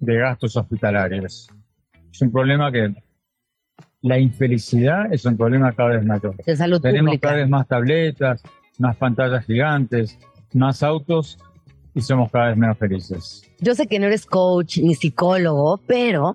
de 0.00 0.16
gastos 0.16 0.56
hospitalarios. 0.56 1.48
Es 2.10 2.22
un 2.22 2.32
problema 2.32 2.72
que 2.72 2.94
la 4.02 4.18
infelicidad 4.18 5.12
es 5.12 5.24
un 5.24 5.36
problema 5.36 5.72
cada 5.72 5.90
vez 5.90 6.04
mayor. 6.04 6.36
De 6.44 6.56
salud 6.56 6.80
Tenemos 6.80 7.10
pública. 7.10 7.28
cada 7.28 7.40
vez 7.40 7.48
más 7.48 7.66
tabletas, 7.66 8.42
más 8.78 8.96
pantallas 8.96 9.44
gigantes, 9.44 10.18
más 10.52 10.82
autos 10.82 11.38
y 11.94 12.00
somos 12.02 12.30
cada 12.30 12.48
vez 12.48 12.56
menos 12.56 12.78
felices. 12.78 13.42
Yo 13.60 13.74
sé 13.74 13.86
que 13.86 13.98
no 13.98 14.06
eres 14.06 14.24
coach 14.26 14.78
ni 14.78 14.94
psicólogo, 14.94 15.78
pero 15.86 16.34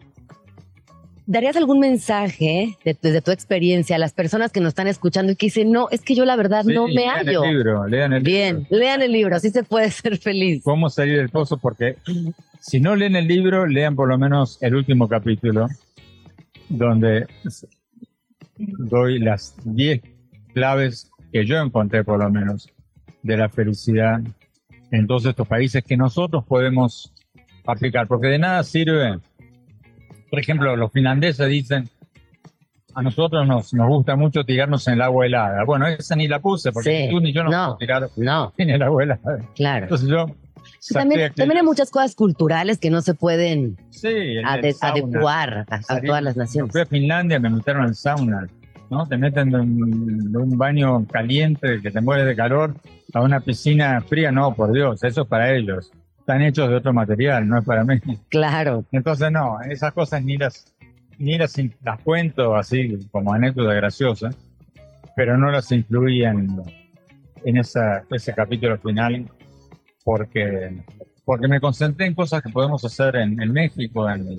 ¿darías 1.26 1.56
algún 1.56 1.80
mensaje 1.80 2.78
de- 2.84 2.98
desde 3.02 3.22
tu 3.22 3.32
experiencia 3.32 3.96
a 3.96 4.00
las 4.00 4.12
personas 4.12 4.52
que 4.52 4.60
nos 4.60 4.70
están 4.70 4.88
escuchando 4.88 5.32
y 5.32 5.36
que 5.38 5.46
dicen, 5.46 5.72
no, 5.72 5.88
es 5.90 6.02
que 6.02 6.16
yo 6.16 6.26
la 6.26 6.36
verdad 6.36 6.66
no 6.66 6.88
Sí, 6.88 6.94
me 6.96 7.02
lean 7.02 7.16
hallo? 7.26 7.44
el 7.46 7.50
libro, 7.56 7.88
lean 7.88 8.14
el 8.14 8.24
Bien, 8.24 8.58
libro. 8.60 8.78
lean 8.78 9.02
el 9.02 9.12
libro, 9.14 9.36
así 9.38 9.50
se 9.52 9.64
puede 9.64 9.90
ser 9.92 10.18
feliz. 10.18 10.64
Cómo 10.64 10.90
salir 10.90 11.18
del 11.18 11.30
pozo, 11.30 11.58
porque 11.58 11.96
si 12.60 12.80
no 12.82 12.96
leen 12.98 13.16
el 13.16 13.28
libro, 13.28 13.66
lean 13.68 13.96
por 13.96 14.10
lo 14.10 14.18
menos 14.18 14.58
el 14.62 14.76
último 14.76 15.08
capítulo, 15.08 15.68
donde 16.68 17.26
doy 18.58 19.20
las 19.20 19.56
10 19.64 20.02
claves 20.54 21.10
que 21.32 21.46
yo 21.46 21.58
encontré 21.62 22.04
por 22.04 22.20
lo 22.20 22.30
menos 22.30 22.70
de 23.24 23.38
la 23.38 23.50
felicidad 23.50 24.22
en 24.92 25.08
todos 25.08 25.26
estos 25.26 25.48
países 25.48 25.84
que 25.84 25.98
nosotros 25.98 26.44
podemos 26.46 27.14
aplicar, 27.66 28.08
porque 28.08 28.28
de 28.28 28.38
nada 28.40 28.64
sirve, 28.64 29.18
por 30.30 30.40
ejemplo, 30.40 30.76
los 30.76 30.92
finlandeses 30.92 31.48
dicen, 31.48 31.90
a 32.96 33.02
nosotros 33.02 33.48
nos, 33.48 33.74
nos 33.74 33.88
gusta 33.88 34.16
mucho 34.16 34.44
tirarnos 34.44 34.88
en 34.88 34.96
el 34.96 35.02
agua 35.02 35.26
helada. 35.26 35.64
Bueno, 35.66 35.88
esa 35.88 36.16
ni 36.16 36.28
la 36.28 36.40
puse, 36.40 36.72
porque 36.72 37.06
Sí, 37.06 37.10
tú 37.10 37.20
ni 37.22 37.34
yo 37.34 37.44
nos 37.44 37.52
no. 37.52 37.58
podemos 37.58 37.80
tirar 37.80 38.10
No, 38.18 38.54
en 38.58 38.70
el 38.70 38.84
agua 38.84 39.04
helada. 39.04 39.40
claro. 39.56 39.86
Entonces 39.86 40.08
yo... 40.10 40.28
También, 40.94 41.34
también 41.34 41.58
hay 41.58 41.64
muchas 41.64 41.90
cosas 41.90 42.14
culturales 42.16 42.78
que 42.78 42.90
no 42.90 43.02
se 43.02 43.14
pueden 43.16 43.78
Sí, 43.90 44.08
el- 44.08 44.46
ade- 44.46 44.68
el 44.68 44.74
sauna. 44.76 44.94
adecuar 45.02 45.66
a, 45.70 45.82
a 45.90 46.02
todas 46.02 46.22
las 46.24 46.38
naciones. 46.38 46.72
Fui 46.72 46.82
a 46.82 46.86
Finlandia, 46.86 47.40
me 47.40 47.50
metieron 47.50 47.84
al 47.84 47.96
sauna, 47.96 48.48
¿no? 48.90 49.08
Te 49.08 49.18
meten 49.18 49.50
de 49.52 49.60
un, 49.60 50.32
de 50.32 50.38
un 50.38 50.58
baño 50.58 51.06
caliente 51.08 51.82
que 51.82 51.92
te 51.92 52.02
mueres 52.02 52.26
de 52.26 52.36
calor 52.36 52.76
a 53.14 53.22
una 53.22 53.40
piscina 53.40 54.02
fría, 54.02 54.32
no, 54.32 54.54
por 54.54 54.72
Dios, 54.72 55.04
eso 55.04 55.22
es 55.22 55.28
para 55.28 55.54
ellos. 55.54 55.92
Están 56.20 56.42
hechos 56.42 56.70
de 56.70 56.76
otro 56.76 56.94
material, 56.94 57.48
no 57.48 57.60
es 57.60 57.66
para 57.66 57.84
mí. 57.84 58.00
Claro. 58.30 58.86
Entonces, 58.92 59.32
no, 59.32 59.60
esas 59.62 59.94
cosas 59.94 60.24
ni 60.24 60.38
las, 60.38 60.74
ni 61.18 61.38
las, 61.38 61.56
las 61.84 62.00
cuento 62.02 62.56
así 62.56 63.08
como 63.12 63.34
anécdota 63.34 63.74
graciosa, 63.74 64.30
pero 65.16 65.38
no 65.38 65.52
las 65.52 65.72
incluí 65.72 66.24
en, 66.24 66.62
en 67.44 67.58
esa, 67.58 68.04
ese 68.10 68.34
capítulo 68.34 68.78
final 68.78 69.26
porque, 70.04 70.82
porque 71.26 71.48
me 71.48 71.60
concentré 71.60 72.08
en 72.08 72.16
cosas 72.16 72.42
que 72.42 72.50
podemos 72.50 72.84
hacer 72.84 73.16
en, 73.16 73.42
en 73.42 73.52
México, 73.52 74.10
en, 74.10 74.38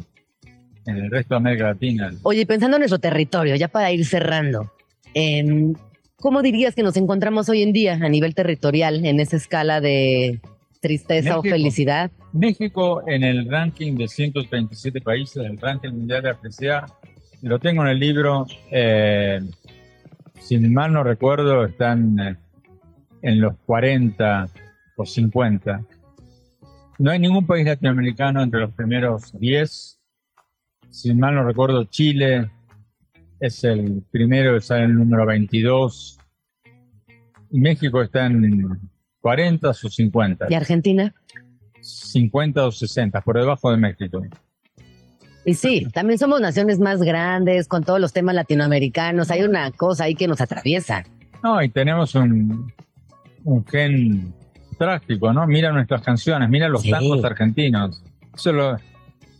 en 0.86 0.96
el 0.96 1.10
resto 1.10 1.34
de 1.34 1.36
América 1.36 1.64
Latina. 1.64 2.12
Oye, 2.22 2.46
pensando 2.46 2.76
en 2.76 2.80
nuestro 2.80 2.98
territorio, 2.98 3.56
ya 3.56 3.68
para 3.68 3.92
ir 3.92 4.04
cerrando, 4.04 4.72
em, 5.14 5.74
¿cómo 6.16 6.42
dirías 6.42 6.74
que 6.74 6.82
nos 6.82 6.96
encontramos 6.96 7.48
hoy 7.48 7.62
en 7.62 7.72
día 7.72 7.94
a 7.94 8.08
nivel 8.08 8.34
territorial 8.34 9.04
en 9.04 9.20
esa 9.20 9.36
escala 9.36 9.80
de 9.80 10.40
tristeza 10.80 11.38
o 11.38 11.42
felicidad? 11.42 12.10
México 12.32 13.02
en 13.06 13.22
el 13.24 13.48
ranking 13.50 13.96
de 13.96 14.08
137 14.08 15.00
países, 15.00 15.44
el 15.44 15.58
ranking 15.58 15.90
mundial 15.90 16.22
de 16.22 16.28
la 16.28 16.36
felicidad, 16.36 16.86
lo 17.42 17.58
tengo 17.58 17.82
en 17.82 17.88
el 17.88 17.98
libro, 17.98 18.46
eh, 18.70 19.40
si 20.40 20.58
mal 20.58 20.92
no 20.92 21.04
recuerdo, 21.04 21.64
están 21.64 22.18
eh, 22.18 22.36
en 23.22 23.40
los 23.40 23.54
40 23.66 24.48
o 24.96 25.04
50. 25.04 25.82
No 26.98 27.10
hay 27.10 27.18
ningún 27.18 27.46
país 27.46 27.66
latinoamericano 27.66 28.42
entre 28.42 28.60
los 28.60 28.72
primeros 28.72 29.38
10. 29.38 30.00
Si 30.94 31.12
mal 31.12 31.34
no 31.34 31.42
recuerdo, 31.42 31.84
Chile 31.86 32.48
es 33.40 33.64
el 33.64 34.04
primero, 34.12 34.56
está 34.56 34.78
en 34.78 34.90
el 34.90 34.94
número 34.94 35.26
22. 35.26 36.18
Y 37.50 37.60
México 37.60 38.00
está 38.00 38.26
en 38.26 38.78
40 39.20 39.68
o 39.70 39.74
50. 39.74 40.46
¿Y 40.48 40.54
Argentina? 40.54 41.12
50 41.80 42.66
o 42.66 42.70
60, 42.70 43.20
por 43.22 43.36
debajo 43.38 43.72
de 43.72 43.76
México. 43.76 44.22
Y 45.44 45.54
sí, 45.54 45.84
también 45.92 46.16
somos 46.20 46.40
naciones 46.40 46.78
más 46.78 47.02
grandes 47.02 47.66
con 47.66 47.82
todos 47.82 47.98
los 48.00 48.12
temas 48.12 48.36
latinoamericanos. 48.36 49.32
Hay 49.32 49.42
una 49.42 49.72
cosa 49.72 50.04
ahí 50.04 50.14
que 50.14 50.28
nos 50.28 50.40
atraviesa. 50.40 51.02
No, 51.42 51.60
y 51.60 51.70
tenemos 51.70 52.14
un, 52.14 52.72
un 53.42 53.66
gen 53.66 54.32
trágico, 54.78 55.32
¿no? 55.32 55.44
Mira 55.48 55.72
nuestras 55.72 56.02
canciones, 56.02 56.48
mira 56.48 56.68
los 56.68 56.82
Sí. 56.82 56.90
tangos 56.92 57.22
argentinos. 57.24 58.00
Eso 58.32 58.52
lo- 58.52 58.76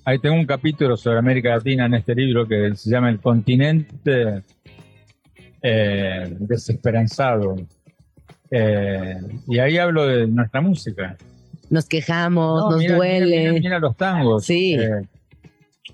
ahí 0.05 0.19
tengo 0.19 0.37
un 0.37 0.47
capítulo 0.47 0.97
sobre 0.97 1.19
América 1.19 1.51
Latina 1.51 1.87
en 1.87 1.95
este 1.95 2.15
libro 2.15 2.47
que 2.47 2.75
se 2.77 2.91
llama 2.91 3.11
El 3.11 3.21
continente 3.21 4.43
eh, 5.63 6.37
desesperanzado. 6.41 7.57
Eh, 8.51 9.17
y 9.49 9.59
ahí 9.59 9.79
hablo 9.79 10.07
de 10.07 10.27
nuestra 10.27 10.61
música. 10.61 11.17
Nos 11.71 11.87
quejamos, 11.87 12.61
No, 12.61 12.71
nos 12.73 12.79
mira, 12.79 12.97
duele. 12.97 13.39
Mira, 13.51 13.53
mira 13.53 13.79
los 13.79 13.97
tangos. 13.97 14.45
Sí. 14.45 14.75
Eh, 14.75 14.91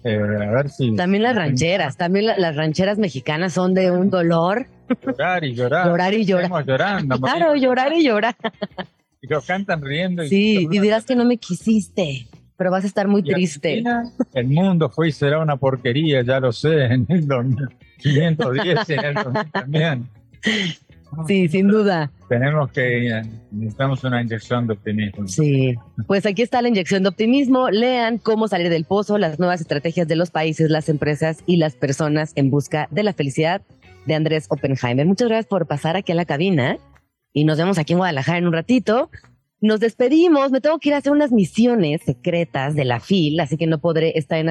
eh, 0.04 0.16
a 0.18 0.50
ver 0.50 0.68
si. 0.70 0.94
También 0.96 1.22
las 1.22 1.36
rancheras, 1.36 1.96
también 1.96 2.26
la- 2.26 2.38
las 2.38 2.56
rancheras 2.56 2.98
mexicanas 2.98 3.52
son 3.52 3.74
de 3.74 3.90
un 3.90 4.11
dolor. 4.11 4.66
Llorar 5.06 5.44
y 5.44 5.54
llorar. 5.54 5.86
Llorar 5.86 6.14
y 6.14 6.24
llorar. 6.24 6.44
Estamos 6.44 6.66
llorando. 6.66 7.20
Claro, 7.20 7.54
llorar 7.54 7.92
y 7.92 8.04
llorar. 8.04 8.34
Y 9.22 9.28
los 9.28 9.44
cantan 9.46 9.82
riendo. 9.82 10.24
y- 10.24 10.28
Sí, 10.28 10.68
y 10.70 10.78
dirás 10.80 11.04
que 11.06 11.14
no 11.14 11.24
me 11.24 11.36
quisiste, 11.36 12.26
pero 12.61 12.70
vas 12.70 12.84
a 12.84 12.88
estar 12.88 13.08
muy 13.08 13.22
Y 13.22 13.32
triste. 13.32 13.82
El 14.34 14.48
mundo 14.48 14.90
fue 14.90 15.08
y 15.08 15.12
será 15.12 15.38
una 15.38 15.56
porquería, 15.56 16.20
ya 16.20 16.40
lo 16.40 16.52
sé, 16.52 16.84
en 16.84 17.06
el 17.08 17.26
2510 17.26 18.90
y 18.90 18.92
en 18.92 19.04
el 19.06 19.14
2000 19.14 19.50
también. 19.50 20.08
Sí, 21.26 21.48
sin 21.48 21.68
duda. 21.68 22.12
Tenemos 22.28 22.70
que, 22.70 23.08
eh, 23.08 23.22
necesitamos 23.50 24.04
una 24.04 24.20
inyección 24.20 24.66
de 24.66 24.74
optimismo. 24.74 25.26
Sí. 25.26 25.74
Pues 26.06 26.26
aquí 26.26 26.42
está 26.42 26.61
la 26.61 26.68
inyección 26.68 27.02
de 27.02 27.08
optimismo. 27.08 27.70
Lean 27.70 28.18
cómo 28.18 28.46
salir 28.46 28.68
del 28.68 28.84
pozo, 28.84 29.16
las 29.16 29.38
nuevas 29.38 29.62
estrategias 29.62 30.06
de 30.06 30.16
los 30.16 30.30
países, 30.30 30.68
las 30.68 30.90
empresas 30.90 31.42
y 31.46 31.56
las 31.56 31.76
personas 31.76 32.32
en 32.36 32.50
busca 32.50 32.88
de 32.90 33.04
la 33.04 33.14
felicidad 33.14 33.62
de 34.04 34.14
Andrés 34.14 34.48
Oppenheimer. 34.50 35.06
Muchas 35.06 35.28
gracias 35.28 35.46
por 35.46 35.66
pasar 35.66 35.96
aquí 35.96 36.12
a 36.12 36.14
la 36.14 36.26
cabina 36.26 36.76
y 37.32 37.44
nos 37.44 37.56
vemos 37.56 37.78
aquí 37.78 37.94
en 37.94 38.00
Guadalajara 38.00 38.36
en 38.36 38.46
un 38.46 38.52
ratito. 38.52 39.11
Nos 39.61 39.78
despedimos, 39.80 40.50
me 40.50 40.61
tengo 40.61 40.78
que 40.78 40.88
ir 40.88 40.94
a 40.94 40.98
hacer 40.98 41.12
unas 41.12 41.32
misiones 41.32 42.00
secretas 42.04 42.74
de 42.74 42.84
la 42.86 42.98
FIL, 42.98 43.38
así 43.40 43.56
que 43.58 43.66
no 43.66 43.78
podré 43.78 44.12
estar 44.18 44.38
en, 44.38 44.48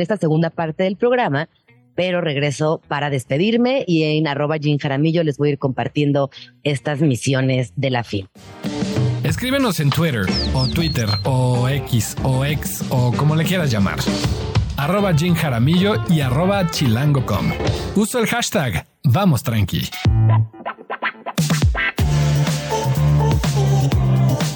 esta- 0.00 0.16
segunda 0.16 0.50
parte 0.50 0.84
del 0.84 0.96
programa, 0.96 1.48
pero 1.96 2.20
regreso 2.20 2.80
para 2.86 3.10
despedirme 3.10 3.84
y 3.88 4.04
en 4.04 4.28
arroba 4.28 4.58
Jim 4.58 4.78
Jaramillo 4.78 5.24
les 5.24 5.36
voy 5.36 5.48
a 5.48 5.52
ir 5.52 5.58
compartiendo 5.58 6.30
estas 6.62 7.00
misiones 7.00 7.72
de 7.76 7.90
la 7.90 8.04
FIL. 8.04 8.28
Escríbenos 9.24 9.80
en 9.80 9.90
Twitter 9.90 10.26
o 10.54 10.68
Twitter 10.68 11.08
o 11.24 11.68
X 11.68 12.16
o 12.22 12.44
X 12.44 12.84
o 12.90 13.12
como 13.16 13.34
le 13.34 13.44
quieras 13.44 13.70
llamar. 13.70 13.98
Arroba 14.76 15.12
Jim 15.14 15.34
Jaramillo 15.34 15.94
y 16.08 16.20
arroba 16.20 16.68
chilango.com. 16.70 17.52
Uso 17.96 18.18
el 18.20 18.26
hashtag 18.26 18.86
Vamos 19.04 19.42
Tranqui. 19.42 19.82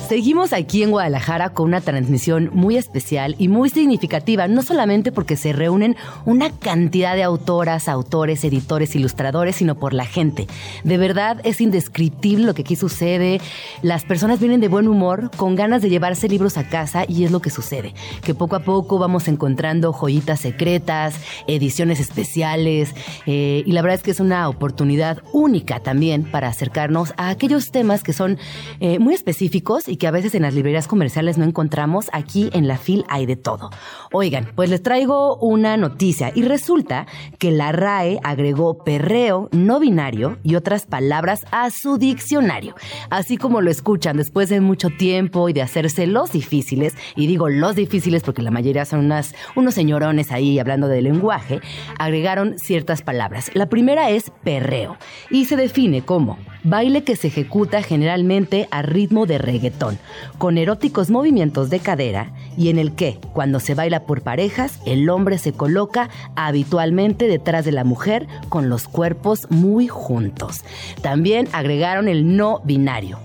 Seguimos 0.08 0.52
aquí 0.52 0.84
en 0.84 0.92
Guadalajara 0.92 1.48
con 1.48 1.66
una 1.66 1.80
transmisión 1.80 2.50
muy 2.52 2.76
especial 2.76 3.34
y 3.38 3.48
muy 3.48 3.70
significativa, 3.70 4.46
no 4.46 4.62
solamente 4.62 5.10
porque 5.10 5.36
se 5.36 5.52
reúnen 5.52 5.96
una 6.24 6.50
cantidad 6.50 7.16
de 7.16 7.24
autoras, 7.24 7.88
autores, 7.88 8.44
editores, 8.44 8.94
ilustradores, 8.94 9.56
sino 9.56 9.74
por 9.74 9.94
la 9.94 10.04
gente. 10.04 10.46
De 10.84 10.96
verdad 10.96 11.40
es 11.42 11.60
indescriptible 11.60 12.46
lo 12.46 12.54
que 12.54 12.62
aquí 12.62 12.76
sucede. 12.76 13.40
Las 13.82 14.04
personas 14.04 14.38
vienen 14.38 14.60
de 14.60 14.68
buen 14.68 14.86
humor, 14.86 15.32
con 15.36 15.56
ganas 15.56 15.82
de 15.82 15.90
llevarse 15.90 16.28
libros 16.28 16.56
a 16.56 16.68
casa 16.68 17.04
y 17.08 17.24
es 17.24 17.32
lo 17.32 17.40
que 17.40 17.50
sucede, 17.50 17.92
que 18.22 18.32
poco 18.32 18.54
a 18.54 18.60
poco 18.60 19.00
vamos 19.00 19.26
encontrando 19.26 19.92
joyitas 19.92 20.38
secretas, 20.38 21.16
ediciones 21.48 21.98
especiales 21.98 22.94
eh, 23.26 23.64
y 23.66 23.72
la 23.72 23.82
verdad 23.82 23.96
es 23.96 24.02
que 24.04 24.12
es 24.12 24.20
una 24.20 24.48
oportunidad 24.48 25.20
única 25.32 25.80
también 25.80 26.22
para 26.22 26.46
acercarnos 26.46 27.12
a 27.16 27.28
aquellos 27.28 27.72
temas 27.72 28.04
que 28.04 28.12
son 28.12 28.38
eh, 28.78 29.00
muy 29.00 29.12
específicos 29.12 29.88
y 29.88 29.95
que 29.96 30.06
a 30.06 30.10
veces 30.10 30.34
en 30.34 30.42
las 30.42 30.54
librerías 30.54 30.88
comerciales 30.88 31.38
no 31.38 31.44
encontramos, 31.44 32.08
aquí 32.12 32.50
en 32.52 32.68
la 32.68 32.78
FIL 32.78 33.04
hay 33.08 33.26
de 33.26 33.36
todo. 33.36 33.70
Oigan, 34.12 34.50
pues 34.54 34.70
les 34.70 34.82
traigo 34.82 35.36
una 35.36 35.76
noticia 35.76 36.32
y 36.34 36.42
resulta 36.42 37.06
que 37.38 37.50
la 37.50 37.72
RAE 37.72 38.18
agregó 38.22 38.84
perreo, 38.84 39.48
no 39.52 39.80
binario 39.80 40.38
y 40.42 40.54
otras 40.54 40.86
palabras 40.86 41.44
a 41.50 41.70
su 41.70 41.98
diccionario. 41.98 42.74
Así 43.10 43.36
como 43.36 43.60
lo 43.60 43.70
escuchan 43.70 44.16
después 44.16 44.48
de 44.48 44.60
mucho 44.60 44.90
tiempo 44.90 45.48
y 45.48 45.52
de 45.52 45.62
hacerse 45.62 46.06
los 46.06 46.32
difíciles, 46.32 46.94
y 47.14 47.26
digo 47.26 47.48
los 47.48 47.76
difíciles 47.76 48.22
porque 48.22 48.42
la 48.42 48.50
mayoría 48.50 48.84
son 48.84 49.00
unas, 49.00 49.34
unos 49.54 49.74
señorones 49.74 50.32
ahí 50.32 50.58
hablando 50.58 50.88
de 50.88 51.02
lenguaje, 51.02 51.60
agregaron 51.98 52.58
ciertas 52.58 53.02
palabras. 53.02 53.50
La 53.54 53.68
primera 53.68 54.10
es 54.10 54.30
perreo 54.42 54.96
y 55.30 55.46
se 55.46 55.56
define 55.56 56.02
como 56.02 56.38
baile 56.64 57.04
que 57.04 57.16
se 57.16 57.28
ejecuta 57.28 57.82
generalmente 57.82 58.68
a 58.70 58.82
ritmo 58.82 59.26
de 59.26 59.38
reggaetón, 59.38 59.98
con 60.38 60.58
eróticos 60.58 61.10
movimientos 61.10 61.70
de 61.70 61.80
cadera 61.80 62.32
y 62.56 62.68
en 62.68 62.78
el 62.78 62.92
que, 62.92 63.18
cuando 63.32 63.60
se 63.60 63.74
baila 63.74 64.04
por 64.04 64.22
parejas, 64.22 64.80
el 64.86 65.08
hombre 65.08 65.38
se 65.38 65.52
coloca 65.52 66.10
habitualmente 66.34 67.28
detrás 67.28 67.64
de 67.64 67.72
la 67.72 67.84
mujer 67.84 68.26
con 68.48 68.68
los 68.68 68.88
cuerpos 68.88 69.46
muy 69.50 69.88
juntos. 69.88 70.62
También 71.02 71.48
agregaron 71.52 72.08
el 72.08 72.36
no 72.36 72.60
binario. 72.64 73.18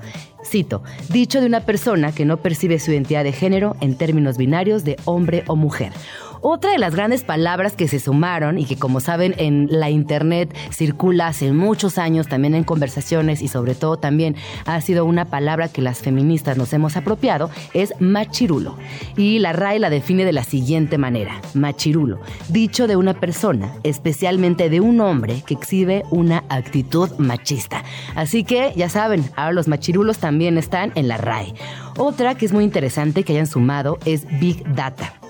Cito, 0.44 0.84
dicho 1.10 1.40
de 1.40 1.46
una 1.46 1.62
persona 1.62 2.12
que 2.12 2.26
no 2.26 2.38
percibe 2.38 2.80
su 2.80 2.92
identidad 2.92 3.24
de 3.24 3.32
género 3.32 3.76
en 3.80 3.96
términos 3.96 4.38
binarios 4.38 4.84
de 4.84 4.98
hombre 5.06 5.44
o 5.48 5.56
mujer 5.56 5.94
otra 6.42 6.72
de 6.72 6.80
las 6.80 6.96
grandes 6.96 7.24
palabras 7.24 7.74
que 7.74 7.88
se 7.88 8.00
sumaron 8.00 8.58
y 8.58 8.66
que 8.66 8.78
como 8.78 9.00
saben 9.00 9.36
en 9.38 9.68
la 9.70 9.90
internet 9.90 10.56
circula 10.72 11.28
hace 11.28 11.52
muchos 11.52 11.98
años 11.98 12.28
también 12.28 12.56
en 12.56 12.64
conversaciones 12.64 13.42
y 13.42 13.48
sobre 13.48 13.76
todo 13.76 13.98
también 13.98 14.36
ha 14.66 14.82
sido 14.82 15.06
una 15.06 15.26
palabra 15.26 15.68
que 15.68 15.82
las 15.82 16.00
feministas 16.00 16.58
nos 16.58 16.74
hemos 16.74 16.98
apropiado 16.98 17.50
es 17.74 17.94
machirulo. 18.00 18.78
Y 19.16 19.40
la 19.40 19.54
RAE 19.54 19.80
la 19.80 19.90
define 19.90 20.26
de 20.26 20.34
la 20.34 20.44
siguiente 20.44 20.98
manera, 20.98 21.42
machirulo, 21.54 22.20
dicho 22.50 22.88
de 22.88 22.96
una 22.96 23.14
persona, 23.14 23.76
especialmente 23.84 24.70
de 24.70 24.82
un 24.82 25.00
hombre 25.02 25.44
que 25.46 25.54
exhibe 25.54 26.04
una 26.10 26.44
actitud 26.50 27.10
machista. 27.18 27.84
Así 28.16 28.44
que 28.44 28.74
ya 28.76 28.90
saben, 28.90 29.24
ahora 29.36 29.54
los 29.54 29.68
machirulos 29.68 30.18
también 30.18 30.58
están 30.58 30.92
en 30.96 31.08
la 31.08 31.18
RAE. 31.18 31.54
Otra 31.98 32.36
que 32.36 32.46
es 32.46 32.54
muy 32.54 32.64
interesante 32.64 33.24
que 33.24 33.34
hayan 33.34 33.48
sumado 33.48 34.00
es 34.06 34.26
Big 34.40 34.64
Data. 34.74 35.21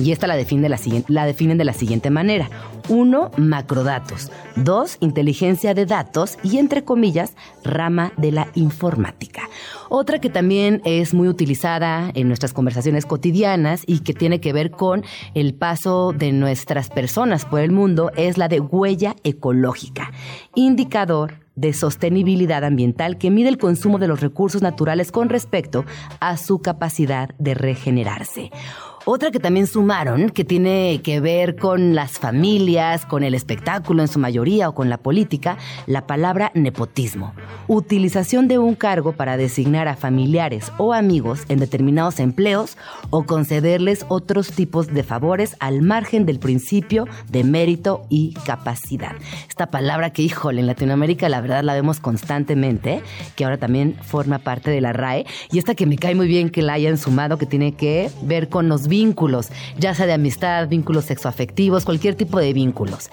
Y 0.00 0.12
esta 0.12 0.26
la, 0.26 0.36
define 0.36 0.68
la, 0.68 0.78
la 1.08 1.26
definen 1.26 1.58
de 1.58 1.64
la 1.64 1.74
siguiente 1.74 2.08
manera. 2.08 2.48
Uno, 2.88 3.30
macrodatos. 3.36 4.32
Dos, 4.56 4.96
inteligencia 5.00 5.74
de 5.74 5.84
datos 5.84 6.38
y, 6.42 6.56
entre 6.56 6.84
comillas, 6.84 7.36
rama 7.62 8.12
de 8.16 8.32
la 8.32 8.48
informática. 8.54 9.42
Otra 9.90 10.18
que 10.18 10.30
también 10.30 10.80
es 10.84 11.12
muy 11.12 11.28
utilizada 11.28 12.10
en 12.14 12.28
nuestras 12.28 12.54
conversaciones 12.54 13.04
cotidianas 13.04 13.82
y 13.86 14.00
que 14.00 14.14
tiene 14.14 14.40
que 14.40 14.54
ver 14.54 14.70
con 14.70 15.04
el 15.34 15.52
paso 15.54 16.14
de 16.16 16.32
nuestras 16.32 16.88
personas 16.88 17.44
por 17.44 17.60
el 17.60 17.70
mundo 17.70 18.10
es 18.16 18.38
la 18.38 18.48
de 18.48 18.60
huella 18.60 19.16
ecológica. 19.22 20.12
Indicador 20.54 21.34
de 21.56 21.74
sostenibilidad 21.74 22.64
ambiental 22.64 23.18
que 23.18 23.30
mide 23.30 23.50
el 23.50 23.58
consumo 23.58 23.98
de 23.98 24.08
los 24.08 24.20
recursos 24.20 24.62
naturales 24.62 25.12
con 25.12 25.28
respecto 25.28 25.84
a 26.18 26.38
su 26.38 26.60
capacidad 26.60 27.34
de 27.38 27.52
regenerarse. 27.52 28.50
Otra 29.06 29.30
que 29.30 29.40
también 29.40 29.66
sumaron, 29.66 30.28
que 30.28 30.44
tiene 30.44 31.00
que 31.02 31.20
ver 31.20 31.56
con 31.56 31.94
las 31.94 32.18
familias, 32.18 33.06
con 33.06 33.22
el 33.22 33.34
espectáculo 33.34 34.02
en 34.02 34.08
su 34.08 34.18
mayoría 34.18 34.68
o 34.68 34.74
con 34.74 34.90
la 34.90 34.98
política, 34.98 35.56
la 35.86 36.06
palabra 36.06 36.52
nepotismo. 36.54 37.32
Utilización 37.66 38.46
de 38.46 38.58
un 38.58 38.74
cargo 38.74 39.12
para 39.12 39.38
designar 39.38 39.88
a 39.88 39.96
familiares 39.96 40.70
o 40.76 40.92
amigos 40.92 41.44
en 41.48 41.60
determinados 41.60 42.20
empleos 42.20 42.76
o 43.08 43.24
concederles 43.24 44.04
otros 44.08 44.52
tipos 44.52 44.88
de 44.88 45.02
favores 45.02 45.56
al 45.60 45.80
margen 45.80 46.26
del 46.26 46.38
principio 46.38 47.06
de 47.30 47.42
mérito 47.42 48.04
y 48.10 48.34
capacidad. 48.44 49.12
Esta 49.48 49.70
palabra 49.70 50.12
que, 50.12 50.22
híjole, 50.22 50.60
en 50.60 50.66
Latinoamérica 50.66 51.30
la 51.30 51.40
verdad 51.40 51.64
la 51.64 51.72
vemos 51.72 52.00
constantemente, 52.00 53.02
que 53.34 53.44
ahora 53.44 53.56
también 53.56 53.96
forma 54.02 54.40
parte 54.40 54.70
de 54.70 54.82
la 54.82 54.92
RAE, 54.92 55.24
y 55.50 55.58
esta 55.58 55.74
que 55.74 55.86
me 55.86 55.96
cae 55.96 56.14
muy 56.14 56.28
bien 56.28 56.50
que 56.50 56.60
la 56.60 56.74
hayan 56.74 56.98
sumado, 56.98 57.38
que 57.38 57.46
tiene 57.46 57.72
que 57.72 58.10
ver 58.22 58.50
con 58.50 58.68
los 58.68 58.89
vínculos, 58.90 59.48
ya 59.78 59.94
sea 59.94 60.04
de 60.04 60.12
amistad, 60.12 60.68
vínculos 60.68 61.06
sexoafectivos, 61.06 61.86
cualquier 61.86 62.14
tipo 62.14 62.38
de 62.38 62.52
vínculos 62.52 63.08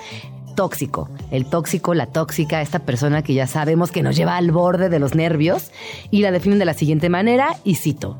tóxico. 0.56 1.08
El 1.30 1.46
tóxico, 1.46 1.94
la 1.94 2.08
tóxica, 2.08 2.64
esta 2.64 2.80
persona 2.80 3.22
que 3.22 3.36
ya 3.36 3.46
sabemos 3.46 3.92
que 3.92 4.02
nos 4.02 4.16
lleva 4.16 4.38
al 4.38 4.52
borde 4.52 4.90
de 4.90 4.98
los 4.98 5.14
nervios 5.14 5.72
y 6.10 6.24
la 6.24 6.32
definen 6.32 6.58
de 6.58 6.66
la 6.66 6.74
siguiente 6.74 7.10
manera 7.10 7.56
y 7.64 7.76
cito 7.76 8.18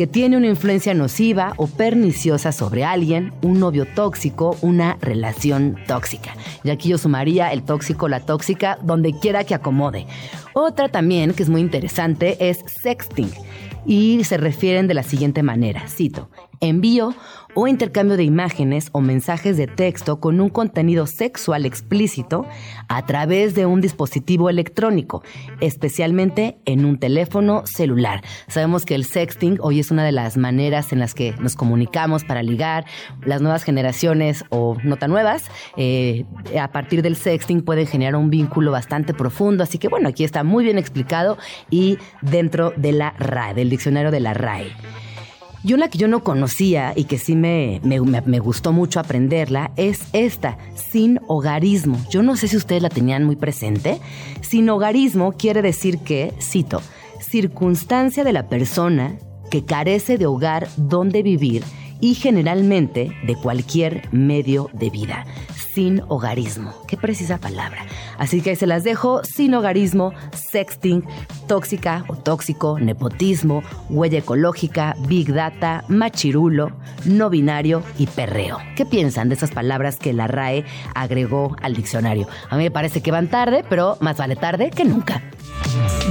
que 0.00 0.06
tiene 0.06 0.38
una 0.38 0.46
influencia 0.46 0.94
nociva 0.94 1.52
o 1.58 1.66
perniciosa 1.66 2.52
sobre 2.52 2.84
alguien, 2.84 3.34
un 3.42 3.60
novio 3.60 3.86
tóxico, 3.86 4.56
una 4.62 4.96
relación 5.02 5.76
tóxica. 5.86 6.34
Y 6.64 6.70
aquí 6.70 6.88
yo 6.88 6.96
sumaría 6.96 7.52
el 7.52 7.62
tóxico, 7.64 8.08
la 8.08 8.20
tóxica, 8.20 8.78
donde 8.82 9.12
quiera 9.12 9.44
que 9.44 9.54
acomode. 9.54 10.06
Otra 10.54 10.88
también 10.88 11.34
que 11.34 11.42
es 11.42 11.50
muy 11.50 11.60
interesante 11.60 12.48
es 12.48 12.64
sexting 12.82 13.30
y 13.84 14.24
se 14.24 14.38
refieren 14.38 14.86
de 14.86 14.94
la 14.94 15.02
siguiente 15.02 15.42
manera, 15.42 15.86
cito, 15.86 16.30
envío 16.60 17.14
o 17.54 17.66
intercambio 17.66 18.16
de 18.16 18.24
imágenes 18.24 18.90
o 18.92 19.00
mensajes 19.00 19.56
de 19.56 19.66
texto 19.66 20.20
con 20.20 20.40
un 20.40 20.50
contenido 20.50 21.06
sexual 21.06 21.66
explícito 21.66 22.46
a 22.88 23.06
través 23.06 23.54
de 23.54 23.66
un 23.66 23.80
dispositivo 23.80 24.50
electrónico, 24.50 25.22
especialmente 25.60 26.58
en 26.64 26.84
un 26.84 26.98
teléfono 26.98 27.66
celular. 27.66 28.22
Sabemos 28.46 28.86
que 28.86 28.94
el 28.94 29.04
sexting 29.04 29.58
hoy 29.60 29.80
es 29.80 29.90
una 29.90 30.04
de 30.04 30.12
las 30.12 30.36
maneras 30.36 30.92
en 30.92 31.00
las 31.00 31.14
que 31.14 31.34
nos 31.40 31.56
comunicamos 31.56 32.24
para 32.24 32.42
ligar. 32.42 32.84
Las 33.24 33.40
nuevas 33.40 33.64
generaciones 33.64 34.44
o 34.50 34.76
no 34.84 34.96
tan 34.96 35.10
nuevas, 35.10 35.50
eh, 35.76 36.24
a 36.58 36.70
partir 36.70 37.02
del 37.02 37.16
sexting 37.16 37.62
pueden 37.62 37.86
generar 37.86 38.16
un 38.16 38.30
vínculo 38.30 38.70
bastante 38.70 39.14
profundo. 39.14 39.64
Así 39.64 39.78
que 39.78 39.88
bueno, 39.88 40.08
aquí 40.08 40.24
está 40.24 40.44
muy 40.44 40.64
bien 40.64 40.78
explicado 40.78 41.38
y 41.68 41.98
dentro 42.22 42.72
de 42.76 42.92
la 42.92 43.14
RAE, 43.18 43.54
del 43.54 43.70
diccionario 43.70 44.10
de 44.10 44.20
la 44.20 44.34
RAE. 44.34 44.70
Y 45.62 45.74
una 45.74 45.88
que 45.88 45.98
yo 45.98 46.08
no 46.08 46.24
conocía 46.24 46.94
y 46.96 47.04
que 47.04 47.18
sí 47.18 47.36
me, 47.36 47.80
me, 47.84 48.38
gustó 48.38 48.72
mucho 48.72 48.98
aprenderla 48.98 49.72
es 49.76 50.00
esta, 50.14 50.56
sin 50.74 51.20
hogarismo. 51.28 51.98
Yo 52.10 52.22
no 52.22 52.36
sé 52.36 52.48
si 52.48 52.56
ustedes 52.56 52.82
la 52.82 52.88
tenían 52.88 53.24
muy 53.24 53.36
presente. 53.36 54.00
Sin 54.40 54.70
hogarismo 54.70 55.32
quiere 55.32 55.60
decir 55.60 55.98
que, 55.98 56.32
cito, 56.40 56.80
circunstancia 57.20 58.24
de 58.24 58.32
la 58.32 58.48
persona 58.48 59.18
que 59.50 59.64
carece 59.64 60.16
de 60.16 60.26
hogar 60.26 60.68
donde 60.76 61.22
vivir 61.22 61.62
y 62.00 62.14
generalmente 62.14 63.12
de 63.26 63.36
cualquier 63.36 64.08
medio 64.12 64.70
de 64.72 64.88
vida. 64.88 65.26
Sin 65.74 66.02
hogarismo. 66.08 66.74
Qué 66.88 66.96
precisa 66.96 67.38
palabra. 67.38 67.84
Así 68.18 68.40
que 68.40 68.50
ahí 68.50 68.56
se 68.56 68.66
las 68.66 68.82
dejo. 68.82 69.22
Sin 69.24 69.54
hogarismo, 69.54 70.12
sexting, 70.32 71.04
tóxica 71.50 72.04
o 72.06 72.14
tóxico, 72.14 72.78
nepotismo, 72.78 73.64
huella 73.88 74.20
ecológica, 74.20 74.94
big 75.08 75.34
data, 75.34 75.82
machirulo, 75.88 76.70
no 77.04 77.28
binario 77.28 77.82
y 77.98 78.06
perreo. 78.06 78.58
¿Qué 78.76 78.86
piensan 78.86 79.28
de 79.28 79.34
esas 79.34 79.50
palabras 79.50 79.96
que 79.96 80.12
la 80.12 80.28
RAE 80.28 80.64
agregó 80.94 81.56
al 81.60 81.74
diccionario? 81.74 82.28
A 82.50 82.56
mí 82.56 82.62
me 82.62 82.70
parece 82.70 83.02
que 83.02 83.10
van 83.10 83.26
tarde, 83.26 83.64
pero 83.68 83.96
más 83.98 84.16
vale 84.16 84.36
tarde 84.36 84.70
que 84.70 84.84
nunca. 84.84 85.24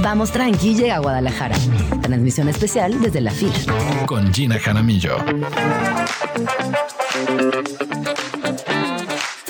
Vamos 0.02 0.30
tranqui, 0.30 0.74
llega 0.74 0.96
a 0.96 0.98
Guadalajara. 0.98 1.56
Transmisión 2.02 2.50
especial 2.50 3.00
desde 3.00 3.22
la 3.22 3.30
FIR. 3.30 3.50
Con 4.04 4.34
Gina 4.34 4.58
Jaramillo. 4.58 5.16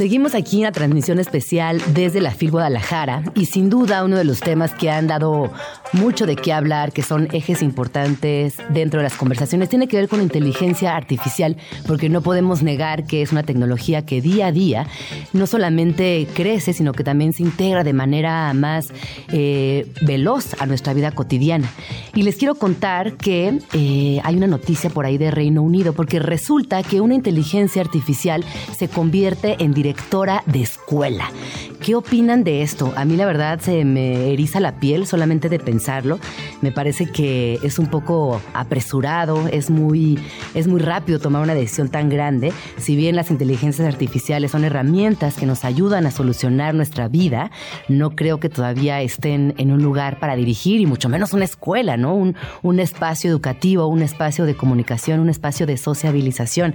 Seguimos 0.00 0.34
aquí 0.34 0.56
en 0.56 0.62
la 0.62 0.72
transmisión 0.72 1.18
especial 1.18 1.78
desde 1.92 2.22
la 2.22 2.30
FIL 2.30 2.52
Guadalajara 2.52 3.22
y 3.34 3.44
sin 3.44 3.68
duda 3.68 4.02
uno 4.02 4.16
de 4.16 4.24
los 4.24 4.40
temas 4.40 4.72
que 4.72 4.90
han 4.90 5.06
dado 5.06 5.52
mucho 5.92 6.24
de 6.24 6.36
qué 6.36 6.54
hablar, 6.54 6.90
que 6.92 7.02
son 7.02 7.28
ejes 7.32 7.60
importantes 7.60 8.54
dentro 8.70 9.00
de 9.00 9.04
las 9.04 9.16
conversaciones, 9.16 9.68
tiene 9.68 9.88
que 9.88 9.98
ver 9.98 10.08
con 10.08 10.22
inteligencia 10.22 10.96
artificial, 10.96 11.58
porque 11.86 12.08
no 12.08 12.22
podemos 12.22 12.62
negar 12.62 13.04
que 13.04 13.20
es 13.20 13.30
una 13.30 13.42
tecnología 13.42 14.06
que 14.06 14.22
día 14.22 14.46
a 14.46 14.52
día 14.52 14.86
no 15.34 15.46
solamente 15.46 16.26
crece, 16.32 16.72
sino 16.72 16.94
que 16.94 17.04
también 17.04 17.34
se 17.34 17.42
integra 17.42 17.84
de 17.84 17.92
manera 17.92 18.54
más 18.54 18.86
eh, 19.28 19.86
veloz 20.00 20.54
a 20.60 20.64
nuestra 20.64 20.94
vida 20.94 21.10
cotidiana. 21.10 21.70
Y 22.14 22.22
les 22.22 22.36
quiero 22.36 22.54
contar 22.54 23.18
que 23.18 23.58
eh, 23.74 24.20
hay 24.24 24.34
una 24.34 24.46
noticia 24.46 24.88
por 24.88 25.04
ahí 25.04 25.18
de 25.18 25.30
Reino 25.30 25.60
Unido, 25.60 25.92
porque 25.92 26.20
resulta 26.20 26.82
que 26.82 27.02
una 27.02 27.14
inteligencia 27.14 27.82
artificial 27.82 28.44
se 28.78 28.88
convierte 28.88 29.62
en 29.62 29.74
directora 29.90 30.44
de 30.46 30.62
escuela. 30.62 31.32
¿qué 31.80 31.94
opinan 31.94 32.44
de 32.44 32.62
esto? 32.62 32.92
A 32.96 33.04
mí 33.04 33.16
la 33.16 33.26
verdad 33.26 33.58
se 33.60 33.84
me 33.84 34.32
eriza 34.32 34.60
la 34.60 34.78
piel 34.78 35.06
solamente 35.06 35.48
de 35.48 35.58
pensarlo. 35.58 36.18
Me 36.60 36.72
parece 36.72 37.06
que 37.06 37.58
es 37.62 37.78
un 37.78 37.86
poco 37.86 38.40
apresurado, 38.54 39.48
es 39.48 39.70
muy, 39.70 40.18
es 40.54 40.68
muy 40.68 40.80
rápido 40.80 41.18
tomar 41.18 41.42
una 41.42 41.54
decisión 41.54 41.88
tan 41.88 42.08
grande. 42.08 42.52
Si 42.76 42.96
bien 42.96 43.16
las 43.16 43.30
inteligencias 43.30 43.88
artificiales 43.88 44.50
son 44.50 44.64
herramientas 44.64 45.36
que 45.36 45.46
nos 45.46 45.64
ayudan 45.64 46.06
a 46.06 46.10
solucionar 46.10 46.74
nuestra 46.74 47.08
vida, 47.08 47.50
no 47.88 48.10
creo 48.10 48.40
que 48.40 48.48
todavía 48.48 49.00
estén 49.00 49.54
en 49.56 49.72
un 49.72 49.82
lugar 49.82 50.20
para 50.20 50.36
dirigir 50.36 50.80
y 50.80 50.86
mucho 50.86 51.08
menos 51.08 51.32
una 51.32 51.44
escuela, 51.44 51.96
¿no? 51.96 52.14
Un, 52.14 52.36
un 52.62 52.78
espacio 52.78 53.30
educativo, 53.30 53.86
un 53.86 54.02
espacio 54.02 54.44
de 54.44 54.54
comunicación, 54.54 55.20
un 55.20 55.30
espacio 55.30 55.66
de 55.66 55.76
sociabilización. 55.76 56.74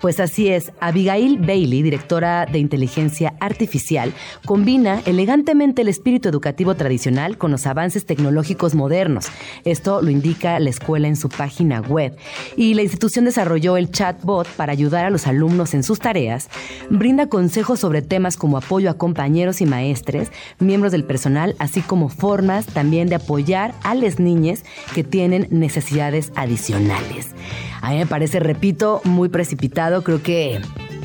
Pues 0.00 0.20
así 0.20 0.48
es, 0.48 0.72
Abigail 0.80 1.38
Bailey, 1.38 1.82
directora 1.82 2.46
de 2.54 2.60
inteligencia 2.60 3.34
artificial, 3.40 4.14
combina 4.46 5.02
elegantemente 5.04 5.82
el 5.82 5.88
espíritu 5.88 6.28
educativo 6.28 6.74
tradicional 6.74 7.36
con 7.36 7.50
los 7.50 7.66
avances 7.66 8.06
tecnológicos 8.06 8.74
modernos. 8.74 9.26
Esto 9.64 10.00
lo 10.00 10.10
indica 10.10 10.58
la 10.58 10.70
escuela 10.70 11.08
en 11.08 11.16
su 11.16 11.28
página 11.28 11.80
web. 11.80 12.16
Y 12.56 12.74
la 12.74 12.82
institución 12.82 13.24
desarrolló 13.24 13.76
el 13.76 13.90
chatbot 13.90 14.48
para 14.48 14.72
ayudar 14.72 15.04
a 15.04 15.10
los 15.10 15.26
alumnos 15.26 15.74
en 15.74 15.82
sus 15.82 15.98
tareas, 15.98 16.48
brinda 16.88 17.28
consejos 17.28 17.80
sobre 17.80 18.02
temas 18.02 18.36
como 18.36 18.56
apoyo 18.56 18.90
a 18.90 18.94
compañeros 18.94 19.60
y 19.60 19.66
maestres, 19.66 20.30
miembros 20.58 20.92
del 20.92 21.04
personal, 21.04 21.56
así 21.58 21.80
como 21.80 22.08
formas 22.08 22.66
también 22.66 23.08
de 23.08 23.16
apoyar 23.16 23.74
a 23.82 23.94
las 23.94 24.18
niñas 24.18 24.64
que 24.94 25.04
tienen 25.04 25.48
necesidades 25.50 26.32
adicionales. 26.36 27.34
A 27.82 27.90
mí 27.90 27.98
me 27.98 28.06
parece, 28.06 28.40
repito, 28.40 29.00
muy 29.04 29.28
precipitado. 29.28 30.02
Creo 30.02 30.22
que 30.22 30.60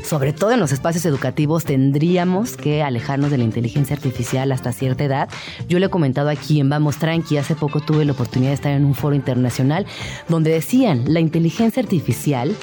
sobre 0.09 0.33
todo 0.33 0.53
en 0.53 0.59
los 0.59 0.71
espacios 0.71 1.05
educativos, 1.05 1.65
tendríamos 1.65 2.57
que 2.57 2.81
alejarnos 2.81 3.29
de 3.29 3.37
la 3.37 3.43
inteligencia 3.43 3.95
artificial 3.95 4.51
hasta 4.51 4.71
cierta 4.71 5.03
edad. 5.03 5.29
Yo 5.67 5.77
le 5.77 5.85
he 5.85 5.89
comentado 5.89 6.29
aquí 6.29 6.59
en 6.59 6.67
Vamos 6.67 6.97
Tranqui, 6.97 7.37
hace 7.37 7.53
poco 7.53 7.79
tuve 7.79 8.05
la 8.05 8.13
oportunidad 8.13 8.49
de 8.49 8.55
estar 8.55 8.71
en 8.71 8.85
un 8.85 8.95
foro 8.95 9.15
internacional 9.15 9.85
donde 10.27 10.49
decían, 10.49 11.03
la 11.13 11.19
inteligencia 11.19 11.83
artificial 11.83 12.55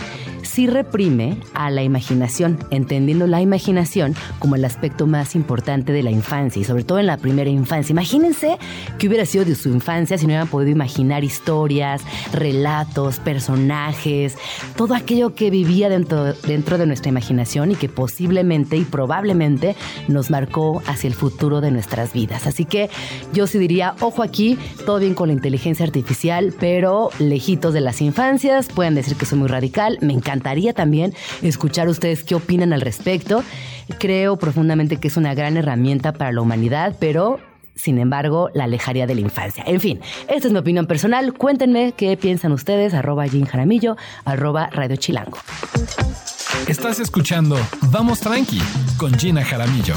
sí 0.43 0.67
reprime 0.67 1.39
a 1.55 1.71
la 1.71 1.85
imaginación, 1.85 2.59
entendiendo 2.71 3.29
la 3.29 3.41
imaginación 3.41 4.17
como 4.41 4.57
el 4.57 4.65
aspecto 4.65 5.07
más 5.07 5.37
importante 5.37 5.93
de 5.93 6.03
la 6.03 6.11
infancia 6.11 6.61
y 6.61 6.65
sobre 6.65 6.83
todo 6.83 6.99
en 6.99 7.07
la 7.07 7.17
primera 7.17 7.51
infancia. 7.51 7.93
Imagínense 7.93 8.59
que 8.99 9.07
hubiera 9.07 9.25
sido 9.25 9.45
de 9.45 9.55
su 9.55 9.69
infancia 9.69 10.19
si 10.19 10.25
no 10.25 10.31
hubieran 10.31 10.49
podido 10.49 10.71
imaginar 10.73 11.23
historias, 11.23 12.03
relatos, 12.33 13.21
personajes, 13.21 14.37
todo 14.77 14.95
aquello 14.95 15.35
que 15.35 15.51
vivía 15.51 15.89
dentro, 15.89 16.33
dentro 16.33 16.79
de 16.79 16.87
nuestra 16.87 17.09
imaginación 17.09 17.36
y 17.37 17.75
que 17.75 17.89
posiblemente 17.89 18.77
y 18.77 18.85
probablemente 18.85 19.75
nos 20.09 20.31
marcó 20.31 20.83
hacia 20.87 21.09
el 21.09 21.15
futuro 21.15 21.61
de 21.61 21.71
nuestras 21.71 22.13
vidas. 22.13 22.47
Así 22.47 22.65
que 22.65 22.89
yo 23.33 23.47
sí 23.47 23.59
diría, 23.59 23.95
ojo 24.01 24.23
aquí, 24.23 24.59
todo 24.85 24.99
bien 24.99 25.15
con 25.15 25.29
la 25.29 25.35
inteligencia 25.35 25.85
artificial, 25.85 26.55
pero 26.59 27.11
lejitos 27.19 27.75
de 27.75 27.81
las 27.81 28.01
infancias, 28.01 28.69
pueden 28.69 28.95
decir 28.95 29.17
que 29.17 29.27
soy 29.27 29.39
muy 29.39 29.49
radical, 29.49 29.99
me 30.01 30.13
encanta 30.13 30.37
encantaría 30.37 30.75
también 30.75 31.15
escuchar 31.43 31.89
ustedes 31.89 32.23
qué 32.23 32.35
opinan 32.35 32.73
al 32.73 32.83
respecto. 32.83 33.43
Creo 33.99 34.37
profundamente 34.37 34.99
que 34.99 35.09
es 35.09 35.17
una 35.17 35.35
gran 35.35 35.57
herramienta 35.57 36.13
para 36.13 36.31
la 36.31 36.43
humanidad, 36.43 36.97
pero 37.01 37.41
sin 37.75 37.99
embargo, 37.99 38.51
la 38.55 38.65
alejaría 38.65 39.07
de 39.07 39.15
la 39.15 39.21
infancia. 39.21 39.63
En 39.67 39.81
fin, 39.81 40.01
esta 40.29 40.49
es 40.49 40.53
mi 40.53 40.59
opinión 40.59 40.87
personal. 40.87 41.35
Cuéntenme 41.35 41.93
qué 41.97 42.17
piensan 42.17 42.53
ustedes, 42.53 42.95
arroba 42.95 43.27
Jim 43.29 43.45
Jaramillo, 43.45 43.97
arroba 44.25 44.69
Radio 44.73 44.97
Chilango. 44.97 45.39
Estás 46.69 47.01
escuchando 47.01 47.57
Vamos 47.91 48.21
Tranqui 48.21 48.61
con 48.97 49.13
Gina 49.19 49.45
Jaramillo. 49.45 49.95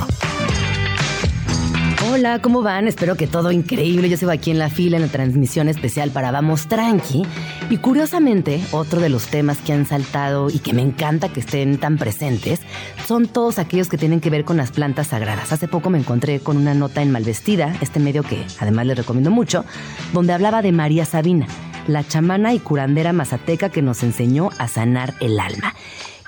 Hola, 2.12 2.40
¿cómo 2.40 2.62
van? 2.62 2.88
Espero 2.88 3.16
que 3.16 3.28
todo 3.28 3.52
increíble. 3.52 4.10
Yo 4.10 4.18
sigo 4.18 4.32
aquí 4.32 4.52
en 4.52 4.58
la 4.58 4.70
fila 4.70 4.98
en 4.98 5.04
la 5.04 5.10
transmisión 5.10 5.70
especial 5.70 6.12
para 6.12 6.32
Vamos 6.32 6.68
Tranqui. 6.68 7.24
Y 7.70 7.78
curiosamente, 7.78 8.62
otro 8.72 9.00
de 9.00 9.10
los 9.10 9.28
temas 9.28 9.60
que 9.60 9.74
han 9.74 9.86
saltado 9.86 10.50
y 10.50 10.60
que 10.60 10.74
me 10.74 10.82
encanta 10.82 11.30
que 11.30 11.40
estén 11.40 11.78
tan 11.78 11.98
presentes 11.98 12.62
son 13.06 13.28
todos 13.28 13.60
aquellos 13.60 13.90
que 13.90 13.98
tienen 13.98 14.22
que 14.22 14.30
ver 14.30 14.44
con 14.44 14.58
las 14.58 14.72
plantas 14.72 15.08
sagradas. 15.08 15.52
Hace 15.52 15.68
poco 15.68 15.90
me 15.90 16.00
encontré 16.00 16.40
con 16.40 16.58
una 16.58 16.74
nota 16.74 17.02
en 17.02 17.12
Malvestida, 17.12 17.76
este 17.82 18.00
medio 18.00 18.24
que 18.24 18.46
además 18.60 18.86
les 18.88 18.98
recomiendo 18.98 19.32
mucho, 19.32 19.66
donde 20.14 20.34
hablaba 20.34 20.62
de 20.62 20.72
María 20.72 21.06
Sabina, 21.06 21.48
la 21.88 22.08
chamana 22.08 22.54
y 22.54 22.60
curandera 22.60 23.14
mazateca 23.14 23.70
que 23.70 23.82
nos 23.82 24.04
enseñó 24.04 24.50
a 24.58 24.68
sanar 24.68 25.14
el 25.20 25.40
alma. 25.40 25.74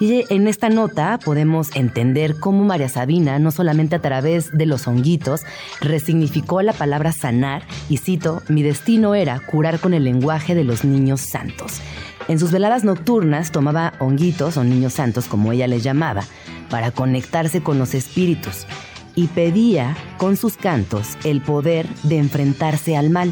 Y 0.01 0.25
en 0.33 0.47
esta 0.47 0.69
nota 0.69 1.19
podemos 1.23 1.75
entender 1.75 2.35
cómo 2.39 2.63
María 2.63 2.89
Sabina, 2.89 3.37
no 3.37 3.51
solamente 3.51 3.95
a 3.95 4.01
través 4.01 4.51
de 4.51 4.65
los 4.65 4.87
honguitos, 4.87 5.43
resignificó 5.79 6.63
la 6.63 6.73
palabra 6.73 7.11
sanar, 7.11 7.61
y 7.87 7.97
cito, 7.97 8.41
mi 8.47 8.63
destino 8.63 9.13
era 9.13 9.39
curar 9.39 9.79
con 9.79 9.93
el 9.93 10.03
lenguaje 10.03 10.55
de 10.55 10.63
los 10.63 10.83
niños 10.83 11.21
santos. 11.21 11.81
En 12.27 12.39
sus 12.39 12.51
veladas 12.51 12.83
nocturnas 12.83 13.51
tomaba 13.51 13.93
honguitos 13.99 14.57
o 14.57 14.63
niños 14.63 14.93
santos, 14.93 15.27
como 15.27 15.51
ella 15.51 15.67
les 15.67 15.83
llamaba, 15.83 16.23
para 16.71 16.89
conectarse 16.89 17.61
con 17.61 17.77
los 17.77 17.93
espíritus 17.93 18.65
y 19.13 19.27
pedía 19.27 19.95
con 20.17 20.35
sus 20.35 20.57
cantos 20.57 21.09
el 21.23 21.41
poder 21.41 21.87
de 22.01 22.17
enfrentarse 22.17 22.97
al 22.97 23.11
mal. 23.11 23.31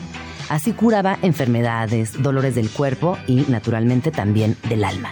Así 0.49 0.73
curaba 0.73 1.17
enfermedades, 1.23 2.21
dolores 2.21 2.53
del 2.53 2.69
cuerpo 2.69 3.17
y 3.25 3.45
naturalmente 3.47 4.11
también 4.11 4.55
del 4.69 4.83
alma. 4.83 5.09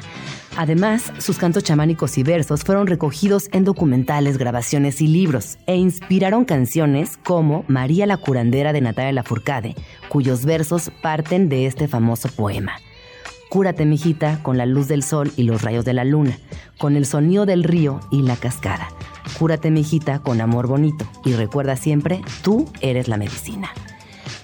Además, 0.58 1.14
sus 1.20 1.38
cantos 1.38 1.64
chamánicos 1.64 2.18
y 2.18 2.24
versos 2.24 2.64
fueron 2.64 2.88
recogidos 2.88 3.47
en 3.51 3.64
documentales, 3.64 4.39
grabaciones 4.39 5.01
y 5.01 5.08
libros 5.08 5.60
e 5.68 5.76
inspiraron 5.76 6.45
canciones 6.45 7.18
como 7.24 7.64
María 7.68 8.08
la 8.08 8.18
curandera 8.18 8.74
de 8.74 8.82
Natalia 8.82 9.12
Lafourcade, 9.12 9.76
cuyos 10.10 10.45
versos 10.45 10.89
parten 11.03 11.47
de 11.47 11.68
este 11.68 11.88
famoso 11.88 12.28
poema. 12.30 12.74
Cúrate, 13.49 13.86
mijita, 13.86 14.41
con 14.41 14.58
la 14.58 14.66
luz 14.66 14.88
del 14.88 15.03
sol 15.03 15.32
y 15.38 15.43
los 15.43 15.62
rayos 15.62 15.86
de 15.86 15.93
la 15.93 16.03
luna, 16.03 16.39
con 16.80 16.95
el 16.95 17.05
sonido 17.05 17.45
del 17.45 17.64
río 17.64 17.99
y 18.12 18.24
la 18.24 18.36
cascada. 18.36 18.88
Cúrate, 19.38 19.70
mijita, 19.70 20.20
con 20.24 20.41
amor 20.41 20.66
bonito 20.66 21.08
y 21.24 21.34
recuerda 21.34 21.76
siempre, 21.76 22.22
tú 22.41 22.68
eres 22.82 23.08
la 23.08 23.18
medicina. 23.18 23.70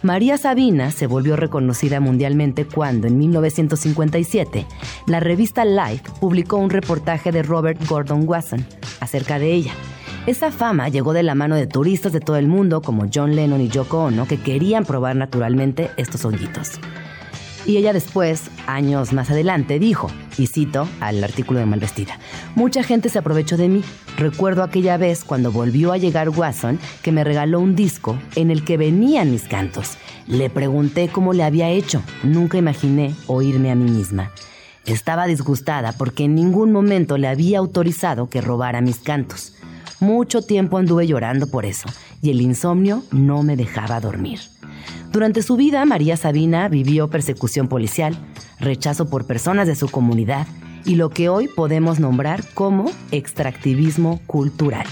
María 0.04 0.38
Sabina 0.38 0.92
se 0.92 1.08
volvió 1.08 1.38
reconocida 1.38 2.02
mundialmente 2.02 2.66
cuando, 2.66 3.08
en 3.08 3.18
1957, 3.18 4.66
la 5.08 5.22
revista 5.22 5.64
Life 5.64 6.04
publicó 6.20 6.58
un 6.58 6.70
reportaje 6.70 7.32
de 7.32 7.42
Robert 7.42 7.80
Gordon 7.88 8.28
Wasson 8.28 8.66
acerca 9.00 9.40
de 9.40 9.54
ella. 9.54 9.72
Esa 10.28 10.52
fama 10.52 10.90
llegó 10.90 11.14
de 11.14 11.24
la 11.24 11.36
mano 11.36 11.56
de 11.56 11.68
turistas 11.68 12.12
de 12.12 12.20
todo 12.20 12.36
el 12.36 12.50
mundo 12.50 12.82
como 12.82 13.06
John 13.14 13.34
Lennon 13.34 13.62
y 13.62 13.70
Yoko 13.70 14.04
Ono 14.04 14.28
que 14.28 14.42
querían 14.42 14.84
probar 14.84 15.16
naturalmente 15.16 15.90
estos 15.96 16.26
honguitos. 16.26 16.82
Y 17.66 17.78
ella 17.78 17.94
después, 17.94 18.52
años 18.68 19.14
más 19.14 19.30
adelante, 19.32 19.80
dijo, 19.80 20.12
y 20.38 20.48
cito 20.48 20.88
al 21.00 21.24
artículo 21.24 21.60
de 21.60 21.66
Malvestida, 21.66 22.20
mucha 22.56 22.84
gente 22.84 23.08
se 23.08 23.20
aprovechó 23.20 23.56
de 23.56 23.70
mí. 23.70 23.84
Recuerdo 24.18 24.64
aquella 24.64 24.98
vez 24.98 25.24
cuando 25.24 25.52
volvió 25.52 25.94
a 25.94 25.98
llegar 25.98 26.30
Watson 26.30 26.78
que 27.02 27.14
me 27.14 27.24
regaló 27.24 27.62
un 27.62 27.76
disco 27.76 28.18
en 28.36 28.52
el 28.52 28.66
que 28.66 28.76
venían 28.76 29.32
mis 29.32 29.44
cantos. 29.44 29.98
Le 30.28 30.50
pregunté 30.50 31.08
cómo 31.08 31.32
le 31.32 31.44
había 31.44 31.70
hecho. 31.70 32.04
Nunca 32.24 32.58
imaginé 32.58 33.16
oírme 33.28 33.72
a 33.72 33.76
mí 33.76 33.90
misma. 33.90 34.32
Estaba 34.86 35.26
disgustada 35.26 35.94
porque 35.94 36.26
en 36.26 36.36
ningún 36.36 36.74
momento 36.74 37.18
le 37.18 37.30
había 37.30 37.60
autorizado 37.60 38.30
que 38.30 38.42
robara 38.42 38.82
mis 38.82 38.98
cantos. 38.98 39.54
Mucho 40.02 40.42
tiempo 40.42 40.78
anduve 40.78 41.08
llorando 41.08 41.48
por 41.48 41.66
eso 41.66 41.88
y 42.22 42.32
el 42.32 42.42
insomnio 42.42 43.04
no 43.12 43.42
me 43.44 43.56
dejaba 43.56 44.02
dormir. 44.02 44.53
Durante 45.12 45.42
su 45.44 45.56
vida, 45.56 45.86
María 45.86 46.18
Sabina 46.18 46.68
vivió 46.68 47.10
persecución 47.10 47.68
policial, 47.68 48.18
rechazo 48.60 49.10
por 49.10 49.26
personas 49.26 49.68
de 49.68 49.76
su 49.76 49.90
comunidad 49.90 50.48
y 50.86 50.96
lo 50.96 51.10
que 51.10 51.30
hoy 51.30 51.48
podemos 51.48 52.00
nombrar 52.00 52.44
como 52.54 52.92
extractivismo 53.12 54.20
cultural. 54.26 54.86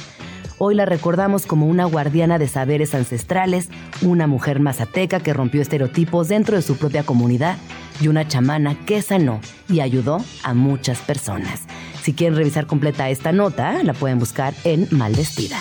Hoy 0.64 0.76
la 0.76 0.86
recordamos 0.86 1.48
como 1.48 1.66
una 1.66 1.86
guardiana 1.86 2.38
de 2.38 2.48
saberes 2.48 2.94
ancestrales, 2.94 3.70
una 4.04 4.28
mujer 4.28 4.60
mazateca 4.60 5.20
que 5.20 5.34
rompió 5.34 5.60
estereotipos 5.60 6.28
dentro 6.28 6.56
de 6.56 6.62
su 6.62 6.78
propia 6.78 7.02
comunidad 7.04 7.58
y 8.00 8.10
una 8.10 8.28
chamana 8.28 8.78
que 8.86 9.02
sanó 9.02 9.42
y 9.68 9.80
ayudó 9.80 10.24
a 10.44 10.54
muchas 10.54 11.00
personas. 11.00 11.62
Si 12.04 12.14
quieren 12.14 12.38
revisar 12.38 12.68
completa 12.68 13.10
esta 13.10 13.32
nota, 13.32 13.82
la 13.84 13.94
pueden 13.94 14.20
buscar 14.20 14.54
en 14.64 14.88
Malvestida. 14.92 15.60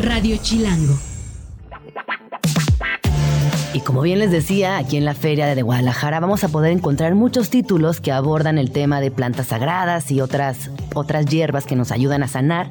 Radio 0.00 0.38
Chilango. 0.38 1.11
Como 3.84 4.00
bien 4.02 4.20
les 4.20 4.30
decía, 4.30 4.78
aquí 4.78 4.96
en 4.96 5.04
la 5.04 5.14
Feria 5.14 5.56
de 5.56 5.62
Guadalajara 5.62 6.20
vamos 6.20 6.44
a 6.44 6.48
poder 6.48 6.70
encontrar 6.70 7.16
muchos 7.16 7.50
títulos 7.50 8.00
que 8.00 8.12
abordan 8.12 8.56
el 8.56 8.70
tema 8.70 9.00
de 9.00 9.10
plantas 9.10 9.48
sagradas 9.48 10.08
y 10.12 10.20
otras, 10.20 10.70
otras 10.94 11.26
hierbas 11.26 11.66
que 11.66 11.74
nos 11.74 11.90
ayudan 11.90 12.22
a 12.22 12.28
sanar. 12.28 12.68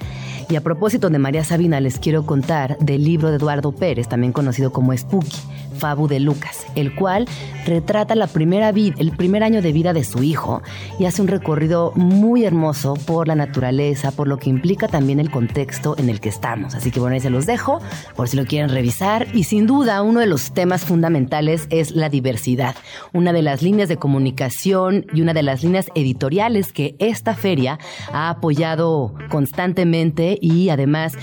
Y 0.49 0.55
a 0.55 0.61
propósito 0.61 1.09
de 1.09 1.19
María 1.19 1.43
Sabina, 1.43 1.81
les 1.81 1.99
quiero 1.99 2.25
contar 2.25 2.77
del 2.79 3.03
libro 3.03 3.29
de 3.29 3.35
Eduardo 3.35 3.73
Pérez, 3.73 4.07
también 4.07 4.31
conocido 4.31 4.71
como 4.71 4.95
Spooky, 4.97 5.35
Fabu 5.81 6.07
de 6.07 6.19
Lucas, 6.19 6.67
el 6.75 6.93
cual 6.93 7.27
retrata 7.65 8.13
la 8.13 8.27
primera 8.27 8.71
vida, 8.71 8.95
el 8.99 9.11
primer 9.11 9.43
año 9.43 9.63
de 9.63 9.71
vida 9.71 9.93
de 9.93 10.03
su 10.03 10.21
hijo 10.21 10.61
y 10.99 11.05
hace 11.05 11.23
un 11.23 11.27
recorrido 11.27 11.91
muy 11.95 12.45
hermoso 12.45 12.93
por 12.93 13.27
la 13.27 13.33
naturaleza, 13.33 14.11
por 14.11 14.27
lo 14.27 14.37
que 14.37 14.51
implica 14.51 14.87
también 14.87 15.19
el 15.19 15.31
contexto 15.31 15.95
en 15.97 16.09
el 16.09 16.19
que 16.19 16.29
estamos. 16.29 16.75
Así 16.75 16.91
que 16.91 16.99
bueno, 16.99 17.15
ahí 17.15 17.19
se 17.19 17.31
los 17.31 17.47
dejo 17.47 17.81
por 18.15 18.29
si 18.29 18.37
lo 18.37 18.45
quieren 18.45 18.69
revisar. 18.69 19.27
Y 19.33 19.45
sin 19.45 19.65
duda, 19.65 20.03
uno 20.03 20.19
de 20.19 20.27
los 20.27 20.53
temas 20.53 20.85
fundamentales 20.85 21.65
es 21.71 21.91
la 21.91 22.09
diversidad, 22.09 22.75
una 23.11 23.33
de 23.33 23.41
las 23.41 23.63
líneas 23.63 23.89
de 23.89 23.97
comunicación 23.97 25.07
y 25.13 25.21
una 25.21 25.33
de 25.33 25.41
las 25.41 25.63
líneas 25.63 25.87
editoriales 25.95 26.71
que 26.71 26.95
esta 26.99 27.33
feria 27.33 27.79
ha 28.13 28.29
apoyado 28.29 29.15
constantemente 29.29 30.37
y 30.39 30.69
además 30.69 31.13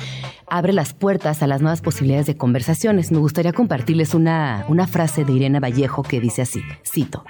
abre 0.51 0.73
las 0.73 0.95
puertas 0.95 1.43
a 1.43 1.47
las 1.47 1.61
nuevas 1.61 1.81
posibilidades 1.81 2.27
de 2.27 2.37
conversaciones. 2.37 3.13
Me 3.13 3.19
gustaría 3.19 3.53
compartirles 3.53 4.15
una, 4.15 4.65
una 4.69 4.87
frase 4.87 5.25
de 5.25 5.33
Irene 5.33 5.61
Vallejo 5.61 6.03
que 6.03 6.21
dice 6.21 6.43
así, 6.43 6.61
cito, 6.85 7.25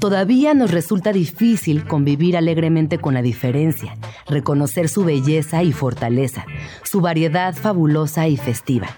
Todavía 0.00 0.54
nos 0.54 0.70
resulta 0.70 1.12
difícil 1.12 1.84
convivir 1.86 2.36
alegremente 2.36 2.98
con 2.98 3.14
la 3.14 3.22
diferencia, 3.22 3.96
reconocer 4.28 4.88
su 4.88 5.04
belleza 5.04 5.62
y 5.62 5.72
fortaleza, 5.72 6.44
su 6.82 7.00
variedad 7.00 7.54
fabulosa 7.54 8.28
y 8.28 8.36
festiva. 8.36 8.88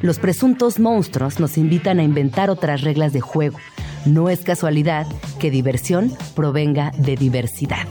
Los 0.00 0.18
presuntos 0.18 0.78
monstruos 0.78 1.40
nos 1.40 1.58
invitan 1.58 1.98
a 1.98 2.02
inventar 2.02 2.50
otras 2.50 2.82
reglas 2.82 3.12
de 3.12 3.20
juego. 3.20 3.58
No 4.04 4.28
es 4.28 4.42
casualidad 4.42 5.06
que 5.38 5.50
diversión 5.50 6.12
provenga 6.34 6.92
de 6.98 7.16
diversidad. 7.16 7.86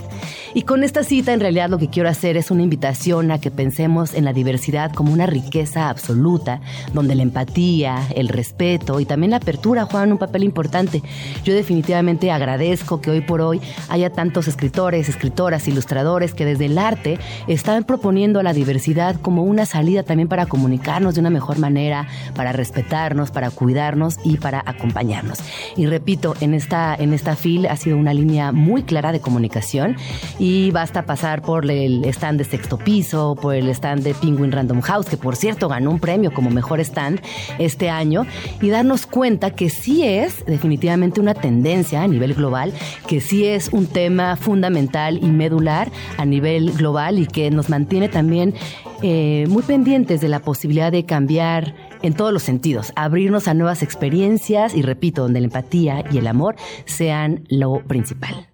Y 0.54 0.64
con 0.64 0.84
esta 0.84 1.04
cita 1.04 1.32
en 1.32 1.40
realidad 1.40 1.70
lo 1.70 1.78
que 1.78 1.88
quiero 1.88 2.10
hacer 2.10 2.36
es 2.36 2.52
una 2.52 2.64
invitación 2.64 3.32
a 3.32 3.40
que 3.40 3.52
pensemos 3.52 4.14
en 4.14 4.26
la 4.26 4.34
diversidad 4.34 4.92
como 4.92 5.14
una 5.14 5.26
riqueza 5.26 5.90
absoluta, 5.90 6.60
donde 6.94 7.16
la 7.16 7.24
empatía, 7.24 8.06
el 8.16 8.28
respeto 8.28 9.00
y 9.00 9.06
también 9.06 9.32
la 9.32 9.38
apertura 9.38 9.86
juegan 9.86 10.12
un 10.12 10.18
papel 10.18 10.44
importante. 10.44 11.02
Yo 11.46 11.54
definitivamente 11.54 12.32
agradezco 12.32 13.00
que 13.00 13.12
hoy 13.12 13.22
por 13.22 13.40
hoy 13.40 13.62
haya 13.88 14.10
tantos 14.10 14.50
escritores, 14.50 15.08
escritoras, 15.08 15.70
ilustradores 15.70 16.34
que 16.34 16.46
desde 16.46 16.66
el 16.66 16.78
arte 16.78 17.18
están 17.48 17.86
proponiendo 17.86 18.44
la 18.44 18.52
diversidad 18.52 19.22
como 19.22 19.44
una 19.44 19.66
salida 19.66 20.04
también 20.04 20.28
para 20.28 20.48
comunicarnos 20.48 21.16
de 21.16 21.22
una 21.22 21.30
mejor 21.30 21.60
manera, 21.60 22.08
para 22.36 22.52
respetarnos, 22.52 23.32
para 23.32 23.52
cuidarnos 23.52 24.18
y 24.26 24.36
para 24.36 24.62
acompañarnos. 24.66 25.40
Y 25.78 25.86
repito, 25.86 26.36
en 26.42 26.54
esta, 26.54 26.94
en 26.94 27.14
esta 27.14 27.38
fil 27.38 27.68
ha 27.68 27.78
sido 27.78 27.96
una 27.96 28.14
línea 28.14 28.52
muy 28.52 28.84
clara 28.84 29.14
de 29.14 29.22
comunicación 29.22 29.96
y 30.42 30.72
basta 30.72 31.04
pasar 31.04 31.44
por 31.44 31.70
el 31.70 32.04
stand 32.06 32.40
de 32.40 32.46
sexto 32.46 32.80
piso, 32.80 33.38
por 33.40 33.54
el 33.54 33.70
stand 33.70 34.02
de 34.02 34.16
Penguin 34.16 34.52
Random 34.52 34.82
House, 34.82 35.06
que 35.06 35.16
por 35.16 35.36
cierto 35.36 35.70
ganó 35.70 35.92
un 35.92 36.00
premio 36.00 36.34
como 36.34 36.50
mejor 36.50 36.80
stand 36.80 37.22
este 37.60 37.92
año, 37.92 38.26
y 38.60 38.70
darnos 38.70 39.06
cuenta 39.06 39.52
que 39.52 39.70
sí 39.70 40.04
es 40.04 40.44
definitivamente 40.48 41.22
una 41.22 41.36
tendencia 41.36 42.02
a 42.02 42.08
nivel 42.08 42.34
global, 42.34 42.74
que 43.06 43.22
sí 43.22 43.46
es 43.46 43.70
un 43.72 43.86
tema 43.86 44.36
fundamental 44.36 45.20
y 45.24 45.28
medular 45.28 45.92
a 46.18 46.26
nivel 46.26 46.72
global 46.72 47.20
y 47.20 47.28
que 47.28 47.52
nos 47.52 47.70
mantiene 47.70 48.10
también 48.10 48.56
eh, 49.04 49.46
muy 49.48 49.62
pendientes 49.62 50.22
de 50.22 50.28
la 50.28 50.40
posibilidad 50.40 50.92
de 50.92 51.06
cambiar 51.06 51.76
en 52.02 52.16
todos 52.16 52.34
los 52.34 52.42
sentidos, 52.42 52.94
abrirnos 52.96 53.48
a 53.48 53.54
nuevas 53.54 53.84
experiencias 53.84 54.74
y 54.74 54.82
repito, 54.82 55.22
donde 55.22 55.42
la 55.42 55.46
empatía 55.46 56.04
y 56.12 56.18
el 56.18 56.26
amor 56.26 56.56
sean 56.86 57.44
lo 57.48 57.84
principal. 57.84 58.51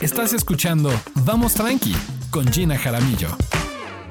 Estás 0.00 0.32
escuchando 0.32 0.90
Vamos 1.26 1.52
Tranqui 1.52 1.94
con 2.30 2.46
Gina 2.50 2.78
Jaramillo. 2.78 3.28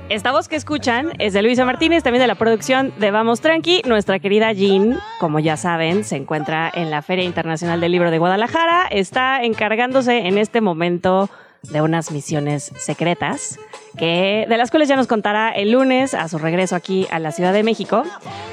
Esta 0.07 0.31
voz 0.31 0.47
que 0.47 0.55
escuchan 0.55 1.13
es 1.17 1.33
de 1.33 1.41
Luisa 1.41 1.65
Martínez, 1.65 2.03
también 2.03 2.21
de 2.21 2.27
la 2.27 2.35
producción 2.35 2.93
de 2.99 3.09
Vamos 3.09 3.41
Tranqui. 3.41 3.81
Nuestra 3.87 4.19
querida 4.19 4.53
Jean, 4.53 4.99
como 5.19 5.39
ya 5.39 5.57
saben, 5.57 6.03
se 6.03 6.15
encuentra 6.15 6.71
en 6.71 6.91
la 6.91 7.01
Feria 7.01 7.25
Internacional 7.25 7.81
del 7.81 7.91
Libro 7.91 8.11
de 8.11 8.19
Guadalajara. 8.19 8.85
Está 8.91 9.43
encargándose 9.43 10.27
en 10.27 10.37
este 10.37 10.61
momento 10.61 11.27
de 11.63 11.81
unas 11.81 12.11
misiones 12.11 12.71
secretas, 12.77 13.59
que, 13.97 14.45
de 14.47 14.57
las 14.57 14.71
cuales 14.71 14.87
ya 14.87 14.95
nos 14.95 15.07
contará 15.07 15.49
el 15.49 15.71
lunes 15.71 16.13
a 16.13 16.27
su 16.27 16.37
regreso 16.37 16.75
aquí 16.75 17.07
a 17.11 17.19
la 17.19 17.31
Ciudad 17.31 17.53
de 17.53 17.63
México. 17.63 18.03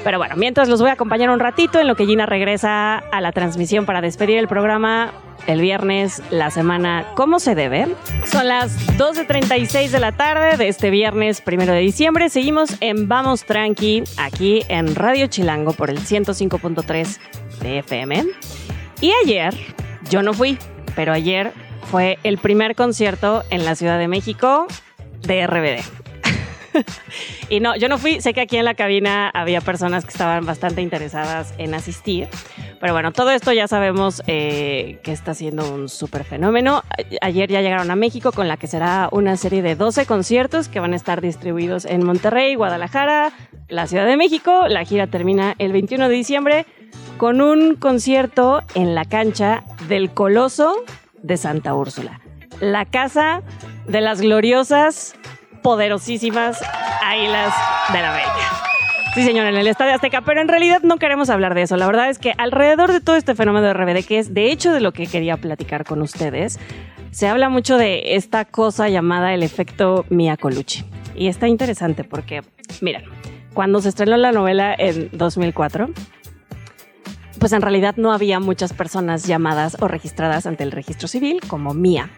Pero 0.03 0.17
bueno, 0.17 0.35
mientras 0.35 0.67
los 0.67 0.81
voy 0.81 0.89
a 0.89 0.93
acompañar 0.93 1.29
un 1.29 1.39
ratito 1.39 1.79
en 1.79 1.87
lo 1.87 1.95
que 1.95 2.05
Gina 2.05 2.25
regresa 2.25 2.97
a 2.97 3.21
la 3.21 3.31
transmisión 3.31 3.85
para 3.85 4.01
despedir 4.01 4.37
el 4.37 4.47
programa 4.47 5.13
el 5.45 5.61
viernes, 5.61 6.21
la 6.31 6.51
semana 6.51 7.05
como 7.15 7.39
se 7.39 7.55
debe. 7.55 7.87
Son 8.25 8.47
las 8.47 8.75
12.36 8.97 9.89
de 9.89 9.99
la 9.99 10.11
tarde 10.11 10.57
de 10.57 10.67
este 10.67 10.89
viernes 10.89 11.41
primero 11.41 11.73
de 11.73 11.79
diciembre. 11.79 12.29
Seguimos 12.29 12.75
en 12.81 13.07
Vamos 13.07 13.45
Tranqui, 13.45 14.03
aquí 14.17 14.63
en 14.67 14.95
Radio 14.95 15.27
Chilango 15.27 15.73
por 15.73 15.89
el 15.89 15.99
105.3 15.99 17.19
de 17.61 17.79
FM. 17.79 18.25
Y 18.99 19.13
ayer, 19.23 19.55
yo 20.09 20.21
no 20.23 20.33
fui, 20.33 20.57
pero 20.95 21.13
ayer 21.13 21.53
fue 21.89 22.19
el 22.23 22.37
primer 22.37 22.75
concierto 22.75 23.43
en 23.49 23.63
la 23.63 23.75
Ciudad 23.75 23.97
de 23.97 24.07
México 24.07 24.67
de 25.21 25.47
RBD. 25.47 25.79
y 27.49 27.59
no, 27.59 27.75
yo 27.75 27.87
no 27.87 27.97
fui, 27.97 28.21
sé 28.21 28.33
que 28.33 28.41
aquí 28.41 28.57
en 28.57 28.65
la 28.65 28.73
cabina 28.73 29.29
había 29.29 29.61
personas 29.61 30.03
que 30.03 30.11
estaban 30.11 30.45
bastante 30.45 30.81
interesadas 30.81 31.53
en 31.57 31.73
asistir, 31.73 32.27
pero 32.79 32.93
bueno, 32.93 33.11
todo 33.11 33.31
esto 33.31 33.53
ya 33.53 33.67
sabemos 33.67 34.21
eh, 34.27 34.99
que 35.03 35.11
está 35.11 35.33
siendo 35.33 35.73
un 35.73 35.89
súper 35.89 36.23
fenómeno. 36.23 36.83
Ayer 37.21 37.49
ya 37.49 37.61
llegaron 37.61 37.89
a 37.89 37.95
México 37.95 38.31
con 38.31 38.47
la 38.47 38.57
que 38.57 38.67
será 38.67 39.09
una 39.11 39.37
serie 39.37 39.61
de 39.61 39.75
12 39.75 40.05
conciertos 40.05 40.67
que 40.67 40.79
van 40.79 40.93
a 40.93 40.95
estar 40.95 41.21
distribuidos 41.21 41.85
en 41.85 42.05
Monterrey, 42.05 42.55
Guadalajara, 42.55 43.31
la 43.69 43.87
Ciudad 43.87 44.05
de 44.05 44.17
México. 44.17 44.67
La 44.67 44.83
gira 44.83 45.07
termina 45.07 45.55
el 45.57 45.71
21 45.71 46.09
de 46.09 46.15
diciembre 46.15 46.65
con 47.17 47.41
un 47.41 47.75
concierto 47.75 48.61
en 48.75 48.93
la 48.93 49.05
cancha 49.05 49.63
del 49.87 50.11
Coloso 50.11 50.83
de 51.21 51.37
Santa 51.37 51.73
Úrsula. 51.73 52.21
La 52.59 52.85
casa 52.85 53.41
de 53.87 54.01
las 54.01 54.21
gloriosas, 54.21 55.15
poderosísimas 55.61 56.61
Águilas 57.03 57.53
de 57.93 58.01
la 58.01 58.11
Bella. 58.11 58.67
Sí, 59.13 59.23
señor, 59.23 59.47
en 59.47 59.55
el 59.55 59.67
Estadio 59.67 59.95
Azteca, 59.95 60.21
pero 60.21 60.41
en 60.41 60.47
realidad 60.47 60.81
no 60.83 60.97
queremos 60.97 61.29
hablar 61.29 61.55
de 61.55 61.63
eso. 61.63 61.75
La 61.75 61.87
verdad 61.87 62.09
es 62.09 62.19
que 62.19 62.33
alrededor 62.37 62.91
de 62.91 63.01
todo 63.01 63.15
este 63.15 63.33
fenómeno 63.33 63.65
de 63.65 63.73
RBD, 63.73 64.05
que 64.05 64.19
es 64.19 64.33
de 64.33 64.51
hecho 64.51 64.71
de 64.71 64.79
lo 64.79 64.91
que 64.91 65.07
quería 65.07 65.37
platicar 65.37 65.85
con 65.85 66.03
ustedes, 66.03 66.59
se 67.09 67.27
habla 67.27 67.49
mucho 67.49 67.77
de 67.77 68.15
esta 68.15 68.45
cosa 68.45 68.89
llamada 68.89 69.33
el 69.33 69.41
efecto 69.41 70.05
Mia 70.09 70.37
Colucci. 70.37 70.85
Y 71.15 71.29
está 71.29 71.47
interesante 71.47 72.03
porque, 72.03 72.43
miren, 72.79 73.05
cuando 73.55 73.81
se 73.81 73.89
estrenó 73.89 74.17
la 74.17 74.31
novela 74.31 74.75
en 74.77 75.09
2004, 75.13 75.89
pues 77.39 77.53
en 77.53 77.61
realidad 77.61 77.95
no 77.97 78.11
había 78.11 78.39
muchas 78.39 78.73
personas 78.73 79.25
llamadas 79.25 79.77
o 79.79 79.87
registradas 79.87 80.45
ante 80.45 80.63
el 80.63 80.71
registro 80.71 81.07
civil 81.07 81.39
como 81.47 81.73
Mía. 81.73 82.09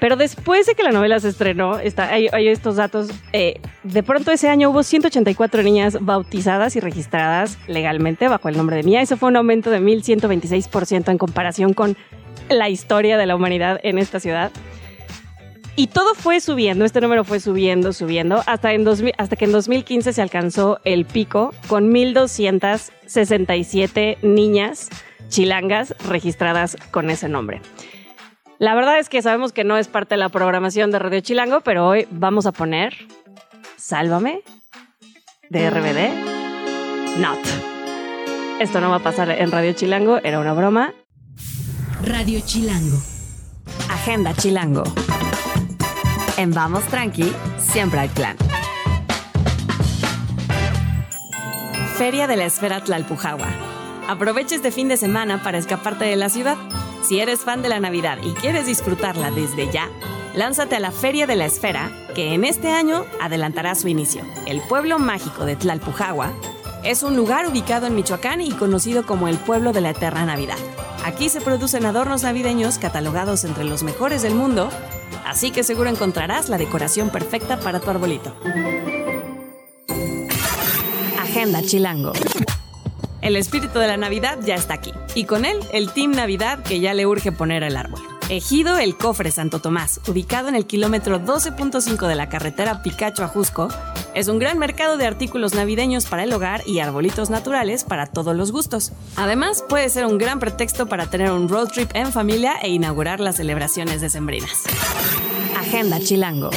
Pero 0.00 0.16
después 0.16 0.66
de 0.66 0.74
que 0.74 0.84
la 0.84 0.92
novela 0.92 1.18
se 1.18 1.28
estrenó, 1.28 1.78
está, 1.78 2.08
hay, 2.12 2.48
estos 2.48 2.76
datos, 2.76 3.10
eh, 3.32 3.60
de 3.82 4.02
pronto 4.02 4.30
ese 4.30 4.48
año 4.48 4.70
hubo 4.70 4.82
184 4.82 5.62
niñas 5.62 5.98
bautizadas 6.00 6.76
y 6.76 6.80
registradas 6.80 7.58
legalmente 7.66 8.28
bajo 8.28 8.48
el 8.48 8.56
nombre 8.56 8.76
de 8.76 8.84
Mía. 8.84 9.02
Eso 9.02 9.16
fue 9.16 9.28
un 9.28 9.36
aumento 9.36 9.70
de 9.70 9.80
1.126% 9.80 11.10
en 11.10 11.18
comparación 11.18 11.74
con 11.74 11.96
la 12.48 12.68
historia 12.68 13.18
de 13.18 13.26
la 13.26 13.34
humanidad 13.34 13.80
en 13.82 13.98
esta 13.98 14.20
ciudad. 14.20 14.52
Y 15.78 15.86
todo 15.86 16.14
fue 16.16 16.40
subiendo, 16.40 16.84
este 16.84 17.00
número 17.00 17.22
fue 17.22 17.38
subiendo, 17.38 17.92
subiendo, 17.92 18.42
hasta, 18.46 18.72
en 18.72 18.84
hasta 19.16 19.36
que 19.36 19.44
en 19.44 19.52
2015 19.52 20.12
se 20.12 20.20
alcanzó 20.20 20.80
el 20.82 21.04
pico 21.04 21.54
con 21.68 21.94
1.267 21.94 24.18
niñas 24.22 24.88
chilangas 25.28 25.94
registradas 26.08 26.76
con 26.90 27.10
ese 27.10 27.28
nombre. 27.28 27.62
La 28.58 28.74
verdad 28.74 28.98
es 28.98 29.08
que 29.08 29.22
sabemos 29.22 29.52
que 29.52 29.62
no 29.62 29.78
es 29.78 29.86
parte 29.86 30.16
de 30.16 30.18
la 30.18 30.30
programación 30.30 30.90
de 30.90 30.98
Radio 30.98 31.20
Chilango, 31.20 31.60
pero 31.60 31.86
hoy 31.86 32.08
vamos 32.10 32.46
a 32.46 32.50
poner 32.50 32.96
Sálvame 33.76 34.40
de 35.48 35.70
RBD. 35.70 37.20
Not. 37.20 37.38
Esto 38.58 38.80
no 38.80 38.90
va 38.90 38.96
a 38.96 39.02
pasar 39.04 39.30
en 39.30 39.52
Radio 39.52 39.74
Chilango, 39.74 40.18
era 40.24 40.40
una 40.40 40.54
broma. 40.54 40.92
Radio 42.02 42.40
Chilango. 42.44 42.98
Agenda 43.88 44.34
Chilango. 44.34 44.82
En 46.38 46.52
Vamos 46.52 46.84
Tranqui, 46.84 47.32
siempre 47.58 47.98
hay 47.98 48.08
plan. 48.10 48.36
Feria 51.96 52.28
de 52.28 52.36
la 52.36 52.44
Esfera 52.44 52.80
Tlalpujagua. 52.80 53.48
Aprovecha 54.06 54.54
este 54.54 54.70
fin 54.70 54.86
de 54.86 54.96
semana 54.96 55.42
para 55.42 55.58
escaparte 55.58 56.04
de 56.04 56.14
la 56.14 56.28
ciudad. 56.28 56.56
Si 57.02 57.18
eres 57.18 57.40
fan 57.40 57.60
de 57.60 57.68
la 57.68 57.80
Navidad 57.80 58.18
y 58.22 58.34
quieres 58.34 58.66
disfrutarla 58.66 59.32
desde 59.32 59.68
ya, 59.72 59.88
lánzate 60.32 60.76
a 60.76 60.80
la 60.80 60.92
Feria 60.92 61.26
de 61.26 61.34
la 61.34 61.46
Esfera, 61.46 61.90
que 62.14 62.34
en 62.34 62.44
este 62.44 62.70
año 62.70 63.04
adelantará 63.20 63.74
su 63.74 63.88
inicio. 63.88 64.22
El 64.46 64.60
pueblo 64.60 65.00
mágico 65.00 65.44
de 65.44 65.56
Tlalpujagua 65.56 66.30
es 66.84 67.02
un 67.02 67.16
lugar 67.16 67.48
ubicado 67.48 67.88
en 67.88 67.96
Michoacán 67.96 68.42
y 68.42 68.52
conocido 68.52 69.04
como 69.04 69.26
el 69.26 69.38
pueblo 69.38 69.72
de 69.72 69.80
la 69.80 69.90
eterna 69.90 70.24
Navidad. 70.24 70.58
Aquí 71.04 71.30
se 71.30 71.40
producen 71.40 71.84
adornos 71.84 72.22
navideños 72.22 72.78
catalogados 72.78 73.42
entre 73.42 73.64
los 73.64 73.82
mejores 73.82 74.22
del 74.22 74.36
mundo 74.36 74.70
así 75.28 75.50
que 75.50 75.62
seguro 75.62 75.90
encontrarás 75.90 76.48
la 76.48 76.58
decoración 76.58 77.10
perfecta 77.10 77.60
para 77.60 77.80
tu 77.80 77.90
arbolito. 77.90 78.34
Agenda 81.20 81.62
Chilango. 81.62 82.12
El 83.20 83.36
espíritu 83.36 83.78
de 83.78 83.86
la 83.86 83.96
Navidad 83.96 84.38
ya 84.44 84.54
está 84.54 84.74
aquí, 84.74 84.92
y 85.14 85.24
con 85.24 85.44
él 85.44 85.58
el 85.72 85.92
Team 85.92 86.12
Navidad 86.12 86.62
que 86.62 86.80
ya 86.80 86.94
le 86.94 87.06
urge 87.06 87.32
poner 87.32 87.62
el 87.62 87.76
árbol. 87.76 88.00
Ejido 88.30 88.76
El 88.76 88.96
Cofre 88.96 89.30
Santo 89.30 89.58
Tomás, 89.60 90.00
ubicado 90.06 90.48
en 90.48 90.54
el 90.54 90.66
kilómetro 90.66 91.18
12.5 91.18 92.06
de 92.06 92.14
la 92.14 92.28
carretera 92.28 92.82
Picacho 92.82 93.24
a 93.24 93.28
Jusco, 93.28 93.68
es 94.14 94.28
un 94.28 94.38
gran 94.38 94.58
mercado 94.58 94.98
de 94.98 95.06
artículos 95.06 95.54
navideños 95.54 96.04
para 96.04 96.24
el 96.24 96.32
hogar 96.32 96.62
y 96.66 96.80
arbolitos 96.80 97.30
naturales 97.30 97.84
para 97.84 98.06
todos 98.06 98.36
los 98.36 98.52
gustos. 98.52 98.92
Además, 99.16 99.64
puede 99.66 99.88
ser 99.88 100.04
un 100.04 100.18
gran 100.18 100.40
pretexto 100.40 100.86
para 100.86 101.08
tener 101.08 101.30
un 101.32 101.48
road 101.48 101.68
trip 101.68 101.90
en 101.94 102.12
familia 102.12 102.54
e 102.60 102.68
inaugurar 102.68 103.18
las 103.20 103.36
celebraciones 103.36 104.00
decembrinas. 104.02 104.64
Agenda 105.68 106.00
Chilango. 106.00 106.48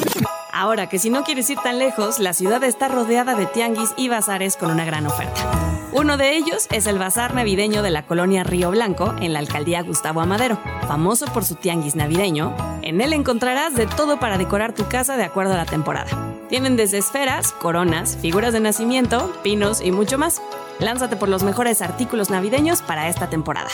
Ahora 0.53 0.88
que 0.88 0.97
si 0.97 1.09
no 1.09 1.26
quieres 1.26 1.49
ir 1.49 1.57
tan 1.57 1.80
lejos, 1.80 2.20
la 2.20 2.32
ciudad 2.32 2.64
está 2.64 2.88
rodeada 2.88 3.36
de 3.36 3.45
tianguis 3.45 3.89
y 3.97 4.07
bazares 4.07 4.55
con 4.55 4.72
una 4.72 4.86
gran 4.86 5.05
oferta. 5.05 5.51
Uno 5.91 6.16
de 6.16 6.38
ellos 6.38 6.68
es 6.72 6.88
el 6.88 6.97
Bazar 6.97 7.34
Navideño 7.34 7.84
de 7.84 7.89
la 7.89 8.05
colonia 8.05 8.45
Río 8.45 8.72
Blanco, 8.72 9.14
en 9.20 9.34
la 9.34 9.39
alcaldía 9.39 9.82
Gustavo 9.82 10.22
Amadero, 10.22 10.57
famoso 10.88 11.26
por 11.26 11.43
su 11.43 11.55
tianguis 11.55 11.97
navideño. 11.97 12.55
En 12.84 13.01
él 13.01 13.12
encontrarás 13.12 13.76
de 13.76 13.86
todo 13.86 14.18
para 14.18 14.38
decorar 14.38 14.74
tu 14.74 14.88
casa 14.88 15.18
de 15.18 15.26
acuerdo 15.26 15.55
a 15.55 15.57
la 15.57 15.66
temporada. 15.66 16.09
Tienen 16.47 16.78
desde 16.78 16.99
esferas, 16.99 17.51
coronas, 17.51 18.18
figuras 18.22 18.53
de 18.53 18.62
nacimiento, 18.62 19.34
pinos 19.43 19.82
y 19.82 19.91
mucho 19.91 20.18
más. 20.18 20.41
Lánzate 20.80 21.18
por 21.18 21.28
los 21.28 21.43
mejores 21.43 21.82
artículos 21.82 22.30
navideños 22.30 22.82
para 22.82 23.09
esta 23.09 23.30
temporada. 23.30 23.72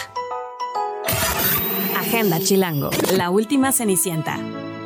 Agenda 1.95 2.39
Chilango, 2.39 2.89
la 3.11 3.29
última 3.29 3.71
Cenicienta. 3.71 4.39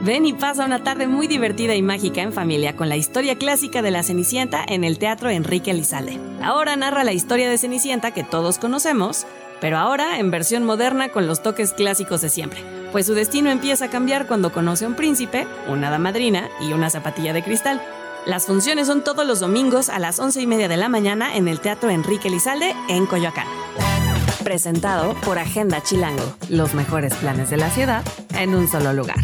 Ven 0.03 0.25
y 0.25 0.33
pasa 0.33 0.65
una 0.65 0.83
tarde 0.83 1.05
muy 1.05 1.27
divertida 1.27 1.75
y 1.75 1.83
mágica 1.83 2.23
en 2.23 2.33
familia 2.33 2.75
con 2.75 2.89
la 2.89 2.97
historia 2.97 3.37
clásica 3.37 3.83
de 3.83 3.91
la 3.91 4.01
Cenicienta 4.01 4.65
en 4.67 4.83
el 4.83 4.97
Teatro 4.97 5.29
Enrique 5.29 5.69
Elizalde. 5.69 6.19
Ahora 6.41 6.75
narra 6.75 7.03
la 7.03 7.13
historia 7.13 7.47
de 7.47 7.59
Cenicienta 7.59 8.09
que 8.09 8.23
todos 8.23 8.57
conocemos, 8.57 9.27
pero 9.59 9.77
ahora 9.77 10.17
en 10.17 10.31
versión 10.31 10.63
moderna 10.63 11.09
con 11.09 11.27
los 11.27 11.43
toques 11.43 11.73
clásicos 11.73 12.21
de 12.21 12.29
siempre, 12.29 12.61
pues 12.91 13.05
su 13.05 13.13
destino 13.13 13.51
empieza 13.51 13.85
a 13.85 13.89
cambiar 13.91 14.25
cuando 14.25 14.51
conoce 14.51 14.85
a 14.85 14.87
un 14.87 14.95
príncipe, 14.95 15.45
una 15.69 15.89
hada 15.89 15.99
madrina 15.99 16.49
y 16.61 16.73
una 16.73 16.89
zapatilla 16.89 17.31
de 17.31 17.43
cristal. 17.43 17.79
Las 18.25 18.47
funciones 18.47 18.87
son 18.87 19.03
todos 19.03 19.27
los 19.27 19.39
domingos 19.39 19.87
a 19.89 19.99
las 19.99 20.17
once 20.17 20.41
y 20.41 20.47
media 20.47 20.67
de 20.67 20.77
la 20.77 20.89
mañana 20.89 21.35
en 21.35 21.47
el 21.47 21.59
Teatro 21.59 21.91
Enrique 21.91 22.27
Elizalde 22.27 22.73
en 22.89 23.05
Coyoacán. 23.05 23.47
Presentado 24.43 25.13
por 25.23 25.37
Agenda 25.37 25.83
Chilango, 25.83 26.23
los 26.49 26.73
mejores 26.73 27.13
planes 27.13 27.51
de 27.51 27.57
la 27.57 27.69
ciudad 27.69 28.03
en 28.33 28.55
un 28.55 28.67
solo 28.67 28.93
lugar. 28.93 29.17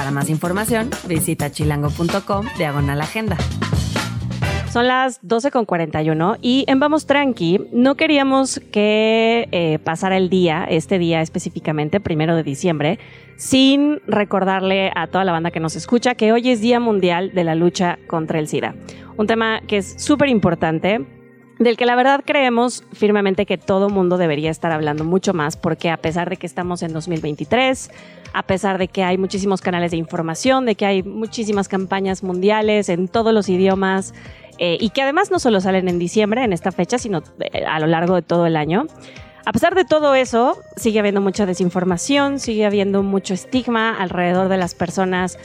Para 0.00 0.12
más 0.12 0.30
información, 0.30 0.88
visita 1.06 1.52
chilango.com 1.52 2.46
diagonal 2.56 3.02
agenda. 3.02 3.36
Son 4.72 4.86
las 4.86 5.22
12.41 5.22 6.38
y 6.40 6.64
en 6.68 6.80
Vamos 6.80 7.04
Tranqui 7.04 7.68
no 7.70 7.96
queríamos 7.96 8.62
que 8.72 9.46
eh, 9.52 9.78
pasara 9.84 10.16
el 10.16 10.30
día, 10.30 10.64
este 10.64 10.98
día 10.98 11.20
específicamente, 11.20 12.00
primero 12.00 12.34
de 12.34 12.42
diciembre, 12.42 12.98
sin 13.36 14.00
recordarle 14.06 14.90
a 14.96 15.06
toda 15.08 15.26
la 15.26 15.32
banda 15.32 15.50
que 15.50 15.60
nos 15.60 15.76
escucha 15.76 16.14
que 16.14 16.32
hoy 16.32 16.48
es 16.48 16.62
Día 16.62 16.80
Mundial 16.80 17.32
de 17.34 17.44
la 17.44 17.54
Lucha 17.54 17.98
contra 18.06 18.38
el 18.38 18.48
SIDA. 18.48 18.74
Un 19.18 19.26
tema 19.26 19.60
que 19.66 19.76
es 19.76 20.02
súper 20.02 20.30
importante, 20.30 21.04
del 21.60 21.76
que 21.76 21.84
la 21.84 21.94
verdad 21.94 22.22
creemos 22.24 22.84
firmemente 22.94 23.44
que 23.44 23.58
todo 23.58 23.90
mundo 23.90 24.16
debería 24.16 24.50
estar 24.50 24.72
hablando 24.72 25.04
mucho 25.04 25.34
más, 25.34 25.58
porque 25.58 25.90
a 25.90 25.98
pesar 25.98 26.30
de 26.30 26.38
que 26.38 26.46
estamos 26.46 26.82
en 26.82 26.94
2023, 26.94 27.90
a 28.32 28.42
pesar 28.42 28.78
de 28.78 28.88
que 28.88 29.04
hay 29.04 29.18
muchísimos 29.18 29.60
canales 29.60 29.90
de 29.90 29.98
información, 29.98 30.64
de 30.64 30.74
que 30.74 30.86
hay 30.86 31.02
muchísimas 31.02 31.68
campañas 31.68 32.22
mundiales 32.22 32.88
en 32.88 33.08
todos 33.08 33.34
los 33.34 33.50
idiomas, 33.50 34.14
eh, 34.56 34.78
y 34.80 34.88
que 34.88 35.02
además 35.02 35.30
no 35.30 35.38
solo 35.38 35.60
salen 35.60 35.88
en 35.88 35.98
diciembre, 35.98 36.44
en 36.44 36.54
esta 36.54 36.72
fecha, 36.72 36.98
sino 36.98 37.22
eh, 37.40 37.64
a 37.66 37.78
lo 37.78 37.86
largo 37.86 38.14
de 38.14 38.22
todo 38.22 38.46
el 38.46 38.56
año. 38.56 38.86
A 39.44 39.52
pesar 39.52 39.74
de 39.74 39.84
todo 39.84 40.14
eso, 40.14 40.62
sigue 40.76 40.98
habiendo 40.98 41.20
mucha 41.20 41.46
desinformación, 41.46 42.38
sigue 42.38 42.66
habiendo 42.66 43.02
mucho 43.02 43.34
estigma 43.34 43.96
alrededor 43.96 44.48
de 44.48 44.56
las 44.56 44.74
personas 44.74 45.38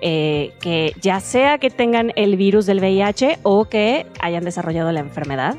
eh, 0.00 0.52
que 0.60 0.92
ya 1.00 1.18
sea 1.20 1.58
que 1.58 1.70
tengan 1.70 2.12
el 2.14 2.36
virus 2.36 2.66
del 2.66 2.78
VIH 2.78 3.40
o 3.42 3.64
que 3.64 4.06
hayan 4.20 4.44
desarrollado 4.44 4.92
la 4.92 5.00
enfermedad. 5.00 5.56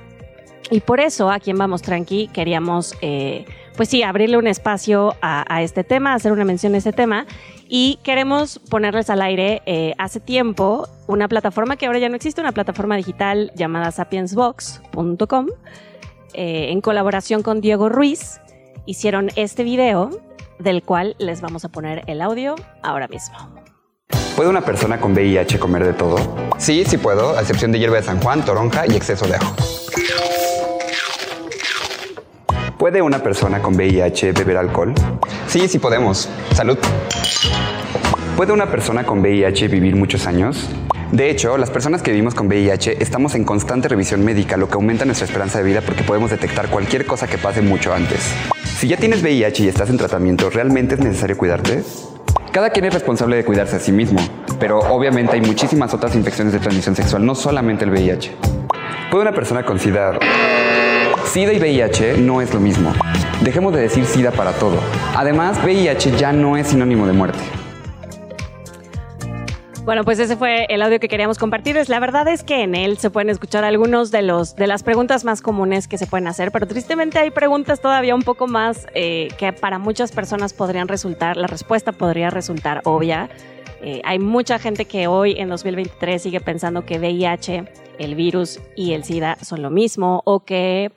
Y 0.72 0.82
por 0.82 1.00
eso, 1.00 1.32
aquí 1.32 1.50
en 1.50 1.58
Vamos 1.58 1.82
Tranqui, 1.82 2.28
queríamos, 2.28 2.96
eh, 3.02 3.46
pues 3.76 3.90
sí, 3.90 4.04
abrirle 4.04 4.38
un 4.38 4.48
espacio 4.48 5.16
a, 5.22 5.64
este 5.64 5.84
tema, 5.84 6.14
hacer 6.14 6.32
una 6.32 6.46
mención 6.46 6.76
a 6.76 6.78
este 6.78 6.94
tema. 6.94 7.26
Y 7.68 8.00
queremos 8.04 8.60
ponerles 8.70 9.10
al 9.10 9.22
aire 9.22 9.62
eh, 9.66 9.94
hace 9.98 10.20
tiempo 10.20 10.88
una 11.08 11.28
plataforma 11.28 11.76
que 11.76 11.88
ahora 11.88 12.00
ya 12.00 12.10
no 12.10 12.16
existe, 12.16 12.40
una 12.40 12.52
plataforma 12.52 12.96
digital 12.96 13.52
llamada 13.56 13.92
sapiensbox.com, 13.92 15.48
en 16.34 16.82
colaboración 16.82 17.44
con 17.44 17.62
Diego 17.62 17.90
Ruiz. 17.90 18.42
Hicieron 18.86 19.30
este 19.36 19.64
video 19.64 20.10
del 20.60 20.84
cual 20.84 21.16
les 21.20 21.42
vamos 21.42 21.66
a 21.66 21.70
poner 21.70 22.04
el 22.08 22.22
audio 22.22 22.56
ahora 22.84 23.08
mismo. 23.08 23.38
¿Puede 24.36 24.50
una 24.50 24.62
persona 24.62 25.00
con 25.00 25.14
VIH 25.14 25.60
comer 25.60 25.84
de 25.84 25.94
todo? 25.94 26.18
Sí, 26.58 26.86
sí 26.86 26.98
puedo, 26.98 27.38
a 27.38 27.42
excepción 27.42 27.72
de 27.72 27.80
hierba 27.80 27.98
de 27.98 28.04
San 28.04 28.22
Juan, 28.22 28.46
toronja 28.46 28.86
y 28.88 28.96
exceso 28.96 29.28
de 29.28 29.36
ajo. 29.36 29.56
¿Puede 32.78 33.02
una 33.02 33.22
persona 33.22 33.62
con 33.62 33.76
VIH 33.76 34.32
beber 34.32 34.58
alcohol? 34.58 34.94
Sí, 35.48 35.68
sí 35.68 35.80
podemos. 35.80 36.30
Salud. 36.54 36.78
¿Puede 38.38 38.54
una 38.54 38.72
persona 38.72 39.06
con 39.06 39.20
VIH 39.20 39.68
vivir 39.68 39.98
muchos 39.98 40.26
años? 40.26 40.70
De 41.12 41.32
hecho, 41.32 41.58
las 41.58 41.72
personas 41.72 42.04
que 42.04 42.12
vivimos 42.12 42.36
con 42.36 42.46
VIH 42.46 43.02
estamos 43.02 43.34
en 43.34 43.44
constante 43.44 43.88
revisión 43.88 44.24
médica, 44.24 44.58
lo 44.58 44.68
que 44.68 44.76
aumenta 44.76 45.06
nuestra 45.06 45.26
esperanza 45.26 45.58
de 45.58 45.64
vida 45.64 45.82
porque 45.82 46.04
podemos 46.04 46.30
detectar 46.30 46.70
cualquier 46.70 47.08
cosa 47.08 47.26
que 47.26 47.40
pase 47.40 47.64
mucho 47.64 47.92
antes. 47.92 48.20
Si 48.64 48.88
ya 48.88 48.96
tienes 48.96 49.24
VIH 49.24 49.64
y 49.64 49.68
estás 49.68 49.90
en 49.90 49.98
tratamiento, 49.98 50.52
¿realmente 50.52 50.94
es 50.96 51.02
necesario 51.02 51.36
cuidarte? 51.36 51.84
Cada 52.52 52.70
quien 52.70 52.86
es 52.86 52.94
responsable 52.94 53.38
de 53.38 53.44
cuidarse 53.44 53.78
a 53.78 53.80
sí 53.80 53.92
mismo, 53.92 54.20
pero 54.60 54.78
obviamente 54.80 55.34
hay 55.34 55.42
muchísimas 55.42 55.96
otras 55.96 56.16
infecciones 56.16 56.54
de 56.54 56.60
transmisión 56.60 56.96
sexual, 56.96 57.26
no 57.26 57.34
solamente 57.34 57.86
el 57.86 57.92
VIH. 57.92 58.36
¿Puede 59.10 59.24
una 59.24 59.34
persona 59.34 59.66
con 59.66 59.80
SIDA... 59.80 60.20
SIDA 61.26 61.54
y 61.54 61.60
VIH 61.60 62.20
no 62.20 62.40
es 62.40 62.54
lo 62.54 62.60
mismo. 62.60 62.94
Dejemos 63.42 63.74
de 63.74 63.82
decir 63.82 64.06
SIDA 64.06 64.30
para 64.30 64.52
todo. 64.52 64.78
Además, 65.16 65.60
VIH 65.64 66.18
ya 66.18 66.32
no 66.32 66.56
es 66.56 66.68
sinónimo 66.68 67.08
de 67.08 67.14
muerte. 67.14 67.40
Bueno, 69.90 70.04
pues 70.04 70.20
ese 70.20 70.38
fue 70.38 70.68
el 70.70 70.84
audio 70.84 71.00
que 71.00 71.08
queríamos 71.08 71.40
compartirles. 71.40 71.90
La 71.90 72.00
verdad 72.00 72.28
es 72.28 72.44
que 72.44 72.62
en 72.62 72.76
él 72.76 73.00
se 73.00 73.10
pueden 73.10 73.32
escuchar 73.32 73.64
algunos 73.64 74.12
de 74.12 74.22
los 74.22 74.56
de 74.56 74.68
las 74.68 74.84
preguntas 74.84 75.26
más 75.26 75.42
comunes 75.42 75.88
que 75.88 75.98
se 75.98 76.06
pueden 76.06 76.28
hacer, 76.28 76.52
pero 76.52 76.68
tristemente 76.68 77.18
hay 77.18 77.32
preguntas 77.32 77.82
todavía 77.82 78.14
un 78.14 78.22
poco 78.22 78.46
más 78.46 78.86
eh, 78.94 79.30
que 79.40 79.52
para 79.52 79.80
muchas 79.80 80.12
personas 80.12 80.54
podrían 80.54 80.88
resultar, 80.88 81.38
la 81.38 81.48
respuesta 81.48 81.92
podría 81.92 82.30
resultar 82.30 82.82
obvia. 82.84 83.32
Eh, 83.82 84.00
hay 84.06 84.20
mucha 84.20 84.60
gente 84.60 84.86
que 84.86 85.08
hoy 85.08 85.34
en 85.40 85.50
2023 85.50 86.22
sigue 86.22 86.40
pensando 86.40 86.86
que 86.86 87.00
VIH, 87.00 87.66
el 87.98 88.14
virus 88.14 88.60
y 88.76 88.94
el 88.94 89.04
SIDA 89.04 89.38
son 89.42 89.64
lo 89.64 89.72
mismo 89.72 90.22
o 90.24 90.46
que 90.46 90.92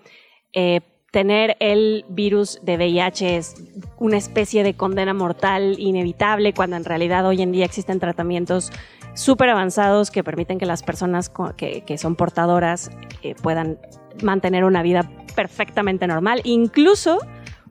eh, 0.52 0.82
tener 1.12 1.56
el 1.60 2.04
virus 2.08 2.58
de 2.62 2.76
VIH 2.76 3.36
es 3.36 3.54
una 3.98 4.16
especie 4.16 4.64
de 4.64 4.74
condena 4.74 5.12
mortal 5.14 5.76
inevitable, 5.78 6.54
cuando 6.54 6.76
en 6.76 6.84
realidad 6.84 7.26
hoy 7.26 7.42
en 7.42 7.52
día 7.52 7.66
existen 7.66 8.00
tratamientos 8.00 8.72
súper 9.14 9.50
avanzados 9.50 10.10
que 10.10 10.24
permiten 10.24 10.58
que 10.58 10.64
las 10.64 10.82
personas 10.82 11.30
que, 11.56 11.98
son 11.98 12.16
portadoras 12.16 12.90
eh, 13.22 13.34
puedan 13.40 13.78
mantener 14.22 14.64
una 14.64 14.82
vida 14.82 15.10
perfectamente 15.36 16.06
normal. 16.06 16.40
Incluso 16.44 17.18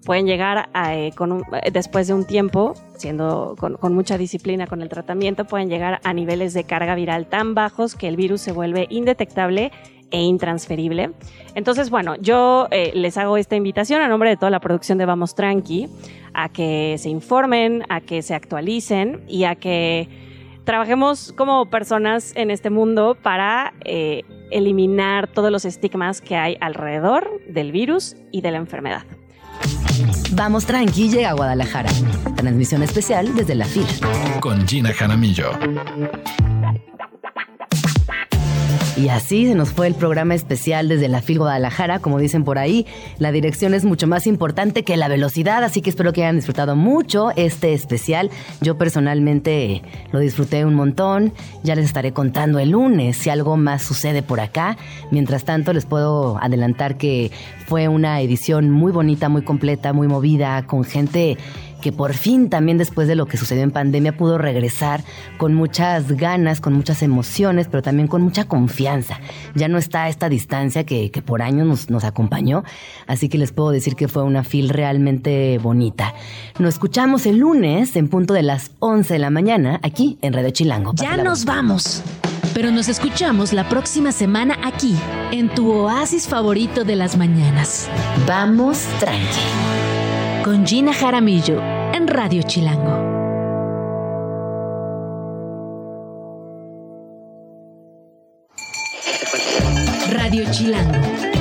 pueden 0.06 0.28
llegar 0.28 0.70
a, 0.74 0.96
eh, 0.96 1.12
con 1.16 1.44
después 1.74 2.08
de 2.08 2.14
un 2.14 2.26
tiempo, 2.26 2.76
siendo 2.96 3.56
con, 3.58 3.76
con, 3.76 3.96
mucha 3.96 4.20
disciplina 4.20 4.68
con 4.68 4.84
el 4.84 4.89
tratamiento, 4.89 5.46
pueden 5.46 5.68
llegar 5.68 6.00
a 6.04 6.14
niveles 6.14 6.54
de 6.54 6.64
carga 6.64 6.94
viral 6.94 7.26
tan 7.26 7.56
bajos 7.56 7.96
que 7.96 8.08
el 8.08 8.18
virus 8.18 8.42
se 8.42 8.52
vuelve 8.52 8.86
indetectable 8.92 9.72
e 10.12 10.22
intransferible. 10.22 11.12
Entonces, 11.55 11.89
bueno, 11.89 12.16
yo 12.18 12.68
eh, 12.72 12.91
les 12.93 13.18
hago 13.18 13.38
esta 13.38 13.55
invitación 13.55 14.01
a 14.01 14.07
nombre 14.07 14.30
de 14.30 14.38
toda 14.38 14.49
la 14.49 14.59
producción 14.59 14.97
de 14.97 15.05
Vamos 15.05 15.36
Tranqui 15.36 15.89
a 16.34 16.49
que 16.49 16.95
se 16.99 17.09
informen, 17.09 17.84
a 17.89 18.01
que 18.01 18.22
se 18.22 18.36
actualicen 18.36 19.24
y 19.28 19.45
a 19.45 19.55
que 19.55 20.07
trabajemos 20.64 21.34
como 21.36 21.66
personas 21.70 22.34
en 22.36 22.51
este 22.51 22.70
mundo 22.70 23.18
para 23.22 23.74
eh, 23.84 24.24
eliminar 24.51 25.28
todos 25.28 25.51
los 25.51 25.66
estigmas 25.66 26.22
que 26.22 26.36
hay 26.36 26.57
alrededor 26.62 27.30
del 27.47 27.72
virus 27.72 28.16
y 28.32 28.41
de 28.41 28.51
la 28.51 28.57
enfermedad. 28.57 29.03
Vamos 30.32 30.66
Tranqui 30.66 31.09
llega 31.09 31.32
a 31.32 31.34
Guadalajara. 31.34 31.89
Transmisión 32.36 32.84
especial 32.84 33.36
desde 33.36 33.55
la 33.55 33.66
FIL. 33.66 33.86
Con 34.39 34.68
Gina 34.68 34.93
Jaramillo. 34.93 35.51
Y 38.98 39.08
así 39.08 39.48
se 39.48 39.56
nos 39.56 39.70
fue 39.70 39.88
el 39.88 39.96
programa 39.96 40.36
especial 40.36 40.89
desde 40.89 41.08
la 41.08 41.22
FIL 41.22 41.39
Guadalajara, 41.39 42.00
como 42.00 42.20
dicen 42.20 42.44
por 42.44 42.60
ahí. 42.60 42.86
La 43.20 43.32
dirección 43.32 43.74
es 43.74 43.86
mucho 43.86 44.06
más 44.06 44.28
importante 44.28 44.84
que 44.84 44.98
la 44.98 45.08
velocidad, 45.08 45.64
así 45.64 45.82
que 45.82 45.89
espero 45.89 46.12
que 46.12 46.24
hayan 46.24 46.36
disfrutado 46.36 46.76
mucho 46.76 47.32
este 47.38 47.74
especial. 47.74 48.30
Yo 48.60 48.78
personalmente 48.78 49.82
lo 50.12 50.20
disfruté 50.20 50.66
un 50.66 50.76
montón. 50.76 51.34
Ya 51.64 51.76
les 51.76 51.86
estaré 51.86 52.12
contando 52.12 52.60
el 52.60 52.72
lunes 52.72 53.16
si 53.16 53.30
algo 53.30 53.56
más 53.56 53.82
sucede 53.82 54.24
por 54.24 54.42
acá. 54.42 54.78
Mientras 55.10 55.46
tanto, 55.46 55.72
les 55.72 55.86
puedo 55.86 56.38
adelantar 56.42 56.98
que 56.98 57.32
fue 57.68 57.88
una 57.88 58.20
edición 58.20 58.70
muy 58.70 58.92
bonita, 58.92 59.30
muy 59.30 59.44
completa, 59.44 59.94
muy 59.94 60.10
movida, 60.10 60.64
con 60.68 60.84
gente 60.84 61.38
que 61.82 61.91
por 61.91 62.13
fin 62.13 62.49
también 62.49 62.77
después 62.77 63.07
de 63.07 63.15
lo 63.15 63.25
que 63.25 63.38
sucedió 63.38 63.63
en 63.63 63.71
pandemia 63.71 64.15
pudo 64.15 64.38
regresar 64.38 65.03
con 65.38 65.53
muchas 65.53 66.11
ganas, 66.13 66.61
con 66.61 66.73
muchas 66.73 67.01
emociones, 67.01 67.67
pero 67.69 67.84
también 67.84 68.07
con 68.07 68.21
mucha 68.21 68.45
confianza. 68.45 69.19
Ya 69.55 69.67
no 69.67 69.77
está 69.77 70.07
esta 70.07 70.29
distancia 70.29 70.86
que, 70.86 71.09
por 71.25 71.41
años 71.41 71.67
nos, 71.67 71.89
nos, 71.89 72.03
acompañó, 72.03 72.63
así 73.07 73.29
que 73.29 73.38
les 73.38 73.51
puedo 73.51 73.71
decir 73.71 73.95
que 73.95 74.07
fue 74.07 74.23
una 74.23 74.43
fil 74.43 74.69
realmente 74.69 75.57
bonita. 75.57 76.13
Nos 76.59 76.75
escuchamos 76.75 77.25
el 77.25 77.38
lunes 77.38 77.95
en 77.95 78.07
punto 78.07 78.34
de 78.34 78.43
las 78.43 78.71
11 78.79 79.13
de 79.13 79.19
la 79.19 79.29
mañana 79.29 79.79
aquí 79.84 80.17
en 80.21 80.34
Radio 80.34 80.51
Chilango. 80.51 80.93
Ya 80.95 81.17
nos 81.17 81.45
vamos. 81.45 82.03
Pero 82.53 82.69
nos 82.71 82.89
escuchamos 82.89 83.53
la 83.53 83.69
próxima 83.69 84.11
semana 84.11 84.57
aquí, 84.63 84.95
en 85.32 85.49
tu 85.49 85.71
oasis 85.71 86.27
favorito 86.27 86.84
de 86.84 86.97
las 86.97 87.15
mañanas. 87.17 87.89
Vamos 88.27 88.86
tranqui 88.99 89.91
con 90.44 90.66
Gina 90.66 90.94
Jaramillo 90.94 91.62
en 91.94 92.08
Radio 92.08 92.42
Chilango. 92.44 93.10
Radio 100.12 100.44
Chilango, 100.52 100.98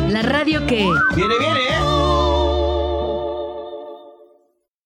la 0.08 0.22
radio 0.22 0.66
que... 0.66 0.88
¡Viene, 1.14 1.34
viene! 1.38 1.89